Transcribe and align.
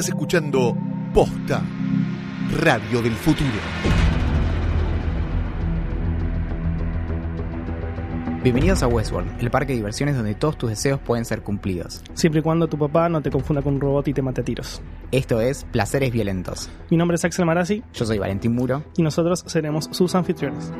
Estás 0.00 0.14
escuchando 0.14 0.74
Posta, 1.12 1.62
Radio 2.58 3.02
del 3.02 3.12
Futuro. 3.12 3.50
Bienvenidos 8.42 8.82
a 8.82 8.86
Westworld, 8.86 9.38
el 9.40 9.50
parque 9.50 9.74
de 9.74 9.76
diversiones 9.76 10.16
donde 10.16 10.34
todos 10.34 10.56
tus 10.56 10.70
deseos 10.70 11.00
pueden 11.00 11.26
ser 11.26 11.42
cumplidos. 11.42 12.02
Siempre 12.14 12.40
y 12.40 12.42
cuando 12.42 12.66
tu 12.66 12.78
papá 12.78 13.10
no 13.10 13.20
te 13.20 13.30
confunda 13.30 13.60
con 13.60 13.74
un 13.74 13.80
robot 13.82 14.08
y 14.08 14.14
te 14.14 14.22
mate 14.22 14.40
a 14.40 14.44
tiros. 14.44 14.80
Esto 15.12 15.42
es 15.42 15.64
Placeres 15.64 16.10
Violentos. 16.12 16.70
Mi 16.88 16.96
nombre 16.96 17.16
es 17.16 17.24
Axel 17.26 17.44
Marazzi 17.44 17.82
Yo 17.92 18.06
soy 18.06 18.16
Valentín 18.16 18.54
Muro. 18.54 18.82
y 18.96 19.02
nosotros 19.02 19.44
seremos 19.46 19.90
sus 19.92 20.14
anfitriones. 20.14 20.72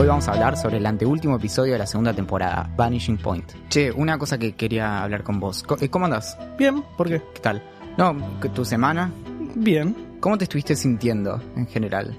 Hoy 0.00 0.06
vamos 0.06 0.28
a 0.28 0.32
hablar 0.32 0.56
sobre 0.56 0.76
el 0.76 0.86
anteúltimo 0.86 1.36
episodio 1.36 1.72
de 1.72 1.78
la 1.80 1.86
segunda 1.86 2.12
temporada, 2.14 2.70
Vanishing 2.76 3.18
Point. 3.18 3.52
Che, 3.68 3.90
una 3.90 4.16
cosa 4.16 4.38
que 4.38 4.52
quería 4.54 5.02
hablar 5.02 5.24
con 5.24 5.40
vos. 5.40 5.64
Eh, 5.80 5.88
¿Cómo 5.88 6.04
andás? 6.04 6.38
Bien, 6.56 6.84
¿por 6.96 7.08
qué? 7.08 7.20
¿Qué 7.34 7.40
tal? 7.40 7.62
No, 7.96 8.14
tu 8.54 8.64
semana. 8.64 9.10
Bien. 9.56 9.96
¿Cómo 10.20 10.38
te 10.38 10.44
estuviste 10.44 10.76
sintiendo 10.76 11.42
en 11.56 11.66
general? 11.66 12.16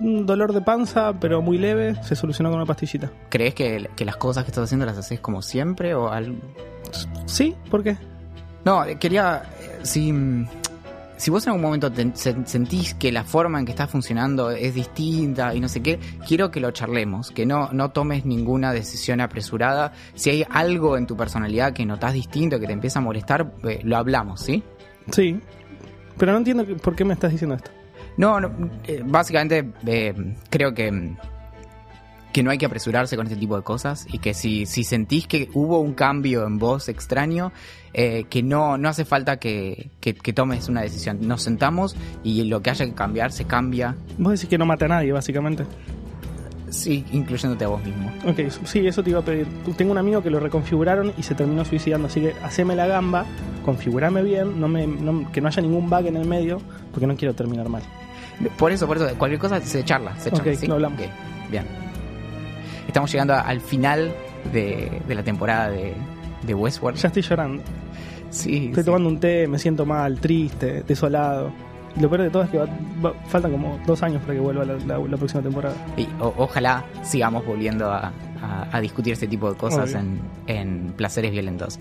Un 0.00 0.26
dolor 0.26 0.52
de 0.52 0.60
panza, 0.60 1.12
pero 1.20 1.40
muy 1.40 1.56
leve, 1.58 1.94
se 2.02 2.16
solucionó 2.16 2.50
con 2.50 2.58
una 2.58 2.66
pastillita. 2.66 3.12
¿Crees 3.28 3.54
que, 3.54 3.88
que 3.94 4.04
las 4.04 4.16
cosas 4.16 4.44
que 4.44 4.50
estás 4.50 4.64
haciendo 4.64 4.86
las 4.86 4.98
haces 4.98 5.20
como 5.20 5.40
siempre 5.40 5.94
o 5.94 6.08
algo? 6.08 6.36
¿Sí? 7.26 7.54
¿Por 7.70 7.84
qué? 7.84 7.96
No, 8.64 8.84
eh, 8.84 8.96
quería. 8.98 9.42
eh, 9.60 9.78
Si, 9.82 10.12
mm, 10.12 10.46
si 11.20 11.30
vos 11.30 11.44
en 11.46 11.50
algún 11.50 11.62
momento 11.62 11.92
te- 11.92 12.10
se- 12.14 12.46
sentís 12.46 12.94
que 12.94 13.12
la 13.12 13.24
forma 13.24 13.58
en 13.58 13.66
que 13.66 13.72
está 13.72 13.86
funcionando 13.86 14.50
es 14.50 14.74
distinta 14.74 15.54
y 15.54 15.60
no 15.60 15.68
sé 15.68 15.82
qué, 15.82 15.98
quiero 16.26 16.50
que 16.50 16.60
lo 16.60 16.70
charlemos, 16.70 17.30
que 17.30 17.44
no, 17.44 17.68
no 17.72 17.90
tomes 17.90 18.24
ninguna 18.24 18.72
decisión 18.72 19.20
apresurada. 19.20 19.92
Si 20.14 20.30
hay 20.30 20.44
algo 20.50 20.96
en 20.96 21.06
tu 21.06 21.16
personalidad 21.16 21.72
que 21.74 21.84
notás 21.84 22.14
distinto, 22.14 22.58
que 22.58 22.66
te 22.66 22.72
empieza 22.72 22.98
a 23.00 23.02
molestar, 23.02 23.52
eh, 23.64 23.80
lo 23.84 23.96
hablamos, 23.98 24.40
¿sí? 24.40 24.62
Sí. 25.12 25.38
Pero 26.16 26.32
no 26.32 26.38
entiendo 26.38 26.64
por 26.78 26.96
qué 26.96 27.04
me 27.04 27.12
estás 27.14 27.30
diciendo 27.32 27.54
esto. 27.56 27.70
No, 28.16 28.40
no, 28.40 28.50
eh, 28.84 29.02
básicamente 29.04 29.70
eh, 29.86 30.14
creo 30.50 30.72
que, 30.74 31.14
que 32.32 32.42
no 32.42 32.50
hay 32.50 32.58
que 32.58 32.66
apresurarse 32.66 33.16
con 33.16 33.26
este 33.26 33.38
tipo 33.38 33.56
de 33.56 33.62
cosas 33.62 34.06
y 34.12 34.18
que 34.18 34.34
si, 34.34 34.64
si 34.66 34.84
sentís 34.84 35.26
que 35.26 35.48
hubo 35.54 35.80
un 35.80 35.94
cambio 35.94 36.46
en 36.46 36.58
vos 36.58 36.88
extraño, 36.88 37.52
eh, 37.92 38.24
que 38.30 38.42
no, 38.42 38.78
no 38.78 38.88
hace 38.88 39.04
falta 39.04 39.38
que, 39.38 39.90
que- 40.00 40.14
que 40.14 40.32
tomes 40.32 40.68
una 40.68 40.82
decisión. 40.82 41.18
Nos 41.26 41.42
sentamos 41.42 41.96
y 42.22 42.44
lo 42.44 42.62
que 42.62 42.70
haya 42.70 42.84
que 42.86 42.92
cambiar 42.94 43.32
se 43.32 43.44
cambia, 43.44 43.96
Vos 44.18 44.32
decís 44.34 44.48
que 44.48 44.58
no 44.58 44.66
mate 44.66 44.84
a 44.84 44.88
nadie, 44.88 45.12
básicamente. 45.12 45.64
sí, 46.70 47.04
incluyéndote 47.12 47.64
a 47.64 47.68
vos 47.68 47.82
mismo. 47.84 48.12
Ok, 48.26 48.38
sí, 48.64 48.86
eso 48.86 49.02
te 49.02 49.10
iba 49.10 49.18
a 49.20 49.24
pedir. 49.24 49.46
Tengo 49.76 49.90
un 49.92 49.98
amigo 49.98 50.22
que 50.22 50.30
lo 50.30 50.38
reconfiguraron 50.38 51.12
y 51.18 51.22
se 51.24 51.34
terminó 51.34 51.64
suicidando, 51.64 52.06
así 52.06 52.20
que 52.20 52.34
haceme 52.44 52.76
la 52.76 52.86
gamba, 52.86 53.26
configurame 53.64 54.22
bien, 54.22 54.60
no 54.60 54.68
me, 54.68 54.86
no- 54.86 55.30
que 55.32 55.40
no 55.40 55.48
haya 55.48 55.60
ningún 55.62 55.90
bug 55.90 56.06
en 56.06 56.16
el 56.16 56.28
medio, 56.28 56.60
porque 56.92 57.06
no 57.08 57.16
quiero 57.16 57.34
terminar 57.34 57.68
mal. 57.68 57.82
Por 58.56 58.70
eso, 58.72 58.86
por 58.86 58.96
eso, 58.96 59.08
cualquier 59.18 59.40
cosa 59.40 59.60
se 59.60 59.84
charla, 59.84 60.16
se 60.18 60.30
charla. 60.30 60.52
Ok, 60.52 60.58
¿sí? 60.58 60.66
lo 60.66 60.74
hablamos. 60.74 61.00
Ok, 61.00 61.06
bien. 61.50 61.64
Estamos 62.86 63.10
llegando 63.12 63.34
al 63.34 63.60
final 63.60 64.12
de, 64.52 65.02
de 65.06 65.14
la 65.14 65.22
temporada 65.22 65.70
de, 65.70 65.92
de 66.42 66.54
Westworld. 66.54 66.98
Ya 66.98 67.08
estoy 67.08 67.22
llorando. 67.22 67.62
Sí, 68.30 68.66
Estoy 68.66 68.82
sí. 68.82 68.86
tomando 68.86 69.08
un 69.08 69.18
té, 69.20 69.46
me 69.48 69.58
siento 69.58 69.84
mal, 69.84 70.20
triste, 70.20 70.82
desolado. 70.86 71.50
Y 71.96 72.00
lo 72.00 72.08
peor 72.08 72.22
de 72.22 72.30
todo 72.30 72.42
es 72.44 72.50
que 72.50 72.58
va- 72.58 72.68
va- 73.04 73.14
faltan 73.26 73.50
como 73.50 73.80
dos 73.84 74.00
años 74.04 74.20
para 74.22 74.34
que 74.34 74.40
vuelva 74.40 74.64
la, 74.64 74.74
la- 74.86 74.98
la 74.98 75.16
próxima 75.16 75.42
temporada. 75.42 75.74
Y 75.96 76.06
o- 76.20 76.32
ojalá 76.38 76.84
sigamos 77.02 77.44
volviendo 77.44 77.90
a, 77.90 78.12
a- 78.40 78.68
a 78.70 78.80
discutir 78.80 79.14
este 79.14 79.26
tipo 79.26 79.50
de 79.50 79.56
cosas 79.58 79.92
en, 79.94 80.20
en 80.46 80.92
Placeres 80.96 81.32
Violentos. 81.32 81.80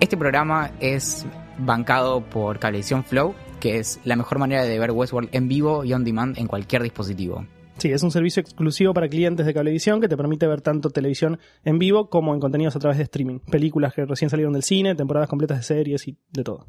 Este 0.00 0.16
programa 0.16 0.70
es 0.80 1.24
bancado 1.58 2.20
por 2.22 2.58
Cablevisión 2.58 3.04
Flow, 3.04 3.34
que 3.60 3.78
es 3.78 4.00
la 4.04 4.16
mejor 4.16 4.40
manera 4.40 4.64
de 4.64 4.78
ver 4.78 4.90
Westworld 4.90 5.28
en 5.32 5.46
vivo 5.46 5.84
y 5.84 5.92
on 5.92 6.02
demand 6.02 6.36
en 6.36 6.48
cualquier 6.48 6.82
dispositivo. 6.82 7.46
Sí, 7.78 7.90
es 7.90 8.02
un 8.02 8.10
servicio 8.10 8.40
exclusivo 8.40 8.94
para 8.94 9.08
clientes 9.08 9.44
de 9.44 9.52
cablevisión 9.52 10.00
que 10.00 10.08
te 10.08 10.16
permite 10.16 10.46
ver 10.46 10.60
tanto 10.60 10.90
televisión 10.90 11.38
en 11.64 11.78
vivo 11.78 12.08
como 12.08 12.32
en 12.34 12.40
contenidos 12.40 12.76
a 12.76 12.78
través 12.78 12.98
de 12.98 13.04
streaming. 13.04 13.40
Películas 13.40 13.94
que 13.94 14.04
recién 14.04 14.30
salieron 14.30 14.52
del 14.52 14.62
cine, 14.62 14.94
temporadas 14.94 15.28
completas 15.28 15.58
de 15.58 15.64
series 15.64 16.06
y 16.08 16.16
de 16.30 16.44
todo. 16.44 16.66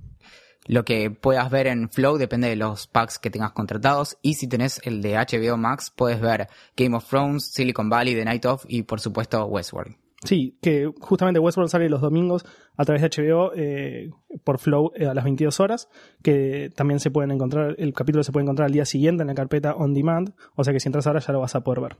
Lo 0.67 0.83
que 0.83 1.11
puedas 1.11 1.51
ver 1.51 1.67
en 1.67 1.89
Flow 1.89 2.17
depende 2.17 2.49
de 2.49 2.55
los 2.55 2.87
packs 2.87 3.19
que 3.19 3.29
tengas 3.29 3.51
contratados 3.51 4.17
y 4.23 4.33
si 4.33 4.47
tenés 4.47 4.81
el 4.83 5.01
de 5.03 5.13
HBO 5.13 5.57
Max 5.57 5.93
puedes 5.95 6.19
ver 6.19 6.47
Game 6.75 6.95
of 6.95 7.07
Thrones, 7.07 7.51
Silicon 7.53 7.87
Valley, 7.87 8.15
The 8.15 8.25
Night 8.25 8.45
Of 8.45 8.65
y 8.67 8.81
por 8.81 8.99
supuesto 8.99 9.45
Westworld. 9.45 10.04
Sí, 10.25 10.57
que 10.61 10.91
justamente 10.99 11.39
Westworld 11.39 11.69
sale 11.71 11.87
los 11.89 12.01
domingos 12.01 12.45
a 12.77 12.83
través 12.85 13.01
de 13.01 13.09
HBO 13.09 13.51
eh, 13.55 14.09
por 14.43 14.59
Flow 14.59 14.91
eh, 14.95 15.07
a 15.07 15.13
las 15.13 15.23
22 15.23 15.59
horas, 15.59 15.87
que 16.21 16.69
también 16.75 16.99
se 16.99 17.11
pueden 17.11 17.31
encontrar, 17.31 17.75
el 17.77 17.93
capítulo 17.93 18.23
se 18.23 18.31
puede 18.31 18.43
encontrar 18.43 18.65
al 18.67 18.73
día 18.73 18.85
siguiente 18.85 19.21
en 19.23 19.27
la 19.27 19.35
carpeta 19.35 19.73
On 19.75 19.93
Demand, 19.93 20.33
o 20.55 20.63
sea 20.63 20.73
que 20.73 20.79
si 20.79 20.87
entras 20.89 21.07
ahora 21.07 21.19
ya 21.19 21.31
lo 21.33 21.39
vas 21.39 21.55
a 21.55 21.61
poder 21.61 21.81
ver. 21.81 21.97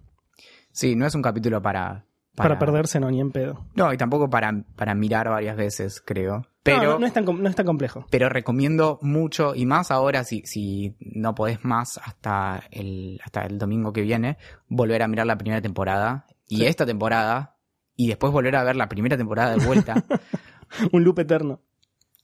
Sí, 0.72 0.96
no 0.96 1.06
es 1.06 1.16
un 1.16 1.22
capítulo 1.22 1.62
para... 1.62 2.06
Para, 2.36 2.59
perderse 2.59 3.00
no, 3.00 3.09
ni 3.09 3.22
en 3.22 3.31
pedo. 3.31 3.66
No, 3.75 3.94
y 3.94 3.97
tampoco 3.97 4.30
para, 4.30 4.52
para 4.75 4.94
mirar 4.94 5.30
varias 5.30 5.56
veces, 5.56 6.02
creo. 6.06 6.46
Pero, 6.63 6.84
No, 6.84 6.84
no, 6.94 7.00
no 7.00 7.06
es 7.07 7.13
tan, 7.13 7.24
no 7.24 7.47
es 7.47 7.56
tan 7.56 7.66
complejo. 7.66 8.06
pero 8.12 8.28
recomiendo 8.28 9.00
mucho, 9.02 9.56
y 9.56 9.66
más 9.66 9.90
ahora 9.90 10.25
si, 10.25 10.42
si 10.42 10.97
no 11.00 11.34
podés 11.34 11.63
más 11.63 11.97
hasta 12.03 12.63
el, 12.72 13.22
hasta 13.24 13.46
el 13.46 13.57
domingo 13.57 13.94
que 13.94 14.02
viene, 14.02 14.38
volver 14.68 15.02
a 15.02 15.07
mirar 15.07 15.28
la 15.28 15.38
primera 15.38 15.62
temporada 15.62 16.25
y 16.46 16.57
Sí. 16.57 16.66
esta 16.66 16.86
temporada, 16.86 17.55
y 17.95 18.07
después 18.07 18.31
volver 18.31 18.56
a 18.56 18.63
ver 18.63 18.75
la 18.75 18.89
primera 18.89 19.17
temporada 19.17 19.56
de 19.56 19.66
vuelta. 19.66 20.03
Un 20.91 21.03
loop 21.03 21.19
eterno. 21.19 21.61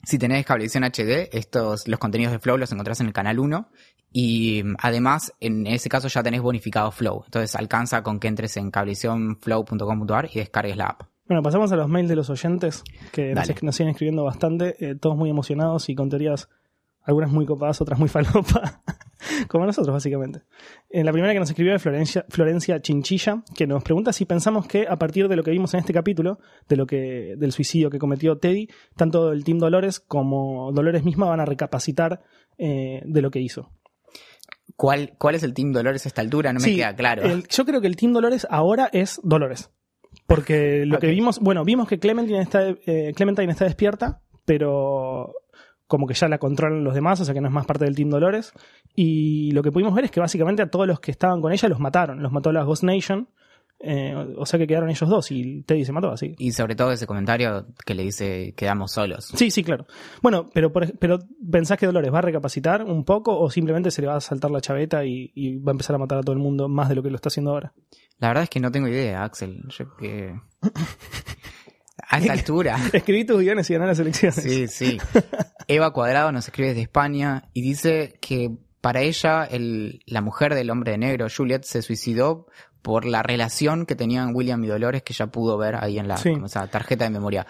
si 0.03 0.17
tenés 0.17 0.45
Cablevisión 0.45 0.83
HD, 0.83 1.29
estos, 1.31 1.87
los 1.87 1.99
contenidos 1.99 2.31
de 2.33 2.39
Flow 2.39 2.57
los 2.57 2.71
encontrás 2.71 2.99
en 3.01 3.07
el 3.07 3.13
canal 3.13 3.39
1. 3.39 3.69
Y 4.13 4.63
mm, 4.63 4.75
además, 4.79 5.33
en 5.39 5.67
ese 5.67 5.89
caso 5.89 6.07
ya 6.07 6.23
tenés 6.23 6.41
bonificado 6.41 6.91
Flow. 6.91 7.23
Entonces 7.25 7.55
alcanza 7.55 8.03
con 8.03 8.19
que 8.19 8.27
entres 8.27 8.57
en 8.57 8.71
cablevisionflow.com.ar 8.71 10.29
y 10.33 10.39
descargues 10.39 10.77
la 10.77 10.85
app. 10.85 11.03
Bueno, 11.27 11.43
pasamos 11.43 11.71
a 11.71 11.77
los 11.77 11.87
mails 11.87 12.09
de 12.09 12.17
los 12.17 12.29
oyentes, 12.29 12.83
que 13.13 13.33
nos, 13.33 13.47
Dale. 13.47 13.59
nos 13.61 13.75
siguen 13.75 13.91
escribiendo 13.91 14.25
bastante, 14.25 14.75
eh, 14.85 14.95
todos 14.95 15.15
muy 15.15 15.29
emocionados 15.29 15.87
y 15.87 15.95
con 15.95 16.09
teorías, 16.09 16.49
algunas 17.03 17.31
muy 17.31 17.45
copadas, 17.45 17.79
otras 17.79 17.97
muy 17.97 18.09
falopa, 18.09 18.81
como 19.47 19.65
nosotros 19.65 19.93
básicamente. 19.93 20.41
En 20.89 21.05
la 21.05 21.11
primera 21.11 21.33
que 21.33 21.39
nos 21.39 21.49
escribió 21.49 21.75
es 21.75 21.81
Florencia, 21.81 22.25
Florencia 22.29 22.81
Chinchilla, 22.81 23.43
que 23.55 23.67
nos 23.67 23.83
pregunta 23.83 24.13
si 24.13 24.25
pensamos 24.25 24.67
que 24.67 24.87
a 24.87 24.97
partir 24.97 25.27
de 25.27 25.35
lo 25.35 25.43
que 25.43 25.51
vimos 25.51 25.73
en 25.73 25.79
este 25.81 25.93
capítulo, 25.93 26.39
de 26.67 26.75
lo 26.75 26.85
que, 26.85 27.35
del 27.37 27.51
suicidio 27.51 27.89
que 27.89 27.99
cometió 27.99 28.37
Teddy, 28.37 28.67
tanto 28.95 29.31
el 29.31 29.43
Team 29.43 29.59
Dolores 29.59 29.99
como 29.99 30.71
Dolores 30.73 31.03
misma 31.03 31.27
van 31.27 31.39
a 31.39 31.45
recapacitar 31.45 32.21
eh, 32.57 33.01
de 33.05 33.21
lo 33.21 33.31
que 33.31 33.39
hizo. 33.39 33.71
¿Cuál, 34.75 35.13
¿Cuál 35.17 35.35
es 35.35 35.43
el 35.43 35.53
Team 35.53 35.71
Dolores 35.73 36.05
a 36.05 36.09
esta 36.09 36.21
altura? 36.21 36.53
No 36.53 36.59
me 36.59 36.65
Sí, 36.65 36.75
queda 36.77 36.95
claro. 36.95 37.23
el- 37.23 37.47
yo 37.47 37.65
creo 37.65 37.81
que 37.81 37.87
el 37.87 37.95
Team 37.95 38.13
Dolores 38.13 38.47
ahora 38.49 38.89
es 38.91 39.19
Dolores. 39.23 39.69
Porque 40.27 40.85
lo 40.85 40.97
que 40.99 41.07
vimos, 41.07 41.39
bueno, 41.39 41.63
vimos 41.63 41.87
que 41.87 41.99
Clementine 41.99 42.41
está, 42.41 42.67
eh, 42.69 43.13
Clementine 43.15 43.51
está 43.51 43.65
despierta, 43.65 44.21
pero 44.45 45.33
como 45.91 46.07
que 46.07 46.13
ya 46.13 46.29
la 46.29 46.37
controlan 46.37 46.85
los 46.85 46.93
demás, 46.93 47.19
o 47.19 47.25
sea 47.25 47.33
que 47.33 47.41
no 47.41 47.49
es 47.49 47.53
más 47.53 47.65
parte 47.65 47.83
del 47.83 47.97
Team 47.97 48.09
Dolores. 48.09 48.53
Y 48.95 49.51
lo 49.51 49.61
que 49.61 49.73
pudimos 49.73 49.93
ver 49.93 50.05
es 50.05 50.11
que 50.11 50.21
básicamente 50.21 50.61
a 50.61 50.69
todos 50.69 50.87
los 50.87 51.01
que 51.01 51.11
estaban 51.11 51.41
con 51.41 51.51
ella 51.51 51.67
los 51.67 51.81
mataron. 51.81 52.23
Los 52.23 52.31
mató 52.31 52.53
la 52.53 52.63
Ghost 52.63 52.83
Nation. 52.83 53.27
eh, 53.81 54.15
o 54.37 54.45
sea 54.45 54.57
que 54.57 54.67
quedaron 54.67 54.89
ellos 54.89 55.09
dos 55.09 55.31
y 55.31 55.63
Teddy 55.63 55.83
se 55.83 55.91
mató 55.91 56.09
así. 56.09 56.33
Y 56.37 56.53
sobre 56.53 56.75
todo 56.75 56.93
ese 56.93 57.05
comentario 57.07 57.65
que 57.85 57.93
le 57.93 58.03
dice 58.03 58.53
quedamos 58.55 58.93
solos. 58.93 59.25
Sí, 59.35 59.51
sí, 59.51 59.65
claro. 59.65 59.85
Bueno, 60.21 60.49
pero, 60.53 60.71
por 60.71 60.97
pero 60.97 61.19
¿pensás 61.51 61.77
que 61.77 61.87
Dolores 61.87 62.13
va 62.13 62.19
a 62.19 62.21
recapacitar 62.21 62.85
un 62.85 63.03
poco 63.03 63.37
o 63.37 63.49
simplemente 63.49 63.91
se 63.91 64.01
le 64.01 64.07
va 64.07 64.15
a 64.15 64.21
saltar 64.21 64.49
la 64.49 64.61
chaveta 64.61 65.03
y, 65.03 65.33
y 65.35 65.57
va 65.57 65.71
a 65.71 65.73
empezar 65.73 65.93
a 65.95 65.99
matar 65.99 66.19
a 66.19 66.21
todo 66.21 66.33
el 66.33 66.41
mundo 66.41 66.69
más 66.69 66.87
de 66.87 66.95
lo 66.95 67.03
que 67.03 67.09
lo 67.09 67.17
está 67.17 67.27
haciendo 67.27 67.51
ahora? 67.51 67.73
La 68.19 68.29
verdad 68.29 68.43
es 68.43 68.49
que 68.49 68.61
no 68.61 68.71
tengo 68.71 68.87
idea, 68.87 69.25
Axel. 69.25 69.61
Yo 69.67 69.93
que... 69.97 70.39
A 72.09 72.17
esta 72.19 72.33
altura. 72.33 72.77
Escribí 72.93 73.25
tus 73.25 73.39
guiones 73.41 73.69
y 73.69 73.73
ganá 73.73 73.85
las 73.87 73.99
elecciones. 73.99 74.35
Sí, 74.43 74.67
sí. 74.67 74.97
Eva 75.67 75.91
Cuadrado 75.93 76.31
nos 76.31 76.45
escribe 76.47 76.69
desde 76.69 76.81
España 76.83 77.49
y 77.53 77.61
dice 77.61 78.17
que 78.21 78.51
para 78.81 79.01
ella 79.01 79.43
el, 79.45 80.01
la 80.05 80.21
mujer 80.21 80.55
del 80.55 80.69
hombre 80.69 80.91
de 80.93 80.97
negro, 80.97 81.27
Juliet, 81.35 81.63
se 81.63 81.81
suicidó 81.81 82.47
por 82.81 83.05
la 83.05 83.21
relación 83.21 83.85
que 83.85 83.95
tenían 83.95 84.31
William 84.35 84.63
y 84.63 84.67
Dolores 84.67 85.03
que 85.03 85.13
ya 85.13 85.27
pudo 85.27 85.57
ver 85.57 85.75
ahí 85.75 85.99
en 85.99 86.07
la 86.07 86.17
Sí. 86.17 86.31
tarjeta 86.71 87.03
de 87.05 87.11
memoria. 87.11 87.45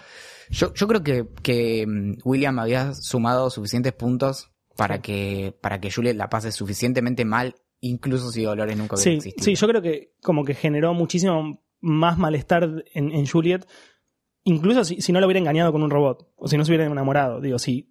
Yo, 0.50 0.74
yo 0.74 0.88
creo 0.88 1.02
que, 1.04 1.26
que 1.42 1.86
mm, 1.88 2.18
William 2.26 2.60
había 2.60 2.94
sumado 2.94 3.50
suficientes 3.50 3.94
puntos 3.94 4.52
para 4.76 4.96
Sí. 4.98 5.02
que, 5.04 5.58
para 5.62 5.80
que 5.80 5.90
Juliet 5.92 6.16
la 6.18 6.30
pase 6.30 6.52
suficientemente 6.52 7.24
mal, 7.24 7.56
incluso 7.80 8.30
si 8.32 8.44
Dolores 8.44 8.76
nunca 8.76 8.96
hubiera 8.96 9.04
Sí, 9.12 9.18
existido. 9.30 9.46
sí, 9.46 9.56
yo 9.56 9.68
creo 9.70 9.82
que 9.82 10.12
como 10.22 10.44
que 10.44 10.54
generó 10.54 10.94
muchísimo 10.94 11.64
más 11.80 12.18
malestar 12.18 12.84
en, 12.94 13.12
en 13.12 13.26
Juliet, 13.26 13.66
incluso 14.44 14.84
si, 14.84 15.02
si 15.02 15.12
no 15.12 15.20
lo 15.20 15.28
hubiera 15.28 15.40
engañado 15.40 15.72
con 15.72 15.84
un 15.84 15.90
robot, 15.90 16.28
o 16.36 16.48
si 16.48 16.58
no 16.58 16.66
se 16.66 16.72
hubiera 16.72 16.86
enamorado. 16.86 17.42
Digo, 17.42 17.60
si, 17.60 17.90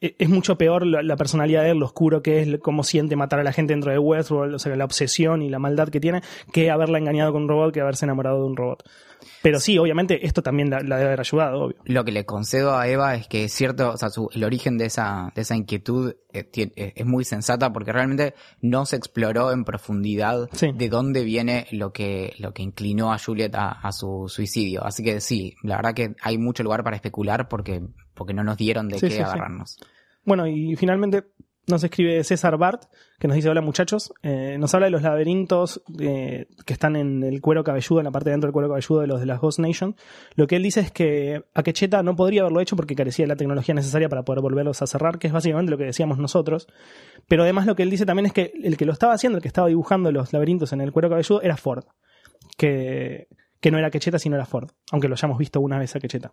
e- 0.00 0.16
es 0.18 0.28
mucho 0.28 0.56
peor 0.56 0.86
la, 0.86 1.02
la 1.02 1.16
personalidad 1.16 1.62
de 1.62 1.70
él, 1.70 1.78
lo 1.78 1.86
oscuro 1.86 2.22
que 2.22 2.40
es, 2.40 2.58
cómo 2.60 2.84
siente 2.84 3.16
matar 3.16 3.40
a 3.40 3.44
la 3.44 3.52
gente 3.52 3.72
dentro 3.72 3.90
de 3.92 3.98
Westworld, 3.98 4.54
o 4.54 4.58
sea, 4.58 4.74
la 4.76 4.84
obsesión 4.84 5.42
y 5.42 5.50
la 5.50 5.58
maldad 5.58 5.88
que 5.88 6.00
tiene, 6.00 6.22
que 6.52 6.70
haberla 6.70 6.98
engañado 6.98 7.32
con 7.32 7.42
un 7.42 7.48
robot, 7.48 7.72
que 7.72 7.80
haberse 7.80 8.06
enamorado 8.06 8.40
de 8.40 8.46
un 8.46 8.56
robot. 8.56 8.84
Pero 9.42 9.60
sí, 9.60 9.78
obviamente, 9.78 10.26
esto 10.26 10.42
también 10.42 10.70
la, 10.70 10.80
la 10.80 10.96
debe 10.96 11.08
haber 11.08 11.20
ayudado, 11.20 11.60
obvio. 11.64 11.76
Lo 11.84 12.04
que 12.04 12.12
le 12.12 12.24
concedo 12.24 12.76
a 12.76 12.86
Eva 12.88 13.14
es 13.14 13.26
que 13.28 13.44
es 13.44 13.52
cierto, 13.52 13.90
o 13.92 13.96
sea, 13.96 14.10
su- 14.10 14.28
el 14.32 14.44
origen 14.44 14.78
de 14.78 14.86
esa, 14.86 15.32
de 15.34 15.42
esa 15.42 15.56
inquietud 15.56 16.14
eh, 16.32 16.48
eh, 16.54 16.92
es 16.96 17.06
muy 17.06 17.24
sensata 17.24 17.72
porque 17.72 17.92
realmente 17.92 18.34
no 18.60 18.86
se 18.86 18.96
exploró 18.96 19.52
en 19.52 19.64
profundidad 19.64 20.48
Sí. 20.52 20.70
de 20.74 20.88
dónde 20.88 21.24
viene 21.24 21.66
lo 21.72 21.92
que, 21.92 22.34
lo 22.38 22.52
que 22.52 22.62
inclinó 22.62 23.12
a 23.12 23.18
Juliet 23.18 23.54
a, 23.54 23.70
a 23.70 23.92
su 23.92 24.26
suicidio. 24.28 24.84
Así 24.84 25.02
que 25.02 25.20
sí, 25.20 25.54
la 25.62 25.76
verdad 25.76 25.94
que 25.94 26.14
hay 26.22 26.38
mucho 26.38 26.62
lugar 26.62 26.84
para 26.84 26.96
especular 26.96 27.48
porque, 27.48 27.82
porque 28.14 28.34
no 28.34 28.44
nos 28.44 28.56
dieron 28.56 28.88
de 28.88 28.98
Sí, 28.98 29.08
qué 29.08 29.14
sí. 29.14 29.20
agarrarnos. 29.22 29.78
Bueno, 30.24 30.46
y 30.46 30.76
finalmente 30.76 31.24
nos 31.70 31.84
escribe 31.84 32.22
César 32.24 32.56
Bart, 32.58 32.84
que 33.18 33.28
nos 33.28 33.34
dice, 33.36 33.48
hola 33.48 33.60
muchachos, 33.60 34.12
Eh, 34.22 34.56
nos 34.58 34.74
habla 34.74 34.86
de 34.86 34.90
los 34.90 35.02
laberintos 35.02 35.82
eh, 35.98 36.46
que 36.66 36.72
están 36.72 36.96
en 36.96 37.22
el 37.22 37.40
cuero 37.40 37.64
cabelludo, 37.64 38.00
en 38.00 38.04
la 38.04 38.10
parte 38.10 38.30
de 38.30 38.32
dentro 38.32 38.48
del 38.48 38.52
cuero 38.52 38.68
cabelludo 38.68 39.00
de 39.00 39.06
los 39.06 39.20
de 39.20 39.26
las 39.26 39.40
Ghost 39.40 39.58
Nation. 39.58 39.96
Lo 40.34 40.46
que 40.46 40.56
él 40.56 40.62
dice 40.62 40.80
es 40.80 40.90
que 40.90 41.44
Akecheta 41.54 42.02
no 42.02 42.16
podría 42.16 42.42
haberlo 42.42 42.60
hecho 42.60 42.76
porque 42.76 42.94
carecía 42.94 43.24
de 43.24 43.28
la 43.28 43.36
tecnología 43.36 43.74
necesaria 43.74 44.08
para 44.08 44.22
poder 44.22 44.42
volverlos 44.42 44.82
a 44.82 44.86
cerrar, 44.86 45.18
que 45.18 45.26
es 45.28 45.32
básicamente 45.32 45.70
lo 45.70 45.78
que 45.78 45.84
decíamos 45.84 46.18
nosotros. 46.18 46.66
Pero 47.28 47.42
además 47.42 47.66
lo 47.66 47.74
que 47.74 47.82
él 47.82 47.90
dice 47.90 48.06
también 48.06 48.26
es 48.26 48.32
que 48.32 48.52
el 48.62 48.76
que 48.76 48.84
lo 48.84 48.92
estaba 48.92 49.12
haciendo, 49.12 49.38
el 49.38 49.42
que 49.42 49.48
estaba 49.48 49.68
dibujando 49.68 50.10
los 50.12 50.32
laberintos 50.32 50.72
en 50.72 50.80
el 50.80 50.92
cuero 50.92 51.08
cabelludo, 51.08 51.42
era 51.42 51.56
Ford. 51.56 51.84
Que, 52.56 53.28
que 53.60 53.70
no 53.70 53.78
era 53.78 53.88
Akecheta, 53.88 54.18
sino 54.18 54.36
era 54.36 54.44
Ford, 54.44 54.70
aunque 54.92 55.08
lo 55.08 55.14
hayamos 55.14 55.38
visto 55.38 55.60
una 55.60 55.78
vez 55.78 55.94
a 55.94 55.98
Akecheta. 55.98 56.32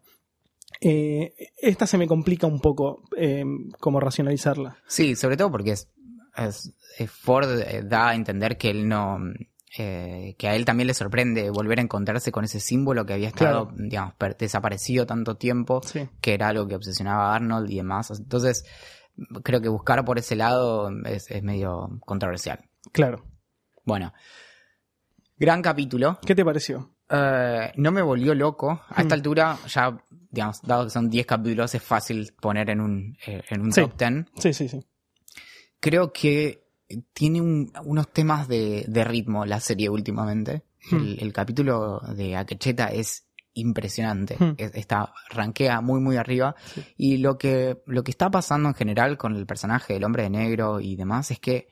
Eh, 0.82 1.34
esta 1.58 1.88
se 1.88 1.98
me 1.98 2.08
complica 2.08 2.46
un 2.48 2.60
poco 2.60 3.04
eh, 3.18 3.44
como 3.80 4.00
racionalizarla. 4.00 4.78
Sí, 4.88 5.16
sobre 5.16 5.38
todo 5.38 5.52
porque 5.52 5.72
es, 5.72 5.90
Ford 7.08 7.50
eh, 7.62 7.82
da 7.84 8.10
a 8.10 8.16
entender 8.16 8.58
que 8.58 8.70
él 8.70 8.88
no, 8.88 9.18
eh, 9.78 10.36
que 10.38 10.48
a 10.48 10.56
él 10.56 10.66
también 10.66 10.88
le 10.88 10.94
sorprende 10.94 11.50
volver 11.50 11.80
a 11.80 11.82
encontrarse 11.84 12.32
con 12.32 12.44
ese 12.46 12.60
símbolo 12.60 13.06
que 13.06 13.14
había 13.14 13.30
estado, 13.30 13.72
digamos, 13.76 14.14
desaparecido 14.38 15.06
tanto 15.06 15.36
tiempo, 15.38 15.82
Sí. 15.84 16.08
que 16.22 16.34
era 16.34 16.50
algo 16.50 16.68
que 16.68 16.76
obsesionaba 16.76 17.32
a 17.32 17.36
Arnold 17.36 17.72
y 17.72 17.78
demás. 17.78 18.12
Entonces, 18.12 18.64
creo 19.44 19.62
que 19.62 19.70
buscar 19.70 20.04
por 20.06 20.20
ese 20.20 20.36
lado 20.36 20.90
es, 21.06 21.30
es 21.32 21.42
medio 21.44 21.90
controversial. 22.06 22.60
Claro. 22.92 23.26
Bueno, 23.84 24.14
gran 25.38 25.62
capítulo. 25.62 26.20
¿Qué 26.26 26.36
te 26.36 26.46
pareció? 26.46 26.92
Eh, 27.10 27.72
no 27.78 27.92
me 27.92 28.02
volvió 28.02 28.34
loco. 28.36 28.82
A 28.90 29.02
esta 29.02 29.16
Mm. 29.16 29.20
altura, 29.20 29.58
ya, 29.68 29.98
digamos, 30.30 30.62
dado 30.62 30.84
que 30.86 30.90
son 30.90 31.10
10 31.10 31.26
capítulos, 31.26 31.74
es 31.74 31.82
fácil 31.82 32.34
poner 32.40 32.70
en 32.70 32.82
un, 32.82 33.18
eh, 33.26 33.42
en 33.50 33.62
un 33.62 33.72
Sí. 33.72 33.82
top 33.82 33.98
10. 33.98 34.26
Sí, 34.38 34.54
sí, 34.54 34.68
sí. 34.68 34.80
creo 35.80 36.12
que 36.12 36.64
tiene 37.14 37.40
un- 37.40 37.72
unos 37.86 38.12
temas 38.12 38.48
de, 38.48 38.84
de 38.88 39.04
ritmo 39.04 39.46
la 39.46 39.60
serie 39.60 39.90
últimamente. 39.90 40.64
El, 40.92 41.20
el 41.22 41.32
capítulo 41.34 42.00
de 42.16 42.36
Akecheta 42.36 42.88
es 42.88 43.28
impresionante. 43.54 44.38
Hmm. 44.40 44.54
Es- 44.58 44.74
está, 44.76 45.14
rankea 45.30 45.82
muy 45.82 46.00
muy 46.02 46.18
arriba. 46.18 46.56
Sí. 46.74 46.84
Y 46.98 47.18
lo 47.18 47.38
que, 47.38 47.82
lo 47.86 48.04
que 48.04 48.12
está 48.12 48.32
pasando 48.32 48.70
en 48.70 48.76
general 48.76 49.18
con 49.18 49.36
el 49.36 49.46
personaje 49.46 49.94
del 49.94 50.04
hombre 50.04 50.24
de 50.24 50.30
negro 50.32 50.80
y 50.80 50.96
demás 50.96 51.30
es 51.32 51.40
que 51.40 51.68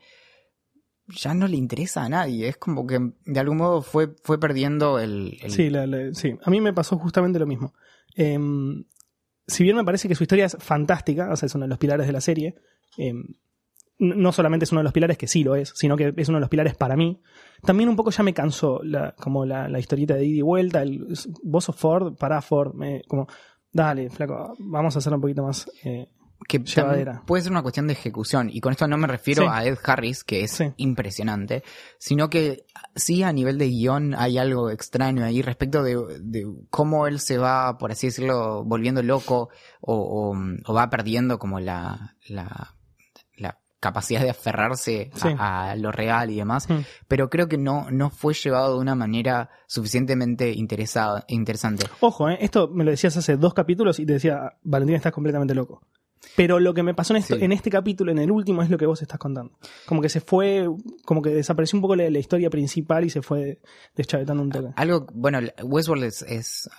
ya 1.07 1.34
no 1.34 1.48
le 1.48 1.56
interesa 1.57 2.04
a 2.04 2.10
nadie. 2.10 2.48
Es 2.48 2.57
como 2.57 2.86
que 2.88 3.00
de 3.25 3.40
algún 3.40 3.57
modo 3.57 3.81
fue, 3.81 4.16
fue 4.24 4.40
perdiendo 4.40 5.00
el, 5.00 5.38
Sí, 5.50 5.69
la- 5.69 6.13
sí, 6.13 6.36
a 6.44 6.50
mí 6.50 6.62
me 6.62 6.74
pasó 6.74 6.98
justamente 6.98 7.40
lo 7.40 7.46
mismo. 7.46 7.74
Em, 8.16 8.86
si 9.48 9.63
bien 9.63 9.75
me 9.75 9.84
parece 9.84 10.07
que 10.07 10.16
su 10.16 10.24
historia 10.24 10.46
es 10.46 10.57
fantástica, 10.60 11.31
o 11.31 11.36
sea, 11.36 11.48
es 11.48 11.56
uno 11.56 11.66
de 11.66 11.69
los 11.69 11.78
pilares 11.78 12.07
de 12.07 12.13
la 12.13 12.22
serie, 12.22 12.56
em, 12.98 13.24
no 14.00 14.31
solamente 14.31 14.66
es 14.66 14.72
uno 14.72 14.80
de 14.80 14.86
los 14.86 14.94
pilares, 14.94 15.18
que 15.18 15.28
sí 15.28 15.44
lo 15.44 15.56
es, 15.56 15.72
sino 15.75 15.96
que 15.96 16.13
es 16.18 16.28
uno 16.30 16.38
de 16.38 16.42
los 16.42 16.50
pilares 16.50 16.75
para 16.75 16.98
mí, 16.98 17.22
también 17.63 17.88
un 17.90 17.96
poco 17.96 18.10
ya 18.12 18.24
me 18.24 18.34
cansó 18.34 18.81
la, 18.84 19.13
como 19.13 19.46
la, 19.46 19.69
la 19.69 19.80
historieta 19.80 20.16
de 20.16 20.25
ida 20.25 20.38
y 20.40 20.42
vuelta, 20.42 20.81
el, 20.81 21.06
vos 21.44 21.63
sos 21.63 21.75
Ford, 21.75 22.16
para 22.18 22.42
Ford, 22.42 22.74
me- 22.74 23.04
como, 23.07 23.28
dale, 23.72 24.10
flaco, 24.10 24.54
vamos 24.60 24.96
a 24.96 25.00
hacerlo 25.00 25.18
un 25.18 25.22
poquito 25.22 25.44
más... 25.44 25.69
eh, 25.84 26.07
que 26.47 26.59
puede 27.25 27.44
ser 27.44 27.51
una 27.51 27.62
cuestión 27.62 27.88
de 27.88 27.94
ejecución. 27.94 28.50
Y 28.51 28.62
con 28.62 28.71
esto 28.71 28.88
no 28.88 28.97
me 28.97 29.07
refiero 29.07 29.44
Sí. 29.44 29.50
a 29.51 29.65
Ed 29.65 29.77
Harris, 29.83 30.24
que 30.24 30.44
es 30.44 30.51
Sí. 30.51 30.65
impresionante, 30.77 31.63
sino 32.00 32.30
que 32.30 32.65
sí 32.95 33.24
a 33.24 33.31
nivel 33.33 33.57
de 33.57 33.68
guion 33.69 34.13
hay 34.15 34.38
algo 34.38 34.69
extraño 34.69 35.24
ahí 35.25 35.42
respecto 35.42 35.83
de, 35.83 35.97
de 36.21 36.45
cómo 36.69 37.07
él 37.07 37.19
se 37.19 37.38
va, 37.38 37.77
por 37.77 37.92
así 37.92 38.07
decirlo, 38.07 38.63
volviendo 38.63 39.01
loco 39.03 39.50
o, 39.81 39.95
o- 39.95 40.36
o 40.65 40.74
va 40.74 40.89
perdiendo 40.89 41.38
como 41.39 41.59
la, 41.59 42.15
la, 42.27 42.75
la 43.38 43.59
capacidad 43.80 44.21
de 44.21 44.31
aferrarse 44.31 45.12
a- 45.38 45.75
lo 45.77 45.92
real 45.92 46.31
y 46.31 46.38
demás. 46.38 46.68
Mm. 46.69 46.80
Pero 47.07 47.30
creo 47.30 47.47
que 47.47 47.57
no, 47.57 47.92
no 47.92 48.09
fue 48.09 48.33
llevado 48.33 48.74
de 48.75 48.80
una 48.81 48.95
manera 48.95 49.50
suficientemente 49.68 50.51
interesada, 50.51 51.24
interesante. 51.27 51.86
Ojo, 52.00 52.30
eh, 52.30 52.38
esto 52.42 52.68
me 52.68 52.83
lo 52.83 52.92
decías 52.92 53.15
hace 53.18 53.38
dos 53.38 53.53
capítulos 53.53 54.00
y 54.00 54.06
te 54.06 54.13
decía, 54.13 54.53
Valentín, 54.63 54.95
estás 54.95 55.12
completamente 55.12 55.53
loco. 55.53 55.81
Pero 56.36 56.60
lo 56.60 56.74
que 56.74 56.83
me 56.83 56.94
pasó 56.94 57.13
en, 57.13 57.18
esto, 57.18 57.36
Sí. 57.38 57.44
en 57.44 57.51
este 57.51 57.69
capítulo, 57.69 58.12
en 58.12 58.18
el 58.19 58.31
último, 58.31 58.62
es 58.62 58.69
lo 58.69 58.77
que 58.77 58.86
vos 58.86 59.01
estás 59.01 59.19
contando. 59.19 59.57
Como 59.86 60.01
que 60.01 60.10
se 60.10 60.22
fue, 60.22 60.68
como 61.06 61.22
que 61.22 61.30
desapareció 61.30 61.77
un 61.77 61.81
poco 61.81 61.95
la, 61.95 62.10
la 62.10 62.19
historia 62.19 62.50
principal 62.50 63.06
y 63.06 63.10
se 63.10 63.22
fue 63.22 63.60
deschavetando 63.95 64.44
un 64.44 64.50
toque. 64.50 64.69
Algo, 64.75 65.06
bueno, 65.13 65.39
Westworld 65.63 66.04
es, 66.06 66.22
es, 66.24 66.69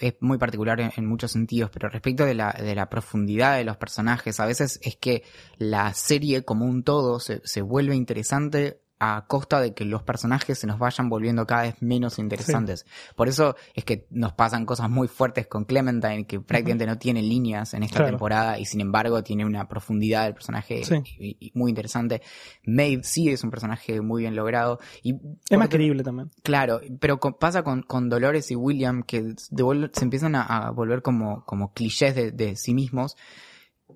es 0.00 0.14
muy 0.20 0.38
particular 0.38 0.80
en, 0.80 0.92
en 0.96 1.06
muchos 1.06 1.32
sentidos, 1.32 1.70
pero 1.72 1.88
respecto 1.88 2.24
de 2.24 2.34
la, 2.34 2.52
de 2.52 2.74
la 2.74 2.88
profundidad 2.90 3.56
de 3.56 3.64
los 3.64 3.76
personajes, 3.76 4.38
a 4.40 4.46
veces 4.46 4.78
es 4.82 4.96
que 4.96 5.22
la 5.58 5.92
serie 5.94 6.42
como 6.44 6.66
un 6.66 6.82
todo 6.84 7.18
se, 7.20 7.40
se 7.44 7.62
vuelve 7.62 7.94
interesante 7.96 8.80
a 9.02 9.24
costa 9.26 9.60
de 9.60 9.72
que 9.72 9.84
los 9.86 10.02
personajes 10.02 10.58
se 10.58 10.66
nos 10.66 10.78
vayan 10.78 11.08
volviendo 11.08 11.46
cada 11.46 11.62
vez 11.62 11.74
menos 11.80 12.18
interesantes. 12.18 12.84
Por 13.16 13.28
eso 13.28 13.56
es 13.74 13.84
que 13.84 14.06
nos 14.10 14.34
pasan 14.34 14.66
cosas 14.66 14.90
muy 14.90 15.08
fuertes 15.08 15.46
con 15.46 15.64
Clementine, 15.64 16.26
que 16.26 16.38
prácticamente 16.38 16.86
no 16.86 16.98
tiene 16.98 17.22
líneas 17.22 17.72
en 17.72 17.82
esta 17.82 17.96
Claro. 17.96 18.10
temporada 18.12 18.58
y 18.58 18.66
sin 18.66 18.82
embargo 18.82 19.22
tiene 19.22 19.46
una 19.46 19.66
profundidad 19.68 20.24
del 20.24 20.34
personaje 20.34 20.84
Sí. 20.84 20.96
y- 21.18 21.36
y 21.40 21.52
muy 21.54 21.70
interesante. 21.70 22.20
Maeve 22.66 23.02
sí 23.02 23.30
es 23.30 23.42
un 23.42 23.50
personaje 23.50 24.00
muy 24.02 24.22
bien 24.22 24.36
logrado. 24.36 24.78
Y 25.02 25.14
Es 25.48 25.58
más 25.58 25.68
creíble 25.70 26.02
también. 26.02 26.30
Claro, 26.42 26.80
pero 27.00 27.18
con- 27.18 27.34
pasa 27.34 27.62
con, 27.62 27.82
con 27.82 28.10
Dolores 28.10 28.50
y 28.50 28.54
William 28.56 29.02
que 29.02 29.22
de 29.22 29.90
se 29.94 30.04
empiezan 30.04 30.34
a, 30.34 30.42
a 30.42 30.70
volver 30.72 31.00
como, 31.00 31.44
como 31.46 31.72
clichés 31.72 32.14
de, 32.14 32.32
de 32.32 32.54
sí 32.56 32.74
mismos 32.74 33.16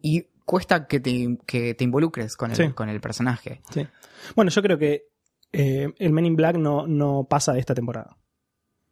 y 0.03 0.29
cuesta 0.45 0.87
que 0.87 1.01
te, 1.01 1.39
que 1.47 1.75
te 1.75 1.85
involucres 1.85 2.37
con 2.37 2.51
el, 2.51 2.57
Sí. 2.57 2.69
con 2.73 2.89
el 2.89 3.01
personaje. 3.01 3.61
Sí. 3.71 3.87
Bueno, 4.37 4.51
yo 4.51 4.63
creo 4.63 4.79
que 4.79 5.05
eh, 5.53 5.89
el 5.99 6.13
Men 6.13 6.27
in 6.27 6.37
Black 6.37 6.57
no, 6.57 6.87
no 6.87 7.27
pasa 7.29 7.53
de 7.53 7.61
esta 7.61 7.75
temporada. 7.75 8.17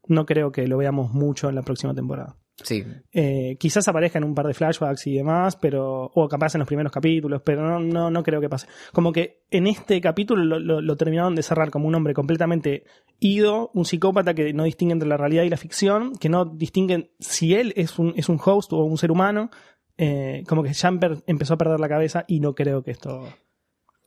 No 0.08 0.26
creo 0.26 0.50
que 0.50 0.67
lo 0.67 0.79
veamos 0.79 1.12
mucho 1.12 1.48
en 1.48 1.55
la 1.55 1.62
próxima 1.62 1.94
temporada. 1.94 2.36
Sí, 2.65 2.84
Eh, 3.12 3.56
quizás 3.58 3.88
aparezca 3.88 4.19
en 4.19 4.24
un 4.24 4.34
par 4.34 4.46
de 4.46 4.53
flashbacks 4.53 5.06
y 5.06 5.15
demás, 5.17 5.56
pero. 5.56 6.10
O 6.15 6.29
capaz 6.29 6.55
en 6.55 6.58
los 6.58 6.69
primeros 6.69 6.93
capítulos, 6.93 7.41
pero 7.44 7.62
no, 7.67 7.81
no, 7.81 8.10
no 8.10 8.22
creo 8.22 8.41
que 8.43 8.48
pase. 8.50 8.67
Como 8.93 9.10
que 9.10 9.43
en 9.50 9.67
este 9.67 10.00
capítulo 10.03 10.44
lo, 10.44 10.58
lo- 10.60 10.81
lo 10.82 10.96
terminaron 10.96 11.34
de 11.34 11.43
cerrar 11.43 11.70
como 11.70 11.88
un 11.88 11.94
hombre 11.94 12.12
completamente 12.15 12.84
ido, 13.20 13.70
un 13.74 13.84
psicópata 13.86 14.34
que 14.34 14.53
no 14.53 14.65
distingue 14.65 14.93
entre 14.93 15.08
la 15.08 15.17
realidad 15.17 15.44
y 15.44 15.48
la 15.50 15.56
ficción, 15.56 16.12
que 16.17 16.29
no 16.29 16.44
distinguen 16.44 17.10
si 17.20 17.55
él 17.55 17.72
es 17.74 17.98
un, 17.98 18.12
es 18.17 18.29
un 18.29 18.38
host 18.44 18.72
o 18.74 18.84
un 18.84 18.98
ser 18.98 19.10
humano. 19.12 19.50
Eh, 19.99 20.44
como 20.49 20.63
que 20.63 20.70
empe- 20.70 21.22
empezó 21.27 21.55
a 21.55 21.58
perder 21.58 21.81
la 21.81 21.89
cabeza 21.89 22.25
y 22.27 22.41
no 22.41 22.55
creo 22.55 22.82
que 22.82 22.91
esto. 22.93 23.29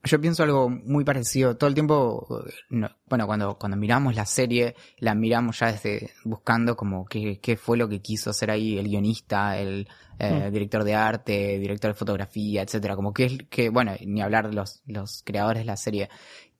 Yo 0.04 0.22
pienso 0.22 0.44
algo 0.44 0.70
muy 0.70 1.04
parecido. 1.04 1.58
Todo 1.58 1.68
el 1.68 1.74
tiempo, 1.74 2.28
no- 2.70 2.92
bueno, 3.08 3.26
cuando, 3.26 3.58
cuando 3.58 3.76
miramos 3.76 4.16
la 4.16 4.28
serie, 4.28 4.76
la 5.00 5.16
miramos 5.16 5.58
ya 5.60 5.72
desde 5.72 6.12
buscando 6.24 6.76
como 6.76 7.06
qué, 7.06 7.40
qué 7.40 7.58
fue 7.58 7.76
lo 7.76 7.90
que 7.90 8.02
quiso 8.02 8.30
hacer 8.30 8.52
ahí 8.52 8.78
el 8.78 8.88
guionista, 8.88 9.58
el 9.58 9.88
eh, 10.20 10.48
Mm. 10.50 10.54
director 10.54 10.84
de 10.84 10.94
arte, 10.96 11.58
director 11.58 11.90
de 11.92 11.96
fotografía, 11.98 12.62
etcétera. 12.62 12.96
Como 12.96 13.14
que 13.14 13.26
es 13.26 13.38
que, 13.50 13.70
bueno, 13.70 13.94
ni 14.06 14.22
hablar 14.22 14.48
de 14.48 14.54
los, 14.54 14.84
los 14.86 15.24
creadores 15.26 15.62
de 15.64 15.66
la 15.66 15.76
serie. 15.76 16.10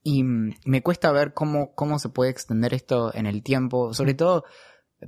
Y 0.04 0.24
mm, 0.24 0.56
me 0.66 0.82
cuesta 0.82 1.12
ver 1.12 1.34
cómo, 1.34 1.74
cómo 1.76 2.00
se 2.00 2.10
puede 2.10 2.32
extender 2.32 2.74
esto 2.74 3.14
en 3.14 3.28
el 3.28 3.44
tiempo, 3.44 3.94
sobre 3.94 4.14
Mm. 4.14 4.18
todo 4.18 4.44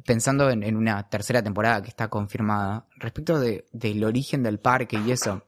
pensando 0.05 0.49
en, 0.49 0.63
en 0.63 0.75
una 0.75 1.07
tercera 1.09 1.41
temporada 1.41 1.81
que 1.81 1.89
está 1.89 2.07
confirmada, 2.09 2.87
respecto 2.97 3.39
de, 3.39 3.65
del 3.71 4.03
origen 4.03 4.43
del 4.43 4.59
parque 4.59 4.97
y 5.05 5.11
eso. 5.11 5.43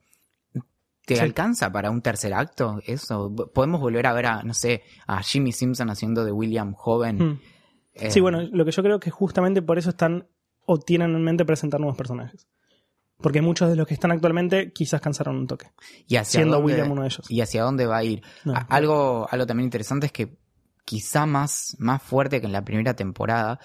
¿Te 1.05 1.15
Sí. 1.15 1.22
alcanza 1.22 1.72
para 1.72 1.89
un 1.89 2.01
tercer 2.01 2.34
acto 2.36 2.79
eso? 2.86 3.34
¿Podemos 3.53 3.81
volver 3.81 4.05
a 4.05 4.13
ver 4.13 4.27
a, 4.27 4.43
no 4.43 4.53
sé, 4.53 4.84
a 5.08 5.24
Jimmy 5.24 5.51
Simpson 5.51 5.89
haciendo 5.89 6.24
de 6.24 6.31
William 6.31 6.74
joven? 6.74 7.17
Mm. 7.17 7.39
Eh, 7.96 8.12
Sí, 8.12 8.19
bueno, 8.19 8.41
lo 8.43 8.63
que 8.63 8.72
yo 8.72 8.84
creo 8.84 9.00
que 9.00 9.10
justamente 9.10 9.62
por 9.63 9.79
eso 9.79 9.89
están 9.89 10.27
o 10.65 10.77
tienen 10.77 11.15
en 11.15 11.24
mente 11.24 11.46
presentar 11.46 11.79
nuevos 11.79 11.98
personajes. 11.98 12.48
Porque 13.17 13.41
muchos 13.41 13.69
de 13.69 13.75
los 13.75 13.88
que 13.88 13.96
están 13.96 14.12
actualmente 14.12 14.72
quizás 14.72 15.01
cansaron 15.01 15.36
un 15.36 15.48
toque, 15.48 15.72
y 16.08 16.15
hacia 16.15 16.39
siendo 16.39 16.58
dónde- 16.58 16.74
William 16.74 16.91
uno 16.91 17.01
de 17.01 17.08
ellos. 17.08 17.25
¿Y 17.29 17.41
hacia 17.41 17.63
dónde 17.63 17.86
va 17.88 17.98
a 17.98 18.03
ir? 18.03 18.22
No, 18.46 18.53
A- 18.53 18.67
algo, 18.69 19.27
algo 19.29 19.46
también 19.48 19.65
interesante 19.65 20.05
es 20.05 20.12
que 20.13 20.38
quizá 20.86 21.25
más, 21.25 21.75
más 21.79 22.01
fuerte 22.03 22.39
que 22.39 22.46
en 22.46 22.53
la 22.53 22.63
primera 22.63 22.93
temporada, 22.96 23.60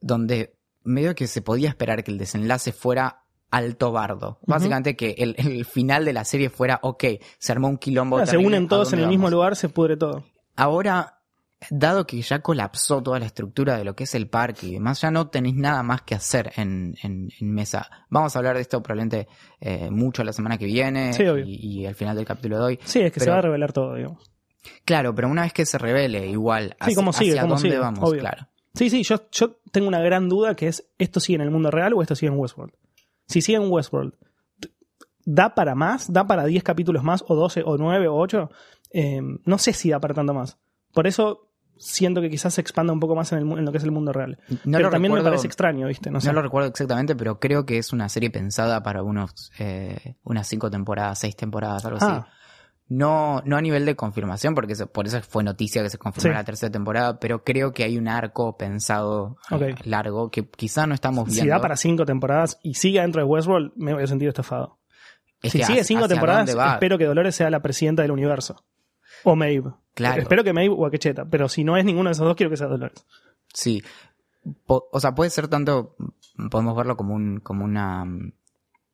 donde 0.00 0.54
medio 0.84 1.14
que 1.14 1.26
se 1.26 1.42
podía 1.42 1.68
esperar 1.68 2.02
que 2.04 2.10
el 2.10 2.18
desenlace 2.18 2.72
fuera 2.72 3.24
alto 3.50 3.92
bardo. 3.92 4.38
Básicamente 4.46 4.94
que 4.96 5.14
el, 5.18 5.34
el 5.38 5.64
final 5.64 6.04
de 6.04 6.12
la 6.12 6.24
serie 6.24 6.50
fuera, 6.50 6.78
ok, 6.82 7.04
se 7.38 7.52
armó 7.52 7.68
un 7.68 7.78
quilombo. 7.78 8.24
Se 8.26 8.36
unen 8.36 8.64
¿a 8.66 8.68
todos 8.68 8.92
en 8.92 9.00
el 9.00 9.08
mismo 9.08 9.30
lugar, 9.30 9.56
se 9.56 9.68
pudre 9.68 9.96
todo. 9.96 10.24
Ahora, 10.56 11.20
dado 11.70 12.06
que 12.06 12.20
ya 12.20 12.40
colapsó 12.40 13.02
toda 13.02 13.18
la 13.18 13.26
estructura 13.26 13.76
de 13.78 13.84
lo 13.84 13.94
que 13.96 14.04
es 14.04 14.14
el 14.14 14.28
parque 14.28 14.66
y 14.66 14.72
demás, 14.74 15.00
ya 15.00 15.10
no 15.10 15.28
tenéis 15.28 15.56
nada 15.56 15.82
más 15.82 16.02
que 16.02 16.14
hacer 16.14 16.52
en, 16.56 16.94
en, 17.02 17.30
en 17.40 17.52
mesa. 17.54 17.88
Vamos 18.10 18.34
a 18.36 18.38
hablar 18.38 18.56
de 18.56 18.62
esto 18.62 18.82
probablemente 18.82 19.28
eh, 19.60 19.90
mucho 19.90 20.22
la 20.24 20.32
semana 20.32 20.58
que 20.58 20.66
viene 20.66 21.12
Sí, 21.14 21.26
obvio. 21.26 21.44
y, 21.46 21.54
y 21.80 21.86
al 21.86 21.94
final 21.94 22.16
del 22.16 22.26
capítulo 22.26 22.58
de 22.58 22.64
hoy. 22.64 22.78
Sí, 22.84 23.00
es 23.00 23.12
que 23.12 23.20
se 23.20 23.30
va 23.30 23.38
a 23.38 23.42
revelar 23.42 23.72
todo, 23.72 23.94
digamos. 23.94 24.30
Claro, 24.84 25.14
pero 25.14 25.28
una 25.28 25.42
vez 25.42 25.52
que 25.54 25.64
se 25.64 25.78
revele, 25.78 26.26
igual, 26.28 26.76
Sí, 26.84 26.92
hacia, 26.92 27.12
sigue, 27.12 27.30
hacia 27.32 27.42
dónde 27.42 27.58
sigue, 27.62 27.78
vamos, 27.78 28.00
obvio. 28.10 28.20
claro. 28.20 28.46
Sí, 28.74 28.90
sí, 28.90 29.02
yo, 29.02 29.16
yo 29.32 29.56
tengo 29.72 29.88
una 29.88 30.00
gran 30.00 30.28
duda 30.28 30.54
que 30.54 30.68
es, 30.68 30.88
¿esto 30.98 31.20
sigue 31.20 31.36
en 31.36 31.42
el 31.42 31.50
mundo 31.50 31.70
real 31.70 31.92
o 31.94 32.02
esto 32.02 32.14
sigue 32.14 32.32
en 32.32 32.38
Westworld? 32.38 32.72
Si 33.26 33.42
sigue 33.42 33.58
en 33.58 33.70
Westworld, 33.70 34.14
¿da 35.24 35.54
para 35.54 35.74
más? 35.74 36.12
¿Da 36.12 36.26
para 36.26 36.44
10 36.44 36.62
capítulos 36.62 37.02
más? 37.02 37.24
¿O 37.28 37.34
12? 37.34 37.62
¿O 37.64 37.76
9? 37.76 38.08
¿O 38.08 38.16
8? 38.16 38.50
Eh, 38.92 39.20
no 39.44 39.58
sé 39.58 39.72
si 39.72 39.90
da 39.90 40.00
para 40.00 40.14
tanto 40.14 40.32
más. 40.34 40.58
Por 40.92 41.06
eso 41.06 41.44
siento 41.76 42.20
que 42.20 42.30
quizás 42.30 42.54
se 42.54 42.60
expanda 42.60 42.92
un 42.92 42.98
poco 43.00 43.14
más 43.14 43.30
en, 43.32 43.38
el 43.38 43.58
en 43.58 43.64
lo 43.64 43.70
que 43.72 43.78
es 43.78 43.84
el 43.84 43.90
mundo 43.92 44.12
real. 44.12 44.38
No 44.64 44.78
Pero 44.78 44.84
lo 44.84 44.90
también 44.90 45.12
me 45.12 45.18
recuerdo- 45.18 45.24
parece 45.30 45.46
extraño, 45.46 45.86
¿viste? 45.86 46.10
No 46.10 46.20
sé. 46.20 46.26
No 46.28 46.32
lo 46.34 46.42
recuerdo 46.42 46.68
exactamente, 46.68 47.14
pero 47.14 47.38
creo 47.38 47.66
que 47.66 47.78
es 47.78 47.92
una 47.92 48.08
serie 48.08 48.30
pensada 48.30 48.82
para 48.82 49.02
unos 49.02 49.52
eh, 49.58 50.16
unas 50.24 50.46
cinco 50.48 50.70
temporadas, 50.70 51.18
seis 51.20 51.36
temporadas, 51.36 51.84
algo 51.84 51.98
Ah. 52.00 52.26
así. 52.26 52.30
No, 52.90 53.42
no 53.44 53.56
a 53.56 53.60
nivel 53.60 53.84
de 53.84 53.94
confirmación, 53.96 54.54
porque 54.54 54.72
eso- 54.72 54.86
por 54.86 55.06
eso 55.06 55.20
fue 55.20 55.44
noticia 55.44 55.82
que 55.82 55.90
se 55.90 55.98
confirmó 55.98 56.30
Sí. 56.32 56.34
la 56.34 56.44
tercera 56.44 56.72
temporada, 56.72 57.20
pero 57.20 57.44
creo 57.44 57.72
que 57.72 57.84
hay 57.84 57.98
un 57.98 58.08
arco 58.08 58.56
pensado 58.56 59.36
eh, 59.50 59.74
largo 59.84 60.30
que 60.30 60.48
quizá 60.48 60.86
no 60.86 60.94
estamos 60.94 61.26
viendo. 61.26 61.42
si 61.42 61.48
da 61.48 61.60
para 61.60 61.76
5 61.76 62.06
temporadas 62.06 62.58
y 62.62 62.74
sigue 62.74 63.00
dentro 63.02 63.20
de 63.20 63.26
Westworld, 63.28 63.72
me 63.76 63.92
voy 63.92 64.04
a 64.04 64.06
sentir 64.06 64.28
estafado. 64.28 64.78
Es 65.42 65.52
si 65.52 65.58
sigue 65.58 65.64
hacia- 65.80 65.84
5 65.84 66.04
hacia 66.06 66.14
temporadas, 66.16 66.48
espero 66.48 66.96
que 66.96 67.04
Dolores 67.04 67.34
sea 67.34 67.50
la 67.50 67.60
presidenta 67.60 68.00
del 68.02 68.10
universo. 68.12 68.56
O 69.24 69.36
Maeve. 69.36 69.72
Claro. 69.94 70.22
Espero 70.22 70.42
que 70.42 70.52
Maeve 70.54 70.74
o 70.78 70.86
Aquecheta, 70.86 71.26
pero 71.26 71.48
si 71.48 71.64
no 71.64 71.76
es 71.76 71.84
ninguno 71.84 72.08
de 72.08 72.12
esos 72.12 72.24
dos, 72.26 72.36
quiero 72.36 72.48
que 72.50 72.56
sea 72.56 72.68
Dolores. 72.68 73.04
Sí. 73.52 73.82
Po- 74.66 74.88
o 74.92 74.98
sea, 75.00 75.14
puede 75.14 75.28
ser 75.30 75.48
tanto, 75.48 75.94
podemos 76.50 76.74
verlo 76.74 76.96
como 76.96 77.14
un, 77.14 77.40
como 77.40 77.64
una, 77.64 78.04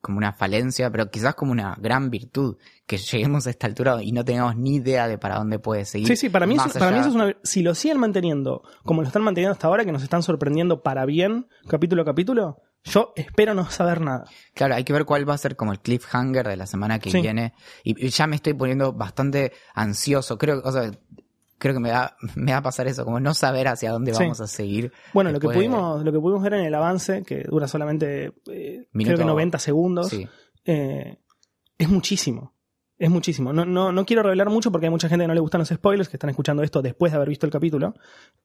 como 0.05 0.19
una 0.19 0.31
falencia, 0.33 0.91
pero 0.91 1.09
quizás 1.09 1.33
como 1.33 1.51
una 1.51 1.75
gran 1.81 2.11
virtud, 2.11 2.57
que 2.85 2.97
lleguemos 2.97 3.47
a 3.47 3.49
esta 3.49 3.65
altura 3.65 4.03
y 4.03 4.11
no 4.11 4.23
tengamos 4.23 4.55
ni 4.55 4.75
idea 4.75 5.07
de 5.07 5.17
para 5.17 5.37
dónde 5.37 5.57
puede 5.57 5.83
seguir. 5.85 6.07
Sí, 6.07 6.15
sí, 6.15 6.29
para 6.29 6.45
mí, 6.45 6.55
eso, 6.55 6.77
para 6.77 6.91
mí 6.91 6.99
eso 6.99 7.09
es 7.09 7.15
una... 7.15 7.35
Si 7.43 7.63
lo 7.63 7.73
siguen 7.73 7.99
manteniendo 7.99 8.61
como 8.83 9.01
lo 9.01 9.07
están 9.07 9.23
manteniendo 9.23 9.53
hasta 9.53 9.65
ahora, 9.67 9.83
que 9.83 9.91
nos 9.91 10.03
están 10.03 10.21
sorprendiendo 10.21 10.83
para 10.83 11.05
bien, 11.05 11.47
capítulo 11.67 12.03
a 12.03 12.05
capítulo, 12.05 12.61
yo 12.83 13.13
espero 13.15 13.55
no 13.55 13.67
saber 13.71 13.99
nada. 14.01 14.25
Claro, 14.53 14.75
hay 14.75 14.83
que 14.83 14.93
ver 14.93 15.05
cuál 15.05 15.27
va 15.27 15.33
a 15.33 15.37
ser 15.39 15.55
como 15.55 15.71
el 15.71 15.79
cliffhanger 15.79 16.47
de 16.47 16.55
la 16.57 16.67
semana 16.67 16.99
que 16.99 17.09
Sí. 17.09 17.19
viene. 17.21 17.53
Y, 17.83 18.05
y 18.05 18.09
ya 18.09 18.27
me 18.27 18.35
estoy 18.35 18.53
poniendo 18.53 18.93
bastante 18.93 19.53
ansioso. 19.73 20.37
Creo, 20.37 20.61
o 20.63 20.71
sea, 20.71 20.91
creo 21.57 21.73
que 21.73 21.79
me 21.79 21.91
va, 21.91 22.15
me 22.35 22.51
va 22.51 22.57
a 22.59 22.63
pasar 22.63 22.87
eso, 22.87 23.03
como 23.05 23.19
no 23.19 23.33
saber 23.33 23.67
hacia 23.67 23.91
dónde 23.91 24.13
Sí. 24.13 24.23
vamos 24.23 24.41
a 24.41 24.47
seguir. 24.47 24.91
Bueno, 25.13 25.31
lo 25.31 25.39
que, 25.39 25.47
de- 25.47 25.53
pudimos, 25.53 26.03
lo 26.03 26.11
que 26.11 26.19
pudimos 26.19 26.43
ver 26.43 26.53
en 26.55 26.65
el 26.65 26.75
avance, 26.75 27.23
que 27.23 27.43
dura 27.43 27.67
solamente 27.67 28.33
eh, 28.51 28.87
creo 28.93 29.17
que 29.17 29.25
90 29.25 29.59
segundos, 29.59 30.09
Sí. 30.09 30.27
eh, 30.65 31.17
es 31.77 31.89
muchísimo. 31.89 32.53
Es 32.97 33.09
muchísimo. 33.09 33.51
No, 33.51 33.65
no, 33.65 33.91
no 33.91 34.05
quiero 34.05 34.23
revelar 34.23 34.49
mucho 34.49 34.71
porque 34.71 34.85
hay 34.85 34.89
mucha 34.89 35.09
gente 35.09 35.23
que 35.23 35.27
no 35.27 35.33
le 35.33 35.41
gustan 35.41 35.59
los 35.59 35.67
spoilers, 35.67 36.07
que 36.07 36.15
están 36.15 36.29
escuchando 36.29 36.63
esto 36.63 36.81
después 36.81 37.11
de 37.11 37.17
haber 37.17 37.27
visto 37.27 37.45
el 37.45 37.51
capítulo. 37.51 37.93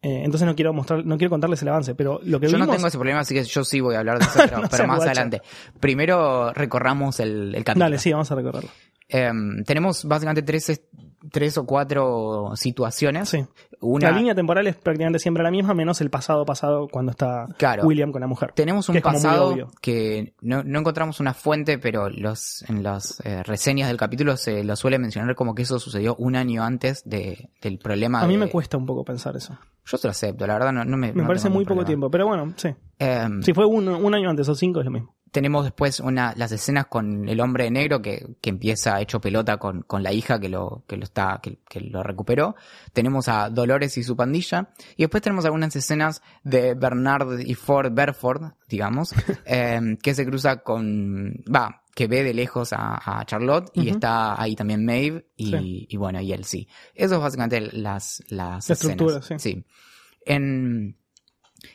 Eh, 0.03 0.23
entonces 0.25 0.45
no 0.45 0.57
quiero 0.57 0.73
mostrar, 0.73 1.07
no 1.07 1.17
quiero 1.19 1.31
contarles 1.31 1.63
el 1.63 1.69
avance. 1.69 1.95
Pero 1.95 2.19
lo 2.25 2.41
que 2.41 2.49
Yo 2.49 2.55
vimos. 2.57 2.67
no 2.67 2.75
tengo 2.75 2.89
ese 2.89 2.99
problema, 2.99 3.21
así 3.21 3.33
que 3.33 3.45
yo 3.45 3.63
sí 3.63 3.79
voy 3.81 3.95
a 3.95 4.01
hablar 4.01 4.19
de 4.19 4.25
eso, 4.25 4.41
pero, 4.51 4.57
No 4.57 4.63
pero 4.69 4.77
seas 4.77 4.89
más 4.89 4.97
guacha. 4.97 5.11
adelante. 5.13 5.41
Primero 5.79 6.53
recorramos 6.53 7.21
el, 7.21 7.55
el 7.55 7.63
capítulo. 7.63 7.85
Dale, 7.85 7.99
sí, 7.99 8.11
vamos 8.11 8.29
a 8.33 8.35
recordarlo. 8.35 8.71
Em, 9.11 9.63
tenemos 9.65 10.05
básicamente 10.05 10.43
tres, 10.43 10.69
es- 10.71 10.83
tres 11.31 11.59
o 11.59 11.67
cuatro 11.67 12.53
situaciones. 12.55 13.29
Sí. 13.29 13.45
Una, 13.83 14.11
La 14.11 14.17
línea 14.17 14.35
temporal 14.35 14.67
es 14.67 14.77
prácticamente 14.77 15.19
siempre 15.19 15.43
la 15.43 15.51
misma, 15.51 15.75
menos 15.75 16.01
el 16.01 16.11
pasado 16.11 16.45
pasado 16.45 16.87
cuando 16.89 17.11
está 17.13 17.47
Claro. 17.59 17.85
William 17.85 18.13
con 18.13 18.21
la 18.21 18.27
mujer. 18.27 18.53
Tenemos 18.55 18.89
un 18.89 18.95
que 18.95 19.01
pasado 19.03 19.57
que 19.81 20.35
no, 20.41 20.63
no 20.63 20.79
encontramos 20.81 21.19
una 21.21 21.33
fuente, 21.35 21.79
pero 21.79 22.09
los, 22.11 22.63
en 22.69 22.83
las 22.83 23.21
eh, 23.25 23.43
reseñas 23.43 23.89
del 23.89 23.97
capítulo 23.97 24.37
se 24.37 24.65
lo 24.65 24.77
suele 24.77 24.99
mencionar 24.99 25.35
como 25.35 25.55
que 25.55 25.63
eso 25.63 25.79
sucedió 25.79 26.15
un 26.17 26.37
año 26.37 26.63
antes 26.63 27.03
de, 27.05 27.51
del 27.63 27.79
problema. 27.79 28.21
A 28.23 28.27
mí 28.27 28.35
de- 28.35 28.41
me 28.47 28.51
cuesta 28.51 28.77
un 28.77 28.87
poco 28.87 29.05
pensar 29.05 29.37
eso. 29.37 29.59
Yo 29.87 29.97
se 29.97 30.07
lo 30.07 30.11
acepto, 30.13 30.47
la 30.47 30.55
verdad 30.55 30.73
no, 30.73 30.85
no 30.85 30.97
me. 30.97 31.13
Me 31.13 31.23
no 31.23 31.27
parece 31.27 31.49
muy 31.49 31.65
poco 31.65 31.85
tiempo, 31.85 32.11
pero 32.11 32.27
bueno, 32.27 32.53
sí. 32.57 32.69
Em, 32.99 33.43
Si 33.43 33.53
fue 33.55 33.65
un, 33.67 33.89
un 33.89 34.15
año 34.15 34.29
antes 34.31 34.49
o 34.49 34.55
cinco 34.55 34.81
es 34.81 34.85
lo 34.87 34.91
mismo. 34.93 35.17
Tenemos 35.31 35.65
después 35.65 36.01
una, 36.01 36.35
las 36.37 36.51
escenas 36.53 36.87
con 36.87 37.29
el 37.29 37.41
hombre 37.41 37.65
de 37.65 37.71
negro 37.71 38.03
que, 38.03 38.37
que 38.41 38.51
empieza 38.51 39.01
hecho 39.01 39.21
pelota 39.21 39.59
con, 39.59 39.83
con 39.83 40.03
la 40.03 40.13
hija 40.13 40.41
que 40.41 40.49
lo, 40.49 40.85
que 40.89 40.97
lo 40.97 41.05
está, 41.05 41.41
que, 41.43 41.59
que 41.69 41.81
lo 41.81 42.03
recuperó. 42.03 42.57
Tenemos 42.93 43.29
a 43.29 43.49
Dolores 43.51 43.97
y 43.99 44.03
su 44.03 44.17
pandilla. 44.17 44.71
Y 44.97 45.03
después 45.05 45.23
tenemos 45.23 45.45
algunas 45.45 45.75
escenas 45.77 46.23
de 46.43 46.75
Bernard 46.75 47.41
y 47.41 47.55
Ford 47.55 47.93
Berford, 47.93 48.53
digamos, 48.69 49.15
em, 49.45 49.97
que 49.97 50.15
se 50.15 50.27
cruza 50.27 50.63
con, 50.63 51.35
va, 51.55 51.83
que 51.95 52.07
ve 52.07 52.23
de 52.25 52.35
lejos 52.35 52.73
a, 52.73 52.99
a 53.21 53.25
Charlotte 53.25 53.71
y 53.75 53.89
está 53.89 54.41
ahí 54.41 54.55
también 54.57 54.85
Maeve 54.85 55.27
y, 55.37 55.51
Sí. 55.51 55.87
y 55.89 55.97
bueno, 55.97 56.21
y 56.21 56.33
él 56.33 56.45
sí. 56.45 56.67
Eso 56.95 57.17
es 57.17 57.21
básicamente 57.21 57.61
las, 57.61 58.23
las 58.29 58.31
La 58.31 58.57
escenas. 58.59 58.71
estructura, 58.83 59.23
sí. 59.23 59.35
sí. 59.39 59.65
En 60.25 60.97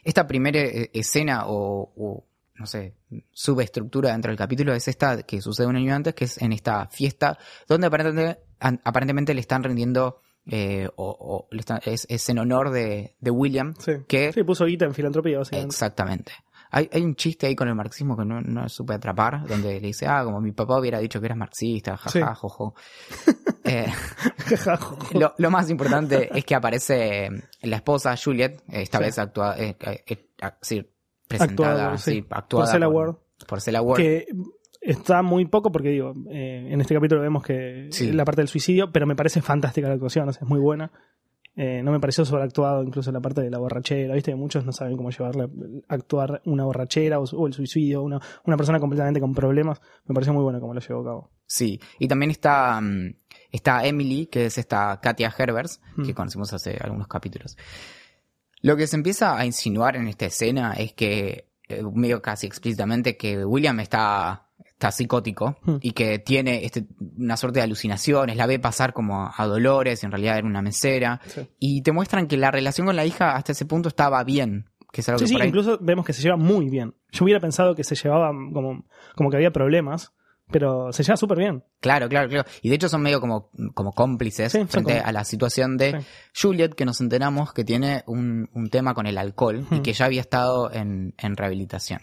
esta 0.03 0.25
primera 0.27 0.59
eh, 0.59 0.89
escena 0.93 1.45
o, 1.47 1.93
o, 1.95 2.27
no 2.55 2.65
sé, 2.65 2.95
subestructura 3.31 4.12
dentro 4.12 4.29
del 4.31 4.38
capítulo 4.38 4.74
es 4.74 4.88
esta 4.88 5.24
que 5.24 5.41
sucede 5.41 5.67
un 5.67 5.75
año 5.75 5.93
antes, 5.93 6.13
que 6.15 6.25
es 6.25 6.41
en 6.41 6.53
esta 6.53 6.88
fiesta 6.88 7.38
donde 7.67 7.88
aparentemente, 7.88 8.39
aparentemente 8.59 9.33
le 9.33 9.41
están 9.41 9.63
rindiendo 9.63 10.21
eh, 10.47 10.88
o, 10.95 11.17
o 11.19 11.47
le 11.51 11.59
están- 11.59 11.81
es, 11.85 12.05
es 12.09 12.29
en 12.29 12.38
honor 12.39 12.69
de, 12.69 13.15
de 13.19 13.31
William, 13.31 13.74
Sí. 13.79 13.93
que 14.07 14.31
Sí, 14.31 14.43
puso 14.43 14.65
guita 14.65 14.85
en 14.85 14.93
filantropía, 14.93 15.39
básicamente. 15.39 15.74
exactamente. 15.74 16.31
Hay, 16.71 16.89
hay 16.91 17.01
un 17.03 17.15
chiste 17.15 17.47
ahí 17.47 17.55
con 17.55 17.67
el 17.67 17.75
marxismo 17.75 18.17
que 18.17 18.25
no, 18.25 18.41
no 18.41 18.67
supe 18.69 18.93
atrapar, 18.95 19.47
donde 19.47 19.79
le 19.79 19.88
dice, 19.88 20.07
ah, 20.07 20.24
como 20.24 20.41
mi 20.41 20.51
papá 20.51 20.77
hubiera 20.79 21.00
dicho 21.00 21.19
que 21.19 21.25
eras 21.27 21.38
marxista, 21.38 21.97
jaja, 21.97 22.09
Sí. 22.09 22.39
jojo. 22.39 22.75
Eh, 23.67 23.88
lo, 25.13 25.33
lo 25.39 25.50
más 25.50 25.71
importante 25.71 26.29
es 26.38 26.45
que 26.45 26.53
aparece 26.53 27.29
la 27.63 27.77
esposa 27.77 28.15
Juliet, 28.15 28.62
esta 28.69 29.00
Sí. 29.00 29.03
vez 29.03 29.17
actuada, 29.17 29.57
eh, 29.57 29.75
eh, 29.79 30.03
eh, 30.07 30.27
sí, 30.62 30.88
presentada, 31.27 31.70
Actuada, 31.72 31.98
sí, 31.98 32.12
sí. 32.12 32.25
actuada 32.29 32.65
Por 32.65 32.72
Cela 32.74 32.86
por- 32.88 32.96
Ward. 32.96 33.15
por 33.48 33.62
Cela 33.62 33.82
Ward. 33.82 33.98
que 34.01 34.25
está 34.82 35.22
muy 35.24 35.46
poco 35.46 35.72
porque 35.72 35.89
digo, 35.89 36.13
eh, 36.29 36.67
en 36.72 36.79
este 36.82 36.94
capítulo 36.94 37.22
vemos 37.22 37.44
que 37.44 37.88
Sí. 37.91 38.12
la 38.12 38.25
parte 38.25 38.41
del 38.41 38.48
suicidio, 38.48 38.91
pero 38.91 39.05
me 39.08 39.15
parece 39.15 39.41
fantástica 39.41 39.88
la 39.88 39.96
actuación, 39.96 40.29
o 40.29 40.34
sea, 40.34 40.44
es 40.44 40.50
muy 40.50 40.60
buena. 40.60 40.91
Eh, 41.58 41.82
no 41.84 41.94
me 41.94 42.01
pareció 42.01 42.25
sobreactuado 42.25 42.84
incluso 42.84 43.13
la 43.13 43.22
parte 43.22 43.39
de 43.41 43.50
la 43.50 43.58
borrachera, 43.60 44.13
¿viste? 44.13 44.36
Muchos 44.36 44.65
no 44.65 44.74
saben 44.74 44.98
cómo 44.98 45.10
llevarle 45.10 45.48
actuar 45.88 46.41
una 46.46 46.65
borrachera 46.65 47.17
o, 47.17 47.24
o 47.24 47.48
el 47.48 47.53
suicidio, 47.53 48.03
una, 48.03 48.20
una 48.44 48.58
persona 48.58 48.77
completamente 48.77 49.22
con 49.22 49.34
problemas. 49.34 49.79
Me 50.05 50.13
pareció 50.13 50.34
muy 50.34 50.44
bueno 50.44 50.60
cómo 50.60 50.74
lo 50.74 50.82
llevó 50.82 51.00
a 51.00 51.05
cabo. 51.05 51.32
Sí, 51.46 51.79
y 51.98 52.10
también 52.10 52.32
está, 52.32 52.82
mm, 52.82 53.15
está 53.53 53.86
Emily, 53.88 54.25
que 54.27 54.48
es 54.48 54.58
esta 54.58 55.00
Katia 55.01 55.34
Herbers, 55.38 55.79
que 56.05 56.12
Mm. 56.12 56.15
conocimos 56.15 56.51
hace 56.51 56.77
algunos 56.82 57.08
capítulos. 57.08 57.55
Lo 58.65 58.75
que 58.75 58.88
se 58.88 58.95
empieza 58.95 59.38
a 59.38 59.45
insinuar 59.45 59.95
en 59.95 60.07
esta 60.07 60.25
escena 60.25 60.74
es 60.74 60.93
que, 60.93 61.50
eh, 61.67 61.84
medio 61.93 62.22
casi 62.22 62.48
explícitamente, 62.48 63.15
que 63.17 63.45
William 63.45 63.79
está, 63.79 64.48
está 64.65 64.91
psicótico 64.91 65.57
Mm. 65.63 65.75
y 65.81 65.91
que 65.91 66.19
tiene 66.19 66.65
este, 66.65 66.86
una 67.17 67.38
suerte 67.38 67.60
de 67.60 67.63
alucinaciones, 67.63 68.36
la 68.38 68.45
ve 68.48 68.60
pasar 68.60 68.93
como 68.93 69.31
a 69.36 69.45
Dolores, 69.48 70.03
en 70.03 70.12
realidad 70.12 70.38
era 70.38 70.48
una 70.48 70.62
mesera, 70.62 71.22
Sí, 71.27 71.48
y 71.60 71.81
te 71.81 71.91
muestran 71.91 72.27
que 72.27 72.38
la 72.38 72.51
relación 72.51 72.88
con 72.88 72.95
la 72.95 73.05
hija 73.05 73.36
hasta 73.36 73.51
ese 73.51 73.65
punto 73.65 73.89
estaba 73.89 74.24
bien, 74.24 74.69
que 74.91 75.01
es 75.01 75.10
algo 75.10 75.19
sí, 75.19 75.25
que 75.25 75.29
sí, 75.29 75.41
ahí- 75.41 75.48
incluso 75.48 75.77
vemos 75.81 76.05
que 76.05 76.13
se 76.13 76.22
lleva 76.22 76.38
muy 76.38 76.69
bien. 76.69 76.93
Yo 77.12 77.24
hubiera 77.25 77.39
pensado 77.39 77.75
que 77.75 77.84
se 77.84 77.95
llevaba 77.95 78.29
como, 78.53 78.86
como 79.15 79.29
que 79.29 79.38
había 79.38 79.51
problemas, 79.51 80.13
pero 80.52 80.92
se 80.94 81.04
lleva 81.04 81.18
súper 81.18 81.38
bien. 81.40 81.64
Claro, 81.80 82.08
claro, 82.08 82.30
claro. 82.30 82.50
Y 82.62 82.70
de 82.70 82.75
hecho 82.75 82.88
son 82.90 83.02
medio 83.02 83.20
como, 83.20 83.50
como 83.74 83.92
cómplices 83.94 84.52
Sí, 84.52 84.66
frente 84.66 84.94
como- 84.98 85.08
a 85.08 85.12
la 85.12 85.24
situación 85.25 85.78
de 85.78 86.00
Sí. 86.02 86.08
Juliet, 86.42 86.74
que 86.75 86.86
nos 86.86 87.02
enteramos 87.02 87.52
que 87.54 87.64
tiene 87.64 88.04
un, 88.08 88.50
un 88.54 88.70
tema 88.70 88.94
con 88.94 89.08
el 89.08 89.18
alcohol 89.18 89.66
y 89.72 89.75
Hmm. 89.75 89.82
que 89.82 89.94
ya 89.94 90.06
había 90.06 90.22
estado 90.22 90.72
en, 90.72 91.14
en 91.18 91.36
rehabilitación. 91.36 92.00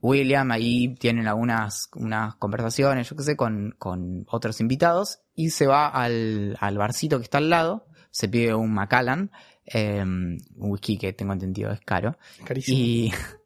William 0.00 0.50
ahí 0.50 0.94
tienen 0.96 1.28
algunas 1.28 1.88
unas 1.94 2.34
conversaciones, 2.36 3.08
yo 3.08 3.14
qué 3.16 3.22
sé, 3.22 3.36
con, 3.36 3.74
con 3.78 4.24
otros 4.28 4.60
invitados 4.60 5.20
y 5.34 5.50
se 5.50 5.66
va 5.68 5.86
al, 5.88 6.56
al 6.60 6.76
barcito 6.76 7.18
que 7.18 7.24
está 7.24 7.38
al 7.38 7.50
lado, 7.50 7.86
se 8.10 8.28
pide 8.28 8.52
un 8.52 8.74
Macallan, 8.74 9.30
eh, 9.64 10.02
un 10.02 10.38
whisky 10.56 10.98
que 10.98 11.12
tengo 11.12 11.32
entendido 11.32 11.70
es 11.70 11.80
caro, 11.82 12.16
Carísimo. 12.44 12.76
y, 12.78 13.12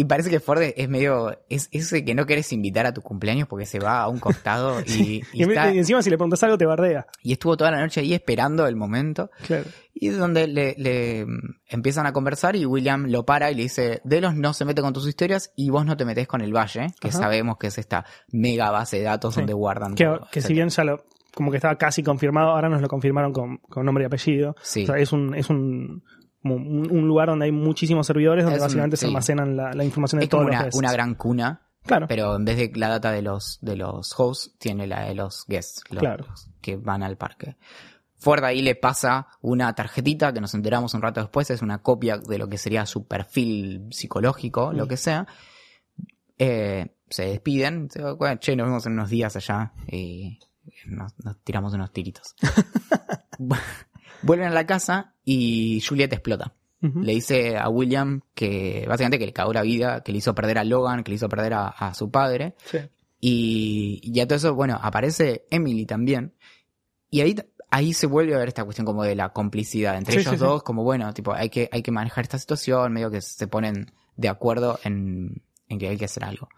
y 0.00 0.04
parece 0.04 0.30
que 0.30 0.38
Ford 0.38 0.62
es 0.62 0.88
medio. 0.88 1.36
Es 1.48 1.68
ese 1.72 2.04
que 2.04 2.14
no 2.14 2.24
querés 2.24 2.52
invitar 2.52 2.86
a 2.86 2.94
tu 2.94 3.02
cumpleaños 3.02 3.48
porque 3.48 3.66
se 3.66 3.80
va 3.80 4.00
a 4.00 4.08
un 4.08 4.20
costado 4.20 4.80
y, 4.86 4.92
y 4.92 5.22
Y, 5.32 5.42
está- 5.42 5.74
y 5.74 5.78
encima 5.78 6.00
si 6.02 6.08
le 6.08 6.16
preguntas 6.16 6.40
algo 6.44 6.56
te 6.56 6.64
bardea. 6.66 7.06
y 7.22 7.32
estuvo 7.32 7.56
toda 7.56 7.72
la 7.72 7.80
noche 7.80 8.00
ahí 8.00 8.14
esperando 8.14 8.66
el 8.68 8.76
momento. 8.76 9.28
Claro. 9.46 9.64
Y 9.92 10.10
donde 10.10 10.46
le, 10.46 10.76
le, 10.78 11.26
mm, 11.26 11.56
empiezan 11.68 12.06
a 12.06 12.12
conversar 12.12 12.54
y 12.54 12.64
William 12.64 13.06
lo 13.08 13.26
para 13.26 13.50
y 13.50 13.56
le 13.56 13.62
dice, 13.64 14.00
Delos 14.04 14.36
no 14.36 14.54
se 14.54 14.64
mete 14.64 14.80
con 14.80 14.92
tus 14.92 15.08
historias 15.08 15.52
y 15.56 15.70
vos 15.70 15.84
no 15.84 15.96
te 15.96 16.04
metes 16.04 16.28
con 16.28 16.40
el 16.42 16.54
Valle, 16.56 16.94
que 17.00 17.08
Ajá. 17.08 17.18
sabemos 17.18 17.56
que 17.58 17.66
es 17.66 17.78
esta 17.78 18.04
mega 18.30 18.70
base 18.70 18.98
de 18.98 19.02
datos 19.02 19.34
Sí. 19.34 19.40
donde 19.40 19.54
guardan 19.54 19.96
Que, 19.96 20.04
todo, 20.04 20.28
que 20.30 20.40
si 20.40 20.54
bien 20.54 20.68
ya 20.68 20.84
lo, 20.84 21.04
como 21.34 21.50
que 21.50 21.56
estaba 21.56 21.74
casi 21.76 22.04
confirmado, 22.04 22.50
ahora 22.50 22.68
nos 22.68 22.80
lo 22.80 22.86
confirmaron 22.88 23.32
con, 23.32 23.56
con 23.68 23.84
nombre 23.84 24.04
y 24.04 24.06
apellido. 24.06 24.54
Sí. 24.62 24.84
O 24.84 24.86
sea, 24.86 24.96
es 24.98 25.12
un, 25.12 25.34
es 25.34 25.50
un, 25.50 26.04
como 26.48 26.56
un, 26.56 26.90
un 26.90 27.06
lugar 27.08 27.28
donde 27.28 27.46
hay 27.46 27.52
muchísimos 27.52 28.06
servidores 28.06 28.44
donde 28.44 28.56
Es 28.56 28.62
un- 28.62 28.66
básicamente 28.66 28.96
se 28.96 29.06
almacenan 29.06 29.56
la, 29.56 29.72
la 29.72 29.84
información 29.84 30.20
de 30.20 30.24
es 30.24 30.30
como 30.30 30.42
todos 30.44 30.50
una, 30.54 30.62
guests. 30.64 30.78
una 30.78 30.92
gran 30.92 31.14
cuna, 31.14 31.62
Claro. 31.84 32.06
pero 32.08 32.36
en 32.36 32.44
vez 32.44 32.56
de 32.56 32.72
la 32.74 32.88
data 32.88 33.10
de 33.12 33.22
los, 33.22 33.58
de 33.62 33.76
los 33.76 34.14
hosts, 34.18 34.54
tiene 34.58 34.86
la 34.86 35.04
de 35.06 35.14
los 35.14 35.44
guests, 35.46 35.82
los, 35.90 36.00
Claro. 36.00 36.26
los 36.28 36.48
que 36.60 36.76
van 36.76 37.02
al 37.02 37.16
parque. 37.16 37.56
Ford 38.16 38.42
ahí 38.44 38.62
le 38.62 38.74
pasa 38.74 39.28
una 39.42 39.72
tarjetita 39.74 40.32
que 40.32 40.40
nos 40.40 40.52
enteramos 40.54 40.92
un 40.94 41.02
rato 41.02 41.20
después, 41.20 41.50
es 41.50 41.62
una 41.62 41.82
copia 41.82 42.18
de 42.18 42.36
lo 42.38 42.48
que 42.48 42.58
sería 42.58 42.84
su 42.84 43.06
perfil 43.06 43.86
psicológico, 43.90 44.72
lo 44.72 44.86
Mm. 44.86 44.88
que 44.88 44.96
sea. 44.96 45.26
Eh, 46.36 46.94
se 47.08 47.22
despiden, 47.26 47.88
se- 47.90 48.02
che, 48.40 48.56
nos 48.56 48.66
vemos 48.66 48.86
en 48.86 48.92
unos 48.92 49.08
días 49.08 49.34
allá 49.36 49.72
y 49.86 50.38
nos, 50.86 51.12
nos 51.24 51.38
tiramos 51.44 51.72
unos 51.74 51.90
tiritos. 51.92 52.34
Vuelven 54.22 54.48
a 54.48 54.50
la 54.54 54.66
casa 54.66 55.14
y 55.24 55.82
Juliet 55.86 56.12
explota. 56.12 56.54
Le 56.80 57.12
dice 57.12 57.56
a 57.58 57.68
William 57.68 58.20
que 58.34 58.84
básicamente 58.86 59.18
que 59.18 59.26
le 59.26 59.32
cagó 59.32 59.52
la 59.52 59.62
vida, 59.62 60.02
que 60.04 60.12
le 60.12 60.18
hizo 60.18 60.32
perder 60.32 60.58
a 60.58 60.64
Logan, 60.64 61.02
que 61.02 61.10
le 61.10 61.16
hizo 61.16 61.28
perder 61.28 61.54
a, 61.54 61.66
a 61.68 61.92
su 61.92 62.10
padre. 62.10 62.54
Sí. 62.66 62.78
Y, 63.20 64.00
y 64.04 64.20
a 64.20 64.28
todo 64.28 64.36
eso, 64.36 64.54
bueno, 64.54 64.78
aparece 64.80 65.44
Emily 65.50 65.86
también. 65.86 66.34
Y 67.10 67.20
ahí, 67.22 67.34
ahí 67.70 67.92
se 67.94 68.06
vuelve 68.06 68.34
a 68.34 68.38
ver 68.38 68.46
esta 68.48 68.62
cuestión 68.64 68.84
como 68.86 69.02
de 69.02 69.16
la 69.16 69.32
complicidad 69.32 69.96
entre 69.98 70.14
Sí, 70.14 70.20
ellos 70.20 70.34
sí. 70.34 70.36
dos, 70.38 70.62
como 70.62 70.84
bueno, 70.84 71.12
tipo, 71.12 71.32
hay 71.32 71.50
que, 71.50 71.68
hay 71.72 71.82
que 71.82 71.90
manejar 71.90 72.22
esta 72.22 72.38
situación, 72.38 72.92
medio 72.92 73.10
que 73.10 73.22
se 73.22 73.48
ponen 73.48 73.90
de 74.16 74.28
acuerdo 74.28 74.78
en, 74.84 75.42
en 75.68 75.78
que 75.80 75.88
hay 75.88 75.96
que 75.96 76.04
hacer 76.04 76.22
algo. 76.22 76.48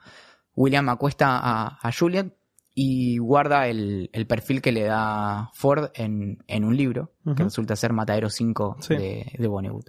William 0.54 0.86
acuesta 0.90 1.38
a, 1.38 1.78
a 1.80 1.92
Juliet 1.98 2.34
y 2.74 3.18
guarda 3.18 3.66
el, 3.68 4.10
el 4.12 4.26
perfil 4.26 4.62
que 4.62 4.72
le 4.72 4.84
da 4.84 5.50
Ford 5.54 5.90
en, 5.94 6.42
en 6.46 6.64
un 6.64 6.76
libro, 6.76 7.12
que 7.36 7.42
resulta 7.44 7.76
ser 7.76 7.92
Matadero 7.92 8.30
5 8.30 8.76
Sí. 8.80 8.94
de, 8.96 9.32
de 9.38 9.48
Vonnegut. 9.48 9.86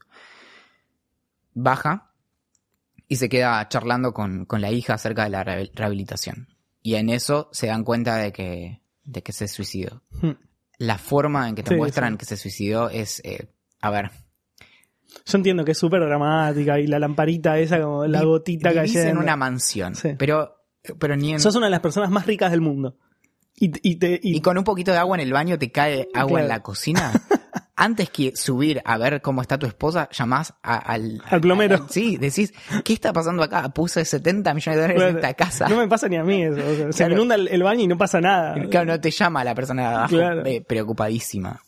Baja 1.53 2.11
y 3.07 3.17
se 3.17 3.27
queda 3.29 3.67
charlando 3.67 4.13
con, 4.13 4.45
con 4.45 4.61
la 4.61 4.71
hija 4.71 4.93
acerca 4.93 5.23
de 5.25 5.29
la 5.31 5.43
rehabil- 5.43 5.71
rehabilitación. 5.73 6.47
Y 6.81 6.95
en 6.95 7.09
eso 7.09 7.49
se 7.51 7.67
dan 7.67 7.83
cuenta 7.83 8.15
de 8.17 8.31
que, 8.31 8.81
de 9.03 9.21
que 9.21 9.33
se 9.33 9.47
suicidó. 9.47 10.01
Ujú. 10.15 10.37
La 10.77 10.97
forma 10.97 11.47
en 11.49 11.55
que 11.55 11.63
te 11.63 11.71
Sí, 11.71 11.75
muestran 11.75 12.13
sí. 12.13 12.17
que 12.19 12.25
se 12.25 12.37
suicidó 12.37 12.89
es, 12.89 13.21
eh, 13.25 13.51
a 13.81 13.89
ver, 13.91 14.11
Yo 15.25 15.37
entiendo 15.37 15.65
que 15.65 15.73
es 15.73 15.77
súper 15.77 15.99
dramática 16.01 16.79
y 16.79 16.87
la 16.87 16.97
lamparita 16.97 17.59
esa, 17.59 17.81
como 17.81 18.05
la 18.07 18.23
gotita 18.23 18.73
cayendo. 18.73 19.09
en 19.09 19.17
una 19.17 19.35
mansión, 19.35 19.93
Sí. 19.93 20.11
pero, 20.17 20.60
pero 20.99 21.15
ni 21.15 21.33
en... 21.33 21.39
Sos 21.39 21.55
una 21.55 21.67
de 21.67 21.71
las 21.71 21.79
personas 21.81 22.09
más 22.09 22.25
ricas 22.25 22.51
del 22.51 22.61
mundo. 22.61 22.95
Y, 23.55 23.71
y 23.87 23.95
te, 23.97 24.19
y- 24.23 24.37
y 24.37 24.41
con 24.41 24.57
un 24.57 24.63
poquito 24.63 24.91
de 24.91 24.97
agua 24.97 25.15
en 25.17 25.21
el 25.21 25.33
baño 25.33 25.57
te 25.59 25.71
cae 25.71 26.07
agua 26.13 26.29
Claro. 26.39 26.43
en 26.43 26.47
la 26.49 26.61
cocina. 26.63 27.11
Antes 27.75 28.09
que 28.11 28.35
subir 28.35 28.79
a 28.85 28.97
ver 28.97 29.21
cómo 29.21 29.41
está 29.41 29.57
tu 29.57 29.65
esposa, 29.65 30.07
llamás 30.11 30.53
a- 30.61 30.77
al, 30.77 31.21
Al 31.29 31.41
plomero. 31.41 31.87
sí, 31.89 32.17
decís, 32.17 32.53
¿qué 32.83 32.93
está 32.93 33.11
pasando 33.11 33.41
acá? 33.43 33.69
Puse 33.69 34.05
70 34.05 34.53
millones 34.53 34.75
de 34.77 34.81
dólares 34.81 34.95
Claro. 34.97 35.09
en 35.11 35.15
esta 35.17 35.33
casa. 35.33 35.67
No 35.67 35.77
me 35.77 35.87
pasa 35.87 36.07
ni 36.07 36.15
a 36.17 36.23
mí 36.23 36.43
eso. 36.43 36.55
o 36.59 36.75
sea, 36.75 36.91
Se 36.91 37.07
me 37.07 37.13
inunda 37.13 37.35
el, 37.35 37.47
el 37.47 37.63
baño 37.63 37.81
y 37.81 37.87
no 37.87 37.97
pasa 37.97 38.21
nada. 38.21 38.55
Claro, 38.69 38.85
no 38.87 38.99
te 38.99 39.09
llama 39.11 39.43
la 39.43 39.55
persona 39.55 39.81
de 39.81 39.87
abajo 39.95 40.15
eh, 40.45 40.61
preocupadísima. 40.67 41.59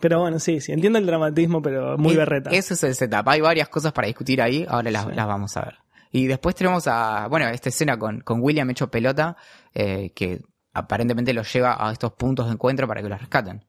Pero 0.00 0.20
bueno, 0.20 0.38
sí, 0.40 0.60
sí. 0.60 0.72
Entiendo 0.72 0.98
el 0.98 1.06
dramatismo, 1.06 1.62
pero 1.62 1.96
muy 1.96 2.14
E- 2.14 2.16
berreta. 2.16 2.50
Ese 2.50 2.74
es 2.74 2.82
el 2.84 2.94
setup. 2.94 3.26
Hay 3.28 3.40
varias 3.40 3.68
cosas 3.68 3.92
para 3.92 4.08
discutir 4.08 4.42
ahí, 4.42 4.66
ahora 4.68 4.90
las, 4.90 5.04
Sí. 5.04 5.10
las 5.14 5.26
vamos 5.26 5.56
a 5.56 5.62
ver. 5.62 5.74
Y 6.12 6.26
después 6.26 6.54
tenemos 6.54 6.86
a, 6.86 7.26
bueno, 7.28 7.48
esta 7.48 7.70
escena 7.70 7.98
con, 7.98 8.20
con 8.20 8.40
William 8.42 8.68
hecho 8.70 8.90
pelota, 8.90 9.36
eh, 9.74 10.12
que 10.14 10.42
aparentemente 10.74 11.32
lo 11.32 11.42
lleva 11.42 11.76
a 11.78 11.90
estos 11.92 12.12
puntos 12.12 12.46
de 12.46 12.52
encuentro 12.52 12.86
para 12.86 13.02
que 13.02 13.08
lo 13.08 13.16
rescaten. 13.18 13.64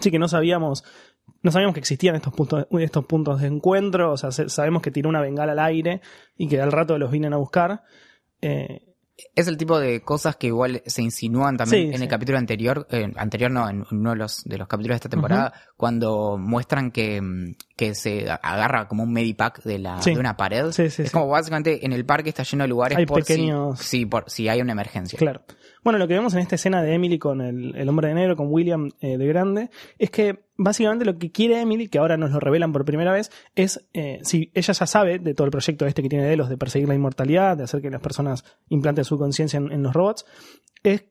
Sí, 0.00 0.10
que 0.10 0.18
no 0.18 0.26
sabíamos. 0.26 0.84
No 1.42 1.50
sabíamos 1.52 1.74
que 1.74 1.80
existían 1.80 2.16
estos 2.16 2.32
puntos, 2.34 2.66
estos 2.80 3.04
puntos 3.04 3.40
de 3.40 3.46
encuentro. 3.46 4.12
O 4.12 4.16
sea, 4.16 4.32
se- 4.32 4.48
sabemos 4.48 4.82
que 4.82 4.90
tiró 4.90 5.08
una 5.08 5.20
bengala 5.20 5.52
al 5.52 5.58
aire 5.60 6.00
y 6.36 6.48
que 6.48 6.60
al 6.60 6.72
rato 6.72 6.98
los 6.98 7.10
vienen 7.10 7.32
a 7.34 7.36
buscar. 7.36 7.82
Eh, 8.40 8.91
Es 9.34 9.48
el 9.48 9.56
tipo 9.56 9.78
de 9.78 10.02
cosas 10.02 10.36
que 10.36 10.48
igual 10.48 10.82
se 10.86 11.02
insinúan 11.02 11.56
también 11.56 11.84
Sí, 11.88 11.90
en 11.92 11.96
sí. 11.98 12.02
el 12.04 12.08
capítulo 12.08 12.38
anterior, 12.38 12.86
eh, 12.90 13.10
anterior 13.16 13.50
no, 13.50 13.68
en 13.68 13.84
uno 13.90 14.10
de 14.10 14.16
los, 14.16 14.44
de 14.44 14.58
los 14.58 14.68
capítulos 14.68 14.94
de 14.94 14.96
esta 14.96 15.08
temporada, 15.08 15.52
cuando 15.76 16.36
muestran 16.38 16.90
que, 16.90 17.20
mm, 17.20 17.54
que 17.76 17.94
se 17.94 18.30
agarra 18.30 18.88
como 18.88 19.02
un 19.02 19.12
medipack 19.12 19.62
de, 19.62 19.78
la, 19.78 20.00
Sí. 20.02 20.14
de 20.14 20.20
una 20.20 20.36
pared. 20.36 20.70
Sí, 20.72 20.90
sí, 20.90 21.02
es 21.02 21.08
sí. 21.08 21.12
como 21.12 21.28
básicamente 21.28 21.84
en 21.84 21.92
el 21.92 22.04
parque 22.04 22.28
está 22.28 22.42
lleno 22.42 22.64
de 22.64 22.68
lugares 22.68 22.98
Hay 22.98 23.06
por 23.06 23.20
pequeños- 23.24 23.78
si, 23.78 23.98
sí, 24.00 24.06
por 24.06 24.28
si 24.30 24.48
hay 24.48 24.60
una 24.60 24.72
emergencia. 24.72 25.18
Claro. 25.18 25.42
Bueno, 25.82 25.98
lo 25.98 26.06
que 26.06 26.14
vemos 26.14 26.32
en 26.34 26.40
esta 26.40 26.54
escena 26.54 26.80
de 26.80 26.94
Emily 26.94 27.18
con 27.18 27.40
el, 27.40 27.88
hombre 27.88 28.08
de 28.08 28.14
negro, 28.14 28.36
con 28.36 28.52
William 28.52 28.90
eh, 29.00 29.18
de 29.18 29.26
grande, 29.26 29.70
es 29.98 30.10
que 30.10 30.44
básicamente 30.56 31.04
lo 31.04 31.18
que 31.18 31.32
quiere 31.32 31.60
Emily, 31.60 31.88
que 31.88 31.98
ahora 31.98 32.16
nos 32.16 32.30
lo 32.30 32.38
revelan 32.38 32.72
por 32.72 32.84
primera 32.84 33.12
vez, 33.12 33.32
es, 33.56 33.84
eh, 33.92 34.20
si 34.22 34.52
ella 34.54 34.72
ya 34.72 34.86
sabe 34.86 35.18
de 35.18 35.34
todo 35.34 35.44
el 35.44 35.50
proyecto 35.50 35.84
este 35.84 36.02
que 36.02 36.08
tiene 36.08 36.24
Delos 36.24 36.48
de 36.48 36.56
perseguir 36.56 36.86
la 36.86 36.94
inmortalidad, 36.94 37.56
de 37.56 37.64
hacer 37.64 37.82
que 37.82 37.90
las 37.90 38.00
personas 38.00 38.44
implanten 38.68 39.04
su 39.04 39.18
conciencia 39.18 39.56
en, 39.58 39.82
los 39.82 39.92
robots, 39.92 40.24
es 40.84 41.04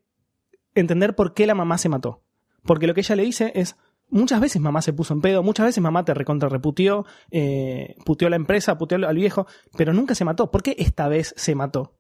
entender 0.74 1.16
por 1.16 1.34
qué 1.34 1.46
la 1.46 1.56
mamá 1.56 1.78
se 1.78 1.90
mató. 1.90 2.24
Porque 2.64 2.88
lo 2.88 2.94
que 2.94 3.02
ella 3.02 3.18
le 3.18 3.24
dice 3.24 3.52
es, 3.56 3.76
muchas 4.10 4.40
veces 4.40 4.62
mamá 4.62 4.82
se 4.82 4.94
puso 4.94 5.14
en 5.14 5.20
pedo, 5.20 5.44
muchas 5.44 5.66
veces 5.66 5.84
mamá 5.84 6.06
te 6.06 6.14
recontra 6.14 6.48
reputió, 6.48 7.06
eh, 7.30 7.96
puteó 8.06 8.28
a 8.28 8.32
la 8.32 8.38
empresa, 8.38 8.78
puteó 8.78 9.06
al 9.06 9.16
viejo, 9.18 9.48
pero 9.76 9.92
nunca 9.92 10.16
se 10.16 10.24
mató. 10.24 10.50
¿Por 10.50 10.64
qué 10.64 10.78
esta 10.80 11.10
vez 11.10 11.34
se 11.36 11.56
mató? 11.56 11.98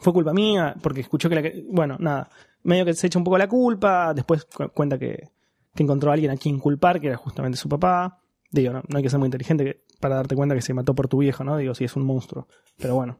Fue 0.00 0.12
culpa 0.12 0.32
mía, 0.32 0.74
porque 0.82 1.00
escuchó 1.00 1.28
que 1.28 1.34
la... 1.34 1.42
que- 1.42 1.64
Bueno, 1.70 1.96
nada, 1.98 2.28
medio 2.62 2.84
que 2.84 2.94
se 2.94 3.06
echa 3.06 3.18
un 3.18 3.24
poco 3.24 3.38
la 3.38 3.48
culpa, 3.48 4.12
después 4.14 4.44
cu- 4.44 4.68
cuenta 4.70 4.98
que, 4.98 5.28
que 5.74 5.82
encontró 5.82 6.10
a 6.10 6.14
alguien 6.14 6.30
a 6.30 6.36
quien 6.36 6.58
culpar, 6.58 7.00
que 7.00 7.08
era 7.08 7.16
justamente 7.16 7.56
su 7.58 7.68
papá. 7.68 8.20
Digo, 8.50 8.72
no, 8.72 8.82
no 8.88 8.96
hay 8.96 9.02
que 9.02 9.10
ser 9.10 9.18
muy 9.18 9.26
inteligente 9.26 9.64
que- 9.64 9.82
para 10.00 10.16
darte 10.16 10.34
cuenta 10.36 10.54
que 10.54 10.62
se 10.62 10.74
mató 10.74 10.94
por 10.94 11.08
tu 11.08 11.18
viejo, 11.18 11.44
¿no? 11.44 11.56
Digo, 11.56 11.74
si 11.74 11.84
es 11.84 11.96
un 11.96 12.04
monstruo. 12.04 12.46
Pero 12.78 12.94
bueno. 12.94 13.18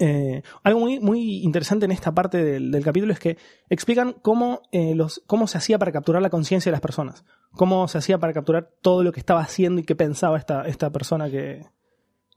Eh, 0.00 0.42
algo 0.62 0.78
muy, 0.78 1.00
muy 1.00 1.38
interesante 1.42 1.84
en 1.84 1.90
esta 1.90 2.12
parte 2.14 2.44
del, 2.44 2.70
del 2.70 2.84
capítulo 2.84 3.12
es 3.12 3.18
que 3.18 3.36
explican 3.68 4.12
cómo, 4.22 4.62
eh, 4.70 4.94
los, 4.94 5.22
cómo 5.26 5.48
se 5.48 5.58
hacía 5.58 5.76
para 5.78 5.90
capturar 5.90 6.22
la 6.22 6.30
conciencia 6.30 6.70
de 6.70 6.74
las 6.74 6.80
personas. 6.80 7.24
Cómo 7.52 7.88
se 7.88 7.98
hacía 7.98 8.18
para 8.18 8.32
capturar 8.32 8.70
todo 8.80 9.02
lo 9.02 9.10
que 9.10 9.18
estaba 9.18 9.40
haciendo 9.40 9.80
y 9.80 9.84
qué 9.84 9.96
pensaba 9.96 10.38
esta, 10.38 10.68
esta 10.68 10.90
persona 10.90 11.28
que, 11.30 11.66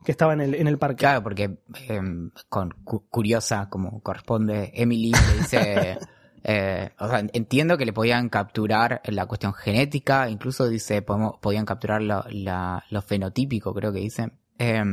que 0.04 0.12
estaba 0.12 0.34
en 0.34 0.42
el, 0.42 0.56
en 0.56 0.68
el 0.68 0.78
parque. 0.78 0.98
Claro, 0.98 1.24
porque 1.24 1.60
eh, 1.88 2.02
con 2.50 2.72
cu- 2.84 3.08
curiosa, 3.10 3.70
como 3.70 4.02
corresponde, 4.02 4.72
Emily 4.76 5.12
le 5.12 5.36
dice, 5.38 5.98
eh, 6.44 6.90
o 7.00 7.08
sea, 7.08 7.24
entiendo 7.34 7.78
que 7.78 7.86
le 7.86 7.94
podían 7.94 8.30
capturar 8.30 9.02
la 9.06 9.26
cuestión 9.28 9.54
genética, 9.54 10.30
incluso 10.30 10.68
dice, 10.68 11.02
podemos, 11.02 11.38
podían 11.40 11.66
capturar 11.66 12.02
lo, 12.02 12.24
la- 12.30 12.84
lo 12.90 13.02
fenotípico, 13.02 13.74
creo 13.74 13.94
que 13.94 14.00
dice, 14.00 14.32
eh, 14.58 14.84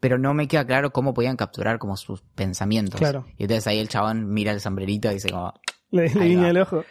pero 0.00 0.18
no 0.18 0.34
me 0.34 0.46
queda 0.46 0.64
claro 0.66 0.92
cómo 0.92 1.14
podían 1.14 1.36
capturar 1.36 1.78
como 1.78 1.96
sus 1.96 2.22
pensamientos. 2.34 2.98
Claro. 3.00 3.24
Y 3.38 3.42
entonces 3.44 3.66
ahí 3.66 3.78
el 3.78 3.88
chabón 3.88 4.28
mira 4.32 4.52
el 4.52 4.60
sombrerito 4.60 5.10
y 5.10 5.14
dice 5.14 5.30
como, 5.30 5.54
Le, 5.90 6.08
guiña 6.08 6.50
el 6.50 6.58
ojo. 6.58 6.84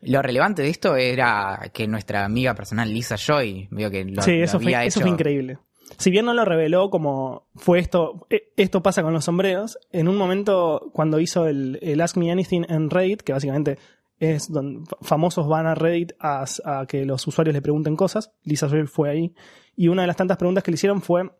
lo 0.00 0.22
relevante 0.22 0.62
de 0.62 0.68
esto 0.70 0.96
era 0.96 1.70
que 1.74 1.86
nuestra 1.88 2.24
amiga 2.24 2.54
personal 2.54 2.88
Lisa 2.92 3.16
Joy, 3.16 3.68
veo 3.70 3.90
que 3.90 4.04
lo, 4.04 4.22
sí, 4.22 4.38
lo 4.38 4.44
eso 4.44 4.58
fue, 4.60 4.74
había 4.74 4.84
eso 4.84 5.00
hecho- 5.00 5.06
fue 5.06 5.10
increíble. 5.10 5.58
Si 5.98 6.10
bien 6.10 6.24
no 6.24 6.34
lo 6.34 6.44
reveló 6.44 6.90
como 6.90 7.48
fue 7.54 7.78
esto, 7.78 8.26
eh, 8.30 8.52
esto 8.56 8.82
pasa 8.82 9.02
con 9.02 9.12
los 9.12 9.24
sombreros, 9.24 9.78
en 9.90 10.08
un 10.08 10.16
momento 10.16 10.90
cuando 10.92 11.20
hizo 11.20 11.46
el, 11.46 11.78
el 11.82 12.00
Ask 12.00 12.16
Me 12.16 12.30
Anything 12.32 12.64
en 12.68 12.90
Reddit, 12.90 13.22
que 13.22 13.32
básicamente 13.32 13.78
es 14.22 14.50
donde 14.50 14.88
famosos 15.00 15.48
van 15.48 15.66
a 15.66 15.74
Reddit 15.74 16.12
a, 16.20 16.46
que 16.86 17.04
los 17.04 17.26
usuarios 17.26 17.54
le 17.54 17.62
pregunten 17.62 17.96
cosas, 17.96 18.32
Lisa 18.44 18.68
Joy 18.68 18.86
fue 18.86 19.10
ahí, 19.10 19.34
y 19.74 19.88
una 19.88 20.02
de 20.02 20.06
las 20.06 20.16
tantas 20.16 20.36
preguntas 20.36 20.62
que 20.62 20.70
le 20.70 20.76
hicieron 20.76 21.02
fue, 21.02 21.30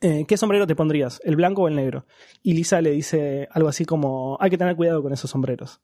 eh, 0.00 0.24
¿qué 0.26 0.36
sombrero 0.38 0.66
te 0.66 0.74
pondrías? 0.74 1.20
¿El 1.24 1.36
blanco 1.36 1.62
o 1.62 1.68
el 1.68 1.76
negro? 1.76 2.06
Y 2.42 2.54
Lisa 2.54 2.80
le 2.80 2.90
dice 2.90 3.48
algo 3.50 3.68
así 3.68 3.84
como, 3.84 4.38
hay 4.40 4.48
que 4.48 4.56
tener 4.56 4.76
cuidado 4.76 5.02
con 5.02 5.12
esos 5.12 5.30
sombreros. 5.30 5.82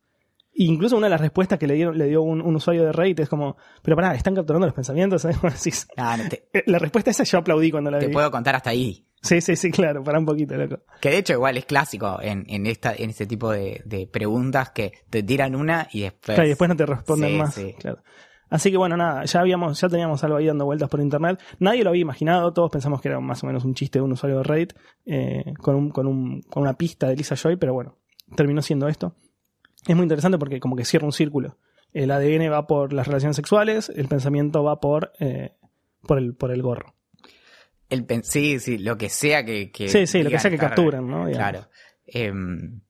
Incluso 0.55 0.97
una 0.97 1.07
de 1.07 1.11
las 1.13 1.21
respuestas 1.21 1.59
que 1.59 1.67
le, 1.67 1.75
dieron, 1.75 1.97
le 1.97 2.07
dio 2.07 2.23
un, 2.23 2.43
un 2.43 2.57
usuario 2.57 2.85
de 2.85 2.93
Reddit 2.93 3.21
es 3.21 3.29
como, 3.29 3.57
pero 3.83 3.97
pará, 3.97 4.15
están 4.15 4.35
capturando 4.35 4.67
los 4.67 4.75
pensamientos. 4.75 5.27
Ah, 5.97 6.17
no, 6.17 6.29
te, 6.29 6.49
eh, 6.53 6.63
La 6.67 6.79
respuesta 6.79 7.11
esa 7.11 7.25
yo 7.25 7.39
aplaudí 7.39 7.71
cuando 7.71 7.91
la 7.91 7.99
te 7.99 8.09
vi. 8.09 8.13
puedo 8.13 8.31
contar 8.31 8.55
hasta 8.57 8.71
ahí. 8.71 9.07
Sí, 9.23 9.41
sí, 9.41 9.55
sí, 9.57 9.71
claro, 9.71 10.03
para 10.03 10.19
un 10.19 10.27
poquito, 10.27 10.57
loco. 10.57 10.81
Que 11.01 11.11
de 11.11 11.19
hecho 11.19 11.33
igual 11.35 11.57
es 11.57 11.65
clásico 11.65 12.19
en, 12.21 12.45
en 12.49 12.67
esta 12.67 12.93
en 12.95 13.11
este 13.11 13.25
tipo 13.27 13.51
de, 13.53 13.81
de 13.85 14.07
preguntas 14.09 14.71
que 14.71 14.93
te 15.11 15.23
tiran 15.23 15.55
una 15.55 15.89
y 15.93 16.01
después... 16.03 16.35
Claro, 16.35 16.45
y 16.45 16.49
después 16.49 16.69
no 16.69 16.77
te 16.77 16.87
responden 16.87 17.31
Sí, 17.31 17.37
más. 17.39 17.55
sí. 17.55 17.75
Claro. 17.79 18.03
Así 18.51 18.71
que 18.71 18.77
bueno, 18.77 18.97
nada, 18.99 19.25
ya 19.25 19.41
habíamos, 19.41 19.81
ya 19.81 19.89
teníamos 19.89 20.23
algo 20.25 20.37
ahí 20.37 20.47
dando 20.47 20.65
vueltas 20.67 20.89
por 20.91 21.01
internet. 21.01 21.41
Nadie 21.61 21.85
lo 21.85 21.91
había 21.91 22.03
imaginado, 22.03 22.53
todos 22.53 22.71
pensamos 22.71 23.01
que 23.01 23.09
era 23.09 23.19
más 23.21 23.43
o 23.45 23.47
menos 23.47 23.65
un 23.65 23.75
chiste 23.75 23.99
de 24.01 24.03
un 24.03 24.13
usuario 24.13 24.39
de 24.39 24.43
Reddit 24.45 24.73
eh, 25.07 25.55
con, 25.59 25.77
un, 25.77 25.91
con, 25.91 26.07
un, 26.07 26.43
con 26.43 26.63
una 26.65 26.75
pista 26.75 27.07
de 27.09 27.17
Lisa 27.17 27.37
Joy, 27.37 27.57
pero 27.57 27.73
bueno, 27.73 27.97
terminó 28.37 28.61
siendo 28.61 28.89
esto. 28.89 29.15
Es 29.87 29.97
muy 29.97 30.05
interesante 30.05 30.39
porque 30.39 30.61
como 30.61 30.77
que 30.77 30.85
cierra 30.85 31.07
un 31.07 31.13
círculo. 31.13 31.57
El 31.93 32.11
ADN 32.11 32.51
va 32.51 32.67
por 32.67 32.93
las 32.93 33.07
relaciones 33.07 33.37
sexuales, 33.37 33.91
el 33.95 34.09
pensamiento 34.09 34.63
va 34.65 34.81
por 34.81 35.13
eh, 35.21 35.53
por 36.07 36.19
el, 36.19 36.35
por 36.35 36.51
el 36.53 36.63
gorro. 36.63 36.95
El 37.89 38.05
pen- 38.07 38.25
sí, 38.25 38.59
sí, 38.61 38.79
lo 38.79 38.97
que 38.97 39.09
sea 39.11 39.45
que. 39.45 39.71
que 39.71 39.89
Sí, 39.89 40.07
sí, 40.07 40.23
lo 40.23 40.31
que 40.31 40.39
sea 40.39 40.51
que 40.51 40.59
capturen, 40.59 41.07
¿no? 41.07 41.27
Digamos. 41.27 41.37
Claro. 41.37 41.69
Em, 42.07 42.81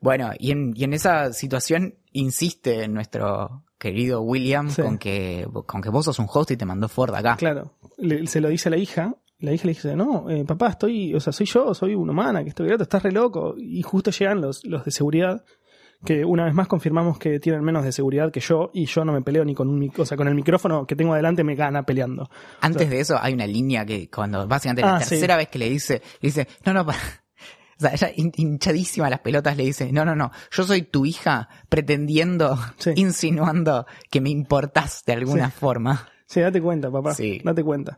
bueno, 0.00 0.30
y 0.38 0.52
en, 0.52 0.72
y 0.76 0.84
en 0.84 0.92
esa 0.94 1.32
situación 1.32 1.96
insiste 2.12 2.86
nuestro 2.88 3.64
querido 3.78 4.22
William 4.22 4.70
Sí. 4.70 4.82
con, 4.82 4.98
que, 4.98 5.46
con 5.66 5.80
que 5.82 5.88
vos 5.90 6.04
sos 6.04 6.18
un 6.18 6.26
host 6.32 6.50
y 6.52 6.56
te 6.56 6.64
mandó 6.64 6.88
Ford 6.88 7.14
acá. 7.14 7.36
Claro, 7.36 7.74
le- 7.96 8.26
se 8.26 8.40
lo 8.40 8.48
dice 8.48 8.68
a 8.68 8.70
la 8.70 8.76
hija. 8.78 9.14
La 9.40 9.52
hija 9.52 9.66
le 9.66 9.72
dice, 9.74 9.94
no, 9.94 10.28
eh, 10.30 10.44
papá, 10.44 10.70
estoy, 10.70 11.14
o 11.14 11.20
sea, 11.20 11.32
soy 11.32 11.46
yo, 11.46 11.72
soy 11.72 11.94
una 11.94 12.10
humana, 12.10 12.42
que 12.42 12.48
estoy 12.48 12.66
grato, 12.66 12.82
estás 12.82 13.02
re 13.04 13.12
loco. 13.12 13.54
Y 13.56 13.82
justo 13.82 14.10
llegan 14.10 14.40
los, 14.40 14.64
los 14.64 14.84
de 14.84 14.90
seguridad, 14.90 15.44
que 16.04 16.24
una 16.24 16.44
vez 16.44 16.54
más 16.54 16.68
confirmamos 16.68 17.18
que 17.18 17.40
tienen 17.40 17.62
menos 17.62 17.84
de 17.84 17.92
seguridad 17.92 18.30
que 18.30 18.40
yo, 18.40 18.70
y 18.72 18.86
yo 18.86 19.04
no 19.04 19.12
me 19.12 19.20
peleo 19.22 19.44
ni 19.44 19.54
con 19.54 19.68
un, 19.68 19.92
o 19.96 20.06
sea, 20.06 20.16
con 20.16 20.28
el 20.28 20.34
micrófono 20.34 20.86
que 20.86 20.94
tengo 20.96 21.12
adelante 21.12 21.42
me 21.44 21.54
gana 21.54 21.82
peleando. 21.84 22.30
Antes 22.60 22.88
de 22.88 23.00
eso 23.00 23.18
hay 23.20 23.34
una 23.34 23.46
línea 23.46 23.84
que 23.84 24.08
cuando 24.08 24.46
básicamente 24.46 24.82
la 24.82 24.96
Ah, 24.96 25.00
sí. 25.00 25.10
tercera 25.10 25.36
vez 25.36 25.48
que 25.48 25.58
le 25.58 25.68
dice, 25.70 26.00
le 26.20 26.28
dice, 26.28 26.48
no, 26.64 26.72
no, 26.72 26.84
para. 26.86 26.98
O 27.76 27.80
sea, 27.80 27.92
ella 27.92 28.10
hin- 28.16 28.32
hinchadísima 28.36 29.08
las 29.08 29.20
pelotas 29.20 29.56
le 29.56 29.62
dice, 29.62 29.92
no, 29.92 30.04
no, 30.04 30.16
no, 30.16 30.32
yo 30.50 30.64
soy 30.64 30.82
tu 30.82 31.06
hija 31.06 31.48
pretendiendo, 31.68 32.58
Sí. 32.78 32.90
insinuando 32.96 33.86
que 34.10 34.20
me 34.20 34.30
importás 34.30 35.04
de 35.06 35.12
alguna 35.12 35.50
forma. 35.50 36.08
Sí, 36.26 36.40
date 36.40 36.60
cuenta, 36.60 36.90
papá, 36.90 37.14
Sí. 37.14 37.40
date 37.44 37.62
cuenta. 37.62 37.96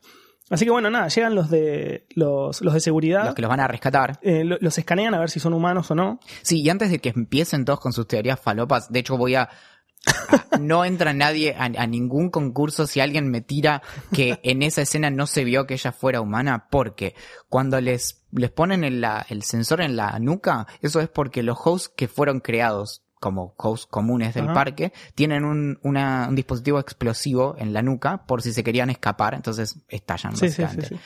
Así 0.50 0.64
que 0.64 0.70
bueno, 0.72 0.90
nada, 0.90 1.08
llegan 1.08 1.34
los 1.34 1.48
de, 1.48 2.06
los, 2.16 2.60
los 2.60 2.74
de 2.74 2.80
seguridad, 2.80 3.24
Los 3.24 3.34
que 3.34 3.42
los 3.42 3.48
van 3.48 3.60
a 3.60 3.68
rescatar. 3.68 4.18
eh, 4.22 4.44
lo- 4.44 4.58
los 4.60 4.76
escanean 4.76 5.14
a 5.14 5.20
ver 5.20 5.30
si 5.30 5.38
son 5.40 5.54
humanos 5.54 5.90
o 5.90 5.94
no. 5.94 6.18
Sí, 6.42 6.60
y 6.60 6.68
antes 6.68 6.90
de 6.90 6.98
que 6.98 7.10
empiecen 7.10 7.64
todos 7.64 7.78
con 7.80 7.92
sus 7.92 8.06
teorías 8.08 8.40
falopas, 8.40 8.90
de 8.90 8.98
hecho 8.98 9.16
voy 9.16 9.36
a... 9.36 9.42
a- 9.42 10.58
no 10.58 10.84
entra 10.84 11.12
nadie 11.12 11.54
a, 11.56 11.64
a 11.66 11.86
ningún 11.86 12.30
concurso 12.30 12.86
si 12.86 13.00
alguien 13.00 13.30
me 13.30 13.40
tira 13.42 13.82
que 14.12 14.40
en 14.42 14.62
esa 14.62 14.82
escena 14.82 15.08
no 15.10 15.26
se 15.26 15.44
vio 15.44 15.66
que 15.66 15.74
ella 15.74 15.92
fuera 15.92 16.20
humana, 16.20 16.66
porque 16.70 17.14
cuando 17.48 17.80
les, 17.80 18.24
les 18.32 18.50
ponen 18.50 18.82
el, 18.82 19.00
la- 19.00 19.24
el 19.28 19.42
sensor 19.44 19.80
en 19.80 19.94
la 19.96 20.18
nuca, 20.18 20.66
eso 20.82 21.00
es 21.00 21.08
porque 21.08 21.42
los 21.42 21.58
hosts 21.64 21.92
que 21.94 22.08
fueron 22.08 22.40
creados 22.40 23.02
como 23.20 23.54
hosts 23.58 23.86
comunes 23.86 24.34
del 24.34 24.46
Ajá. 24.46 24.54
parque, 24.54 24.92
tienen 25.14 25.44
un, 25.44 25.78
una- 25.82 26.26
un 26.28 26.34
dispositivo 26.34 26.80
explosivo 26.80 27.54
en 27.58 27.72
la 27.72 27.82
nuca 27.82 28.24
por 28.26 28.42
si 28.42 28.52
se 28.52 28.64
querían 28.64 28.90
escapar, 28.90 29.34
entonces 29.34 29.78
estallan 29.88 30.34
Sí, 30.36 30.48
sí, 30.48 30.54
sí, 30.56 30.62
básicamente 30.62 30.96
sí. 30.96 31.00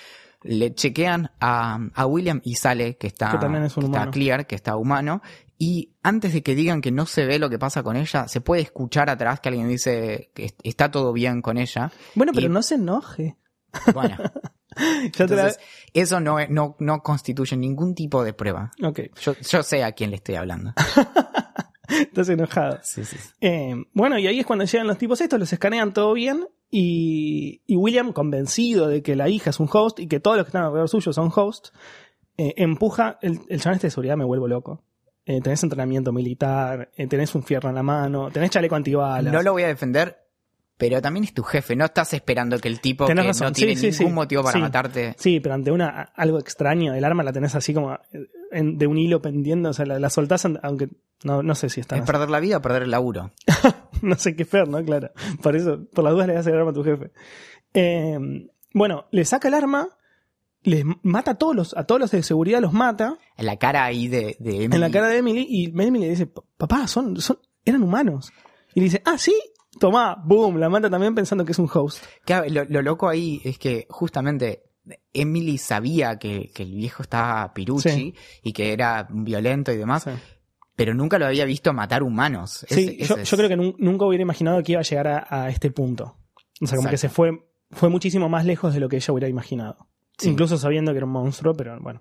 le 0.49 0.75
chequean 0.75 1.31
a, 1.41 1.79
a 1.95 2.07
William 2.07 2.41
y 2.45 2.55
sale 2.55 2.97
que 2.97 3.09
está, 3.09 3.31
Que 3.33 3.39
también 3.39 3.65
es 3.65 3.77
un 3.77 3.83
que 3.83 3.87
está 3.99 4.11
clear, 4.11 4.47
que 4.47 4.55
está 4.55 4.77
humano. 4.77 5.21
Y 5.59 5.95
antes 6.03 6.33
de 6.33 6.43
que 6.43 6.55
digan 6.55 6.81
que 6.81 6.91
no 6.91 7.07
se 7.07 7.25
ve 7.27 7.39
lo 7.39 7.49
que 7.51 7.59
pasa 7.59 7.83
con 7.83 7.97
ella, 7.97 8.27
se 8.29 8.41
puede 8.41 8.63
escuchar 8.63 9.09
atrás 9.11 9.41
que 9.41 9.49
alguien 9.51 9.69
dice 9.69 10.31
que 10.35 10.47
est- 10.47 10.61
está 10.65 10.91
todo 10.91 11.13
bien 11.13 11.43
con 11.43 11.59
ella. 11.59 11.91
Bueno, 12.15 12.33
pero 12.35 12.47
Y- 12.47 12.51
no 12.51 12.63
se 12.63 12.75
enoje. 12.77 13.37
Bueno, 13.95 14.17
entonces 15.03 15.59
eso 15.93 16.21
no, 16.21 16.37
no, 16.49 16.77
no 16.79 17.03
constituye 17.03 17.57
ningún 17.57 17.95
tipo 17.95 18.23
de 18.25 18.33
prueba. 18.33 18.71
Ok, 18.83 19.01
Yo, 19.21 19.35
yo 19.39 19.63
sé 19.63 19.83
a 19.85 19.93
quién 19.93 20.11
le 20.11 20.17
estoy 20.17 20.35
hablando. 20.35 20.73
estás 22.01 22.29
enojado. 22.29 22.79
Sí, 22.83 23.05
sí. 23.05 23.17
Eh, 23.41 23.75
bueno, 23.93 24.19
y 24.19 24.27
ahí 24.27 24.41
es 24.41 24.47
cuando 24.47 24.65
llegan 24.65 24.87
los 24.87 24.99
tipos 24.99 25.21
estos, 25.21 25.39
los 25.39 25.53
escanean 25.53 25.93
todo 25.93 26.13
bien. 26.15 26.47
Y, 26.71 27.63
y 27.67 27.77
William, 27.77 28.13
convencido 28.13 28.89
de 28.89 29.03
que 29.03 29.15
la 29.17 29.29
hija 29.29 29.51
es 29.51 29.61
un 29.61 29.69
host 29.73 30.01
y 30.01 30.09
que 30.09 30.19
todos 30.21 30.37
los 30.37 30.45
que 30.47 30.49
están 30.49 30.65
alrededor 30.65 30.89
suyo 30.89 31.13
son 31.13 31.31
hosts, 31.35 31.73
eh, 32.37 32.55
empuja. 32.57 33.19
El, 33.23 33.41
el 33.49 33.61
chabón 33.61 33.77
este 33.77 33.87
de 33.87 33.91
seguridad 33.93 34.17
me 34.17 34.25
vuelvo 34.25 34.49
loco. 34.49 34.83
Eh, 35.27 35.41
tenés 35.41 35.63
entrenamiento 35.63 36.13
militar, 36.13 36.91
eh, 36.97 37.07
tenés 37.07 37.35
un 37.35 37.43
fierro 37.45 37.69
en 37.71 37.77
la 37.77 37.83
mano, 37.83 38.31
tenés 38.31 38.51
chaleco 38.51 38.75
antibalas. 38.75 39.33
No 39.33 39.41
lo 39.43 39.53
voy 39.53 39.63
a 39.63 39.69
defender, 39.69 40.19
pero 40.77 41.01
también 41.01 41.25
es 41.25 41.33
tu 41.33 41.43
jefe. 41.45 41.77
No 41.77 41.85
estás 41.87 42.13
esperando 42.13 42.59
que 42.59 42.69
el 42.69 42.81
tipo 42.81 43.07
Tenés 43.07 43.23
que 43.23 43.29
razón. 43.29 43.47
no 43.47 43.53
tiene 43.53 43.77
Sí, 43.77 43.87
ningún 43.91 44.09
sí. 44.09 44.13
motivo 44.13 44.43
para 44.43 44.59
matarte. 44.59 45.15
Sí, 45.17 45.41
pero 45.41 45.55
ante 45.55 45.71
una 45.71 46.03
algo 46.15 46.39
extraño, 46.41 46.93
el 46.93 47.05
arma 47.05 47.23
la 47.23 47.33
tenés 47.33 47.55
así 47.55 47.73
como 47.73 47.97
en- 48.53 48.79
de 48.79 48.87
un 48.87 48.99
hilo 48.99 49.21
pendiendo, 49.23 49.71
o 49.71 49.73
sea, 49.73 49.87
la, 49.87 49.99
la 49.99 50.11
soltás, 50.11 50.47
aunque 50.63 50.89
no, 51.25 51.43
no 51.43 51.55
sé 51.55 51.69
si 51.71 51.81
está. 51.81 51.97
Es 51.97 52.03
perder 52.05 52.31
la 52.31 52.41
vida 52.41 52.59
o 52.59 52.63
perder 52.63 52.83
el 52.83 52.91
laburo. 52.91 53.31
no 54.03 54.15
sé 54.17 54.37
qué 54.37 54.45
fer, 54.45 54.69
¿no? 54.69 54.85
Claro. 54.85 55.11
Por 55.43 55.57
eso, 55.57 55.87
por 55.95 56.05
las 56.05 56.13
dudas 56.13 56.27
le 56.27 56.35
das 56.35 56.47
el 56.47 56.55
arma 56.57 56.71
a 56.71 56.75
tu 56.75 56.85
jefe. 56.85 57.13
Eh, 57.73 58.19
bueno, 58.73 59.07
le 59.11 59.25
saca 59.25 59.49
el 59.49 59.55
arma, 59.55 59.89
les 60.63 60.85
mata 61.03 61.33
a 61.33 61.35
todos 61.37 61.55
los, 61.55 61.77
a 61.77 61.85
todos 61.85 62.01
los 62.01 62.11
de 62.11 62.23
seguridad, 62.23 62.61
los 62.61 62.73
mata 62.73 63.19
En 63.37 63.47
la 63.47 63.57
cara 63.57 63.85
ahí 63.85 64.09
de, 64.09 64.37
de 64.39 64.57
Emily. 64.65 64.75
en 64.75 64.81
la 64.81 64.91
cara 64.91 65.09
de 65.09 65.19
Emily 65.19 65.47
y 65.49 65.67
Emily 65.67 66.01
le 66.01 66.11
dice, 66.11 66.27
papá, 66.57 66.87
son, 66.87 67.21
son, 67.21 67.39
eran 67.65 67.83
humanos. 67.83 68.33
Y 68.75 68.81
le 68.81 68.85
dice, 68.85 69.03
ah, 69.05 69.19
sí, 69.19 69.35
tomá, 69.79 70.17
boom, 70.25 70.57
la 70.59 70.69
mata 70.69 70.91
también 70.91 71.15
pensando 71.15 71.45
que 71.45 71.53
es 71.53 71.59
un 71.59 71.69
host. 71.73 72.05
Claro, 72.25 72.47
lo, 72.51 72.65
lo 72.65 72.83
loco 72.83 73.09
ahí 73.09 73.41
es 73.45 73.59
que 73.59 73.87
justamente 73.91 74.65
Emily 75.13 75.59
sabía 75.59 76.19
que, 76.19 76.51
que 76.55 76.63
el 76.65 76.75
viejo 76.75 77.03
estaba 77.03 77.53
piruchi 77.55 77.89
Sí. 77.91 78.15
y 78.43 78.53
que 78.53 78.73
era 78.73 79.07
violento 79.11 79.73
y 79.73 79.77
demás, 79.77 80.05
Sí, 80.05 80.11
pero 80.77 80.93
nunca 80.95 81.19
lo 81.19 81.27
había 81.27 81.45
visto 81.45 81.73
matar 81.73 82.03
humanos. 82.03 82.65
Es- 82.69 82.75
Sí, 82.77 82.99
yo, 83.01 83.17
es- 83.17 83.31
yo 83.31 83.37
creo 83.37 83.49
que 83.49 83.57
nun- 83.57 83.77
nunca 83.79 84.05
hubiera 84.05 84.23
imaginado 84.23 84.63
que 84.63 84.73
iba 84.73 84.81
a 84.81 84.85
llegar 84.85 85.07
a, 85.09 85.27
a 85.29 85.49
este 85.49 85.71
punto. 85.71 86.17
O 86.61 86.67
sea, 86.67 86.77
como 86.77 86.91
que 86.91 86.99
se 86.99 87.09
fue, 87.09 87.31
fue 87.71 87.89
muchísimo 87.89 88.29
más 88.29 88.45
lejos 88.45 88.75
de 88.75 88.81
lo 88.81 88.89
que 88.89 88.97
ella 88.97 89.13
hubiera 89.13 89.29
imaginado. 89.29 89.89
Sí. 90.19 90.29
Incluso 90.31 90.59
sabiendo 90.59 90.93
que 90.93 90.99
era 90.99 91.07
un 91.07 91.13
monstruo, 91.13 91.55
pero 91.55 91.79
bueno. 91.81 92.01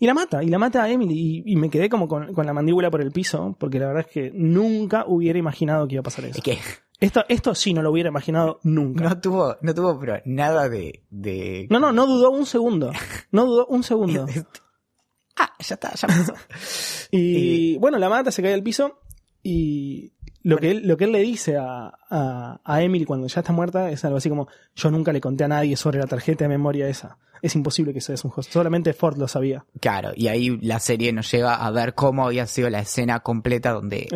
Y 0.00 0.06
la 0.06 0.14
mata, 0.14 0.42
y 0.42 0.48
la 0.48 0.58
mata 0.58 0.82
a 0.84 0.90
Emily, 0.90 1.42
y, 1.46 1.52
y 1.52 1.56
me 1.56 1.70
quedé 1.70 1.88
como 1.88 2.06
con, 2.08 2.32
con 2.34 2.46
la 2.46 2.52
mandíbula 2.52 2.90
por 2.90 3.00
el 3.00 3.10
piso, 3.12 3.56
porque 3.58 3.78
la 3.78 3.86
verdad 3.86 4.04
es 4.06 4.12
que 4.12 4.30
nunca 4.34 5.04
hubiera 5.06 5.38
imaginado 5.38 5.86
que 5.88 5.94
iba 5.94 6.00
a 6.00 6.04
pasar 6.04 6.24
eso. 6.24 6.38
Es 6.38 6.42
que 6.44 6.58
Esto, 7.00 7.24
esto 7.28 7.54
sí 7.54 7.72
no 7.72 7.82
lo 7.82 7.92
hubiera 7.92 8.08
imaginado 8.08 8.58
nunca. 8.64 9.04
no 9.04 9.20
tuvo, 9.20 9.56
no 9.60 9.74
tuvo 9.74 10.00
pero 10.00 10.20
nada 10.24 10.68
de, 10.68 11.04
de... 11.10 11.68
No, 11.70 11.78
no, 11.78 11.92
no 11.92 12.06
dudó 12.06 12.30
un 12.30 12.44
segundo. 12.44 12.90
No 13.30 13.46
dudó 13.46 13.66
un 13.66 13.84
segundo. 13.84 14.26
ah, 15.36 15.52
ya 15.60 15.74
está, 15.74 15.94
ya 15.94 16.08
pasó. 16.08 16.34
Y 17.10 17.78
bueno, 17.78 17.98
la 17.98 18.08
mata, 18.08 18.30
se 18.30 18.42
cae 18.42 18.52
al 18.52 18.62
piso 18.62 19.00
y 19.42 20.12
lo, 20.42 20.58
que, 20.58 20.72
él, 20.72 20.82
lo 20.86 20.96
que 20.96 21.04
él 21.04 21.12
le 21.12 21.20
dice 21.20 21.56
a, 21.56 21.92
a, 22.10 22.60
a 22.64 22.82
Emily 22.82 23.04
cuando 23.04 23.28
ya 23.28 23.40
está 23.40 23.52
muerta 23.52 23.90
es 23.90 24.04
algo 24.04 24.18
así 24.18 24.28
como 24.28 24.48
yo 24.74 24.90
nunca 24.90 25.12
le 25.12 25.20
conté 25.20 25.44
a 25.44 25.48
nadie 25.48 25.76
sobre 25.76 25.98
la 25.98 26.06
tarjeta 26.06 26.44
de 26.44 26.48
memoria 26.48 26.88
esa. 26.88 27.18
Es 27.42 27.54
imposible 27.54 27.92
que 27.94 28.00
seas 28.00 28.24
un 28.24 28.32
host. 28.34 28.52
Solamente 28.52 28.92
Ford 28.92 29.16
lo 29.18 29.28
sabía. 29.28 29.64
Claro, 29.80 30.12
y 30.14 30.28
ahí 30.28 30.58
la 30.62 30.80
serie 30.80 31.12
nos 31.12 31.30
lleva 31.30 31.54
a 31.54 31.70
ver 31.70 31.94
cómo 31.94 32.26
había 32.26 32.46
sido 32.46 32.68
la 32.70 32.80
escena 32.80 33.20
completa 33.20 33.72
donde, 33.72 34.08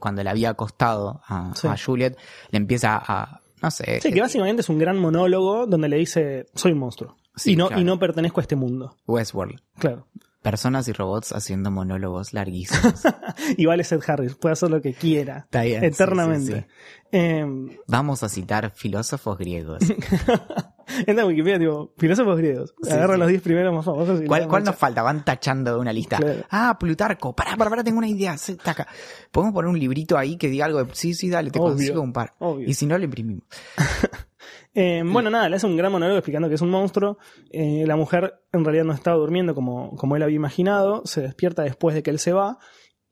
cuando 0.00 0.22
le 0.22 0.30
había 0.30 0.50
acostado 0.50 1.20
a, 1.26 1.52
Sí. 1.54 1.66
a 1.68 1.76
Juliet, 1.76 2.16
le 2.50 2.56
empieza 2.58 3.00
a, 3.04 3.40
no 3.62 3.70
sé, 3.70 4.00
Sí, 4.00 4.12
que 4.12 4.20
básicamente 4.20 4.60
es 4.62 4.68
un 4.68 4.78
gran 4.78 4.98
monólogo 4.98 5.66
donde 5.66 5.88
le 5.88 5.96
dice 5.96 6.46
soy 6.54 6.72
un 6.72 6.78
monstruo. 6.78 7.16
Sí, 7.36 7.52
y, 7.52 7.56
no, 7.56 7.66
claro. 7.68 7.82
y 7.82 7.84
no 7.84 7.98
pertenezco 7.98 8.40
a 8.40 8.42
este 8.42 8.56
mundo. 8.56 8.96
Westworld. 9.06 9.60
Claro. 9.78 10.06
Personas 10.42 10.86
y 10.88 10.92
robots 10.92 11.32
haciendo 11.32 11.70
monólogos 11.70 12.32
larguísimos. 12.34 13.02
Y 13.56 13.66
vale 13.66 13.82
Seth 13.84 14.08
Harris, 14.08 14.34
puede 14.36 14.52
hacer 14.52 14.70
lo 14.70 14.80
que 14.80 14.92
quiera. 14.94 15.38
Está 15.44 15.62
bien, 15.62 15.82
eternamente. 15.84 16.52
sí, 16.54 16.60
sí. 16.60 16.66
Eh, 17.12 17.46
Vamos 17.88 18.22
a 18.22 18.28
citar 18.28 18.70
filósofos 18.74 19.36
griegos. 19.38 19.80
entra 21.06 21.24
a 21.24 21.26
Wikipedia, 21.26 21.58
tipo, 21.58 21.92
filósofos 21.98 22.36
griegos. 22.38 22.74
Sí, 22.82 22.92
Agarra 22.92 23.14
sí. 23.14 23.20
los 23.20 23.28
10 23.28 23.42
primeros 23.42 23.74
más 23.74 23.84
famosos. 23.84 24.22
y 24.22 24.26
¿Cuál, 24.26 24.48
cuál 24.48 24.64
nos 24.64 24.76
falta? 24.76 25.02
Van 25.02 25.24
tachando 25.24 25.74
de 25.74 25.78
una 25.80 25.92
lista. 25.92 26.16
Claro. 26.18 26.42
Ah, 26.50 26.76
Plutarco. 26.78 27.34
Pará, 27.34 27.56
pará, 27.56 27.70
pará, 27.70 27.84
tengo 27.84 27.98
una 27.98 28.08
idea. 28.08 28.36
Sí, 28.38 28.56
taca. 28.56 28.86
Podemos 29.30 29.54
poner 29.54 29.68
un 29.70 29.78
librito 29.78 30.16
ahí 30.18 30.36
que 30.36 30.48
diga 30.48 30.66
algo 30.66 30.82
de... 30.84 30.94
Sí, 30.94 31.14
sí, 31.14 31.30
dale, 31.30 31.50
te 31.50 31.58
Obvio, 31.58 31.70
consigo 31.70 32.00
un 32.02 32.12
par. 32.12 32.34
obvio. 32.38 32.68
Y 32.68 32.74
si 32.74 32.86
no, 32.86 32.96
lo 32.98 33.04
imprimimos. 33.04 33.44
Eh, 34.76 35.02
bueno, 35.06 35.30
nada, 35.30 35.48
le 35.48 35.54
hace 35.54 35.66
un 35.68 35.76
gran 35.76 35.92
monólogo 35.92 36.18
explicando 36.18 36.48
que 36.48 36.56
es 36.56 36.60
un 36.60 36.68
monstruo. 36.70 37.18
Eh, 37.50 37.84
la 37.86 37.94
mujer 37.94 38.42
en 38.52 38.64
realidad 38.64 38.84
no 38.84 38.92
estaba 38.92 39.16
durmiendo 39.16 39.54
como, 39.54 39.94
como 39.96 40.16
él 40.16 40.22
había 40.24 40.34
imaginado. 40.34 41.02
Se 41.04 41.20
despierta 41.22 41.62
después 41.62 41.94
de 41.94 42.02
que 42.02 42.10
él 42.10 42.18
se 42.18 42.32
va. 42.32 42.58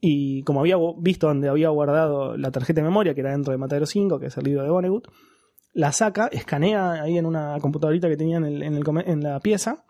Y 0.01 0.43
como 0.43 0.59
había 0.59 0.75
visto 0.99 1.27
donde 1.27 1.47
había 1.47 1.69
guardado 1.69 2.35
la 2.35 2.51
tarjeta 2.51 2.81
de 2.81 2.87
memoria, 2.87 3.13
que 3.15 3.21
era 3.21 3.31
dentro 3.31 3.51
de 3.53 3.57
Matadero 3.57 3.85
5, 3.85 4.19
que 4.19 4.25
es 4.25 4.35
el 4.37 4.43
libro 4.43 4.63
de 4.63 4.69
Vonnegut, 4.69 5.07
la 5.73 5.91
saca, 5.91 6.27
escanea 6.31 6.93
ahí 7.03 7.17
en 7.17 7.25
una 7.25 7.57
computadorita 7.59 8.07
que 8.07 8.17
tenía 8.17 8.37
en, 8.37 8.45
el- 8.45 8.63
en 8.63 8.75
el 8.75 8.83
en 9.05 9.23
la 9.23 9.39
pieza 9.39 9.83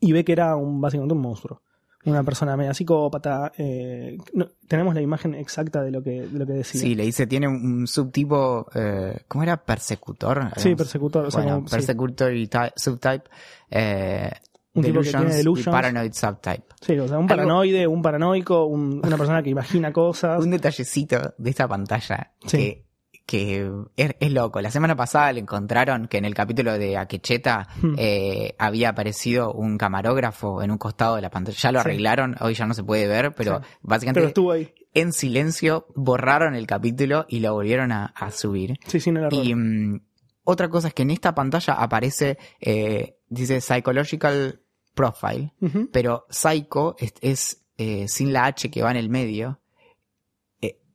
y 0.00 0.12
ve 0.12 0.24
que 0.24 0.32
era 0.32 0.56
un, 0.56 0.80
básicamente 0.80 1.14
un 1.14 1.20
monstruo. 1.20 1.60
Una 2.04 2.24
persona 2.24 2.56
media 2.56 2.74
psicópata. 2.74 3.52
eh, 3.56 4.18
no- 4.34 4.48
tenemos 4.66 4.92
la 4.94 5.00
imagen 5.00 5.34
exacta 5.36 5.82
de 5.82 5.92
lo 5.92 6.02
que, 6.02 6.22
de 6.26 6.38
lo 6.38 6.44
que 6.46 6.52
decía. 6.54 6.80
Sí, 6.80 6.94
le 6.96 7.04
dice, 7.04 7.26
tiene 7.28 7.46
un 7.46 7.86
subtipo... 7.86 8.66
Eh, 8.74 9.20
¿Cómo 9.28 9.44
era? 9.44 9.56
Persecutor. 9.62 10.50
Sí, 10.56 10.74
persecutor. 10.74 11.26
o 11.26 11.30
sea, 11.30 11.42
bueno, 11.42 11.56
como- 11.58 11.68
sí. 11.68 11.76
persecutor 11.76 12.34
y 12.34 12.48
ty- 12.48 12.72
subtype. 12.74 13.24
Eh, 13.70 14.30
Un 14.74 14.82
tipo 14.82 15.00
que 15.00 15.10
tiene 15.10 15.34
delusions 15.34 15.66
y 15.68 15.70
paranoid 15.70 16.12
subtype. 16.12 16.64
Sí, 16.80 16.98
o 16.98 17.06
sea, 17.06 17.18
un 17.18 17.24
Algo- 17.24 17.28
paranoide, 17.28 17.86
un 17.86 18.02
paranoico, 18.02 18.64
un- 18.64 19.00
una 19.04 19.16
persona 19.16 19.40
que 19.42 19.50
imagina 19.50 19.92
cosas. 19.92 20.40
Un 20.42 20.50
detallecito 20.50 21.34
de 21.38 21.50
esta 21.50 21.68
pantalla 21.68 22.32
Sí. 22.46 22.56
que, 22.56 22.84
que 23.26 23.70
es, 23.96 24.14
es 24.18 24.32
loco. 24.32 24.60
La 24.60 24.70
semana 24.70 24.96
pasada 24.96 25.32
le 25.32 25.40
encontraron 25.40 26.06
que 26.08 26.18
en 26.18 26.24
el 26.24 26.34
capítulo 26.34 26.76
de 26.78 26.96
Aquecheta 26.96 27.68
Hmm. 27.80 27.94
eh, 27.98 28.54
había 28.58 28.90
aparecido 28.90 29.52
un 29.52 29.78
camarógrafo 29.78 30.62
en 30.62 30.70
un 30.70 30.78
costado 30.78 31.16
de 31.16 31.22
la 31.22 31.30
pantalla. 31.30 31.56
Ya 31.58 31.72
lo 31.72 31.78
Sí. 31.80 31.88
arreglaron, 31.88 32.36
hoy 32.40 32.54
ya 32.54 32.66
no 32.66 32.74
se 32.74 32.82
puede 32.84 33.06
ver, 33.06 33.32
pero 33.34 33.60
Sí. 33.60 33.66
básicamente 33.82 34.20
Pero 34.20 34.28
estuvo 34.28 34.52
ahí. 34.52 34.72
en 34.94 35.12
silencio 35.12 35.86
borraron 35.94 36.54
el 36.54 36.66
capítulo 36.66 37.24
y 37.28 37.40
lo 37.40 37.54
volvieron 37.54 37.92
a, 37.92 38.06
a 38.06 38.30
subir. 38.30 38.78
Sí, 38.86 39.00
sí, 39.00 39.10
no 39.12 39.20
era 39.20 39.28
Y, 39.32 39.52
error. 39.52 39.62
mm, 39.64 40.00
otra 40.44 40.68
cosa 40.68 40.88
es 40.88 40.94
que 40.94 41.02
en 41.02 41.10
esta 41.12 41.34
pantalla 41.34 41.74
aparece, 41.74 42.36
eh, 42.60 43.16
dice 43.28 43.60
Psychological 43.60 44.60
Profile, 44.94 45.52
pero 45.92 46.26
Psycho 46.28 46.96
es, 46.98 47.14
es, 47.20 47.62
eh, 47.78 48.06
sin 48.08 48.32
la 48.32 48.44
H 48.46 48.70
que 48.70 48.82
va 48.82 48.90
en 48.90 48.96
el 48.98 49.08
medio. 49.08 49.60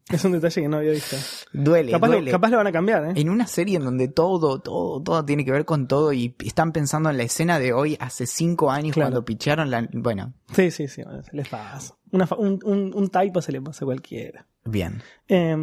Es 0.09 0.23
un 0.23 0.31
detalle 0.31 0.61
que 0.61 0.69
no 0.69 0.77
había 0.77 0.91
visto. 0.91 1.17
Duele, 1.53 1.91
Capaz, 1.91 2.07
lo, 2.07 2.13
duele. 2.13 2.31
capaz 2.31 2.49
lo 2.49 2.57
van 2.57 2.67
a 2.67 2.71
cambiar, 2.71 3.05
¿eh? 3.05 3.13
En 3.15 3.29
una 3.29 3.47
serie 3.47 3.77
en 3.77 3.83
donde 3.85 4.07
todo, 4.07 4.59
todo, 4.59 5.01
todo 5.01 5.23
tiene 5.25 5.45
que 5.45 5.51
ver 5.51 5.65
con 5.65 5.87
todo 5.87 6.11
y 6.13 6.35
están 6.43 6.71
pensando 6.71 7.09
en 7.09 7.17
la 7.17 7.23
escena 7.23 7.59
de 7.59 7.73
hoy 7.73 7.97
hace 7.99 8.25
cinco 8.27 8.69
años 8.71 8.93
Claro. 8.93 9.07
cuando 9.11 9.25
picharon 9.25 9.71
la... 9.71 9.87
Bueno, 9.93 10.33
Sí, 10.53 10.71
sí, 10.71 10.87
sí, 10.87 11.03
se 11.23 11.35
les 11.35 11.47
pasa. 11.47 11.95
Una 12.11 12.27
un, 12.37 12.59
un, 12.63 12.91
un 12.95 13.09
typo 13.09 13.41
se 13.41 13.51
le 13.51 13.61
pasa 13.61 13.83
a 13.83 13.87
cualquiera. 13.87 14.45
bien. 14.65 15.01
Eh, 15.27 15.55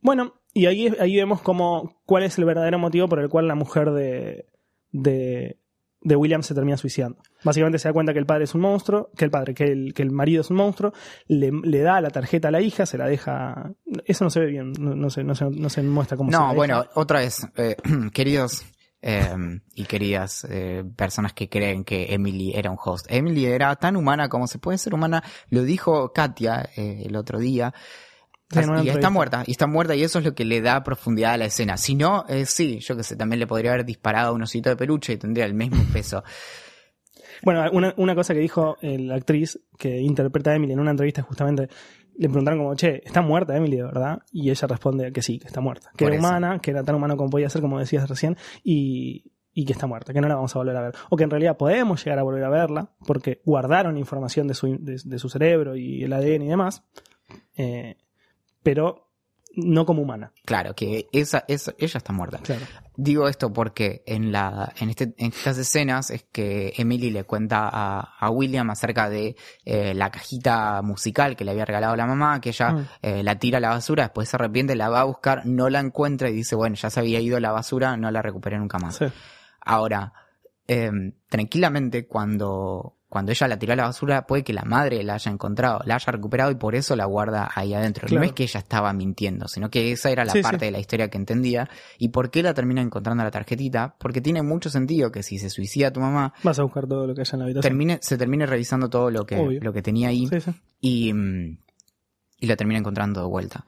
bueno, 0.00 0.34
y 0.54 0.66
ahí, 0.66 0.92
ahí 1.00 1.16
vemos 1.16 1.40
como 1.40 2.02
cuál 2.04 2.24
es 2.24 2.36
el 2.38 2.44
verdadero 2.44 2.78
motivo 2.78 3.08
por 3.08 3.18
el 3.20 3.28
cual 3.30 3.48
la 3.48 3.54
mujer 3.54 3.90
de, 3.92 4.46
de, 4.90 5.58
de 6.04 6.16
William 6.16 6.42
se 6.42 6.54
termina 6.54 6.76
suicidando. 6.76 7.18
Básicamente 7.44 7.78
se 7.78 7.88
da 7.88 7.92
cuenta 7.92 8.12
que 8.12 8.18
el 8.18 8.26
padre 8.26 8.44
es 8.44 8.54
un 8.54 8.60
monstruo, 8.60 9.10
que 9.16 9.24
el 9.24 9.30
padre, 9.30 9.54
que 9.54 9.64
el, 9.64 9.94
que 9.94 10.02
el 10.02 10.10
marido 10.10 10.40
es 10.40 10.50
un 10.50 10.56
monstruo, 10.56 10.92
le, 11.28 11.50
le 11.62 11.80
da 11.80 12.00
la 12.00 12.10
tarjeta 12.10 12.48
a 12.48 12.50
la 12.50 12.60
hija, 12.60 12.86
se 12.86 12.98
la 12.98 13.06
deja. 13.06 13.70
Eso 14.04 14.24
no 14.24 14.30
se 14.30 14.40
ve 14.40 14.46
bien, 14.46 14.72
no, 14.78 14.94
no 14.94 15.10
se, 15.10 15.24
no, 15.24 15.34
se, 15.34 15.44
no 15.50 15.68
se 15.68 15.82
muestra 15.82 16.16
cómo 16.16 16.30
se 16.30 16.36
No, 16.36 16.44
deja. 16.44 16.54
bueno, 16.54 16.84
otra 16.94 17.20
vez, 17.20 17.46
eh, 17.56 17.76
queridos 18.12 18.64
eh, 19.00 19.34
y 19.74 19.84
queridas 19.84 20.46
eh, 20.48 20.84
personas 20.96 21.32
que 21.32 21.48
creen 21.48 21.84
que 21.84 22.14
Emily 22.14 22.52
era 22.54 22.70
un 22.70 22.78
host. 22.82 23.06
Emily 23.08 23.46
era 23.46 23.74
tan 23.76 23.96
humana 23.96 24.28
como 24.28 24.46
se 24.46 24.58
puede 24.58 24.78
ser 24.78 24.94
humana, 24.94 25.22
lo 25.50 25.62
dijo 25.62 26.12
Katia 26.12 26.68
eh, 26.76 27.02
el 27.06 27.16
otro 27.16 27.38
día. 27.38 27.74
Y 28.82 28.88
está 28.88 29.10
muerta, 29.10 29.44
y 29.46 29.50
está 29.52 29.66
muerta, 29.66 29.94
y 29.94 30.02
eso 30.02 30.18
es 30.18 30.24
lo 30.24 30.34
que 30.34 30.44
le 30.44 30.60
da 30.60 30.82
profundidad 30.84 31.32
a 31.32 31.36
la 31.36 31.46
escena. 31.46 31.76
Si 31.76 31.94
no, 31.94 32.24
eh, 32.28 32.46
sí, 32.46 32.78
yo 32.80 32.96
que 32.96 33.02
sé, 33.02 33.16
también 33.16 33.40
le 33.40 33.46
podría 33.46 33.72
haber 33.72 33.84
disparado 33.84 34.34
un 34.34 34.42
osito 34.42 34.68
de 34.70 34.76
peluche 34.76 35.14
y 35.14 35.16
tendría 35.16 35.44
el 35.46 35.54
mismo 35.54 35.82
peso. 35.92 36.22
Bueno, 37.44 37.64
una, 37.72 37.92
una 37.96 38.14
cosa 38.14 38.34
que 38.34 38.40
dijo 38.40 38.76
eh, 38.82 38.98
la 38.98 39.16
actriz 39.16 39.58
que 39.76 40.00
interpreta 40.00 40.52
a 40.52 40.54
Emily 40.54 40.74
en 40.74 40.80
una 40.80 40.92
entrevista 40.92 41.22
justamente, 41.22 41.68
le 42.16 42.28
preguntaron 42.28 42.60
como, 42.60 42.74
che, 42.76 43.02
¿está 43.04 43.20
muerta 43.20 43.56
Emily 43.56 43.78
de 43.78 43.82
verdad? 43.82 44.22
Y 44.30 44.50
ella 44.50 44.68
responde 44.68 45.12
que 45.12 45.22
sí, 45.22 45.40
que 45.40 45.48
está 45.48 45.60
muerta. 45.60 45.90
Que 45.96 46.04
Por 46.04 46.12
era 46.12 46.20
eso. 46.20 46.28
humana, 46.28 46.58
que 46.60 46.70
era 46.70 46.84
tan 46.84 46.94
humana 46.94 47.16
como 47.16 47.30
podía 47.30 47.50
ser, 47.50 47.60
como 47.60 47.80
decías 47.80 48.08
recién, 48.08 48.36
y, 48.62 49.32
y 49.52 49.64
que 49.64 49.72
está 49.72 49.86
muerta, 49.86 50.12
que 50.12 50.20
no 50.20 50.28
la 50.28 50.36
vamos 50.36 50.54
a 50.54 50.58
volver 50.60 50.76
a 50.76 50.82
ver. 50.82 50.94
O 51.10 51.16
que 51.16 51.24
en 51.24 51.30
realidad 51.30 51.56
podemos 51.56 52.04
llegar 52.04 52.18
a 52.18 52.22
volver 52.22 52.44
a 52.44 52.48
verla, 52.48 52.90
porque 53.06 53.40
guardaron 53.44 53.98
información 53.98 54.46
de 54.46 54.54
su, 54.54 54.76
de, 54.78 55.00
de 55.04 55.18
su 55.18 55.28
cerebro 55.28 55.74
y 55.74 56.04
el 56.04 56.12
ADN 56.12 56.42
y 56.42 56.48
demás, 56.48 56.84
eh, 57.56 57.96
pero 58.62 59.08
no 59.54 59.84
como 59.84 60.00
humana. 60.00 60.32
Claro, 60.46 60.74
que 60.74 61.08
esa, 61.12 61.44
esa, 61.46 61.74
ella 61.76 61.98
está 61.98 62.12
muerta. 62.14 62.38
Claro. 62.38 62.62
Digo 62.96 63.28
esto 63.28 63.52
porque 63.52 64.02
en 64.06 64.32
la 64.32 64.72
en, 64.80 64.88
este, 64.88 65.12
en 65.18 65.26
estas 65.26 65.58
escenas 65.58 66.10
es 66.10 66.24
que 66.32 66.72
Emily 66.78 67.10
le 67.10 67.24
cuenta 67.24 67.68
a, 67.70 68.00
a 68.18 68.30
William 68.30 68.70
acerca 68.70 69.10
de 69.10 69.36
eh, 69.66 69.92
la 69.92 70.10
cajita 70.10 70.80
musical 70.80 71.36
que 71.36 71.44
le 71.44 71.50
había 71.50 71.66
regalado 71.66 71.94
la 71.96 72.06
mamá, 72.06 72.40
que 72.40 72.48
ella 72.48 72.72
Mm. 72.72 72.88
eh, 73.02 73.22
la 73.22 73.38
tira 73.38 73.58
a 73.58 73.60
la 73.60 73.68
basura, 73.70 74.04
después 74.04 74.28
se 74.30 74.36
arrepiente, 74.36 74.74
la 74.74 74.88
va 74.88 75.00
a 75.02 75.04
buscar, 75.04 75.44
no 75.44 75.68
la 75.68 75.80
encuentra 75.80 76.30
y 76.30 76.32
dice, 76.32 76.54
bueno, 76.56 76.74
ya 76.76 76.88
se 76.88 77.00
había 77.00 77.20
ido 77.20 77.36
a 77.36 77.40
la 77.40 77.52
basura, 77.52 77.96
no 77.98 78.10
la 78.10 78.22
recuperé 78.22 78.58
nunca 78.58 78.78
más. 78.78 78.96
Sí. 78.96 79.04
Ahora, 79.60 80.14
eh, 80.66 80.90
tranquilamente 81.28 82.06
cuando, 82.06 82.96
cuando 83.12 83.30
ella 83.30 83.46
la 83.46 83.58
tiró 83.58 83.74
a 83.74 83.76
la 83.76 83.82
basura, 83.84 84.26
puede 84.26 84.42
que 84.42 84.54
la 84.54 84.62
madre 84.64 85.02
la 85.02 85.12
haya 85.16 85.30
encontrado, 85.30 85.80
la 85.84 85.96
haya 85.96 86.10
recuperado 86.12 86.50
y 86.50 86.54
por 86.54 86.74
eso 86.74 86.96
la 86.96 87.04
guarda 87.04 87.50
ahí 87.54 87.74
adentro. 87.74 88.08
Claro. 88.08 88.20
No 88.22 88.26
es 88.26 88.32
que 88.32 88.44
ella 88.44 88.60
estaba 88.60 88.90
mintiendo, 88.94 89.48
sino 89.48 89.68
que 89.68 89.92
esa 89.92 90.08
era 90.08 90.24
la 90.24 90.32
Sí, 90.32 90.40
parte 90.40 90.60
sí. 90.60 90.64
de 90.64 90.70
la 90.70 90.78
historia 90.78 91.10
que 91.10 91.18
entendía. 91.18 91.68
¿Y 91.98 92.08
por 92.08 92.30
qué 92.30 92.42
la 92.42 92.54
termina 92.54 92.80
encontrando 92.80 93.22
la 93.22 93.30
tarjetita? 93.30 93.96
Porque 93.98 94.22
tiene 94.22 94.40
mucho 94.40 94.70
sentido 94.70 95.12
que 95.12 95.22
si 95.22 95.36
se 95.38 95.50
suicida 95.50 95.92
tu 95.92 96.00
mamá, 96.00 96.32
Vas 96.42 96.58
a 96.58 96.62
buscar 96.62 96.86
todo 96.86 97.06
lo 97.06 97.14
que 97.14 97.20
haya 97.20 97.30
en 97.34 97.38
la 97.40 97.44
habitación. 97.44 97.62
termine, 97.70 97.98
se 98.00 98.16
termine 98.16 98.46
revisando 98.46 98.88
todo 98.88 99.10
lo 99.10 99.26
que, 99.26 99.36
Obvio. 99.36 99.60
lo 99.60 99.74
que 99.74 99.82
tenía 99.82 100.08
ahí 100.08 100.26
Sí, 100.28 100.38
y, 100.80 101.12
y 102.38 102.46
la 102.46 102.56
termina 102.56 102.78
encontrando 102.78 103.20
de 103.20 103.26
vuelta. 103.26 103.66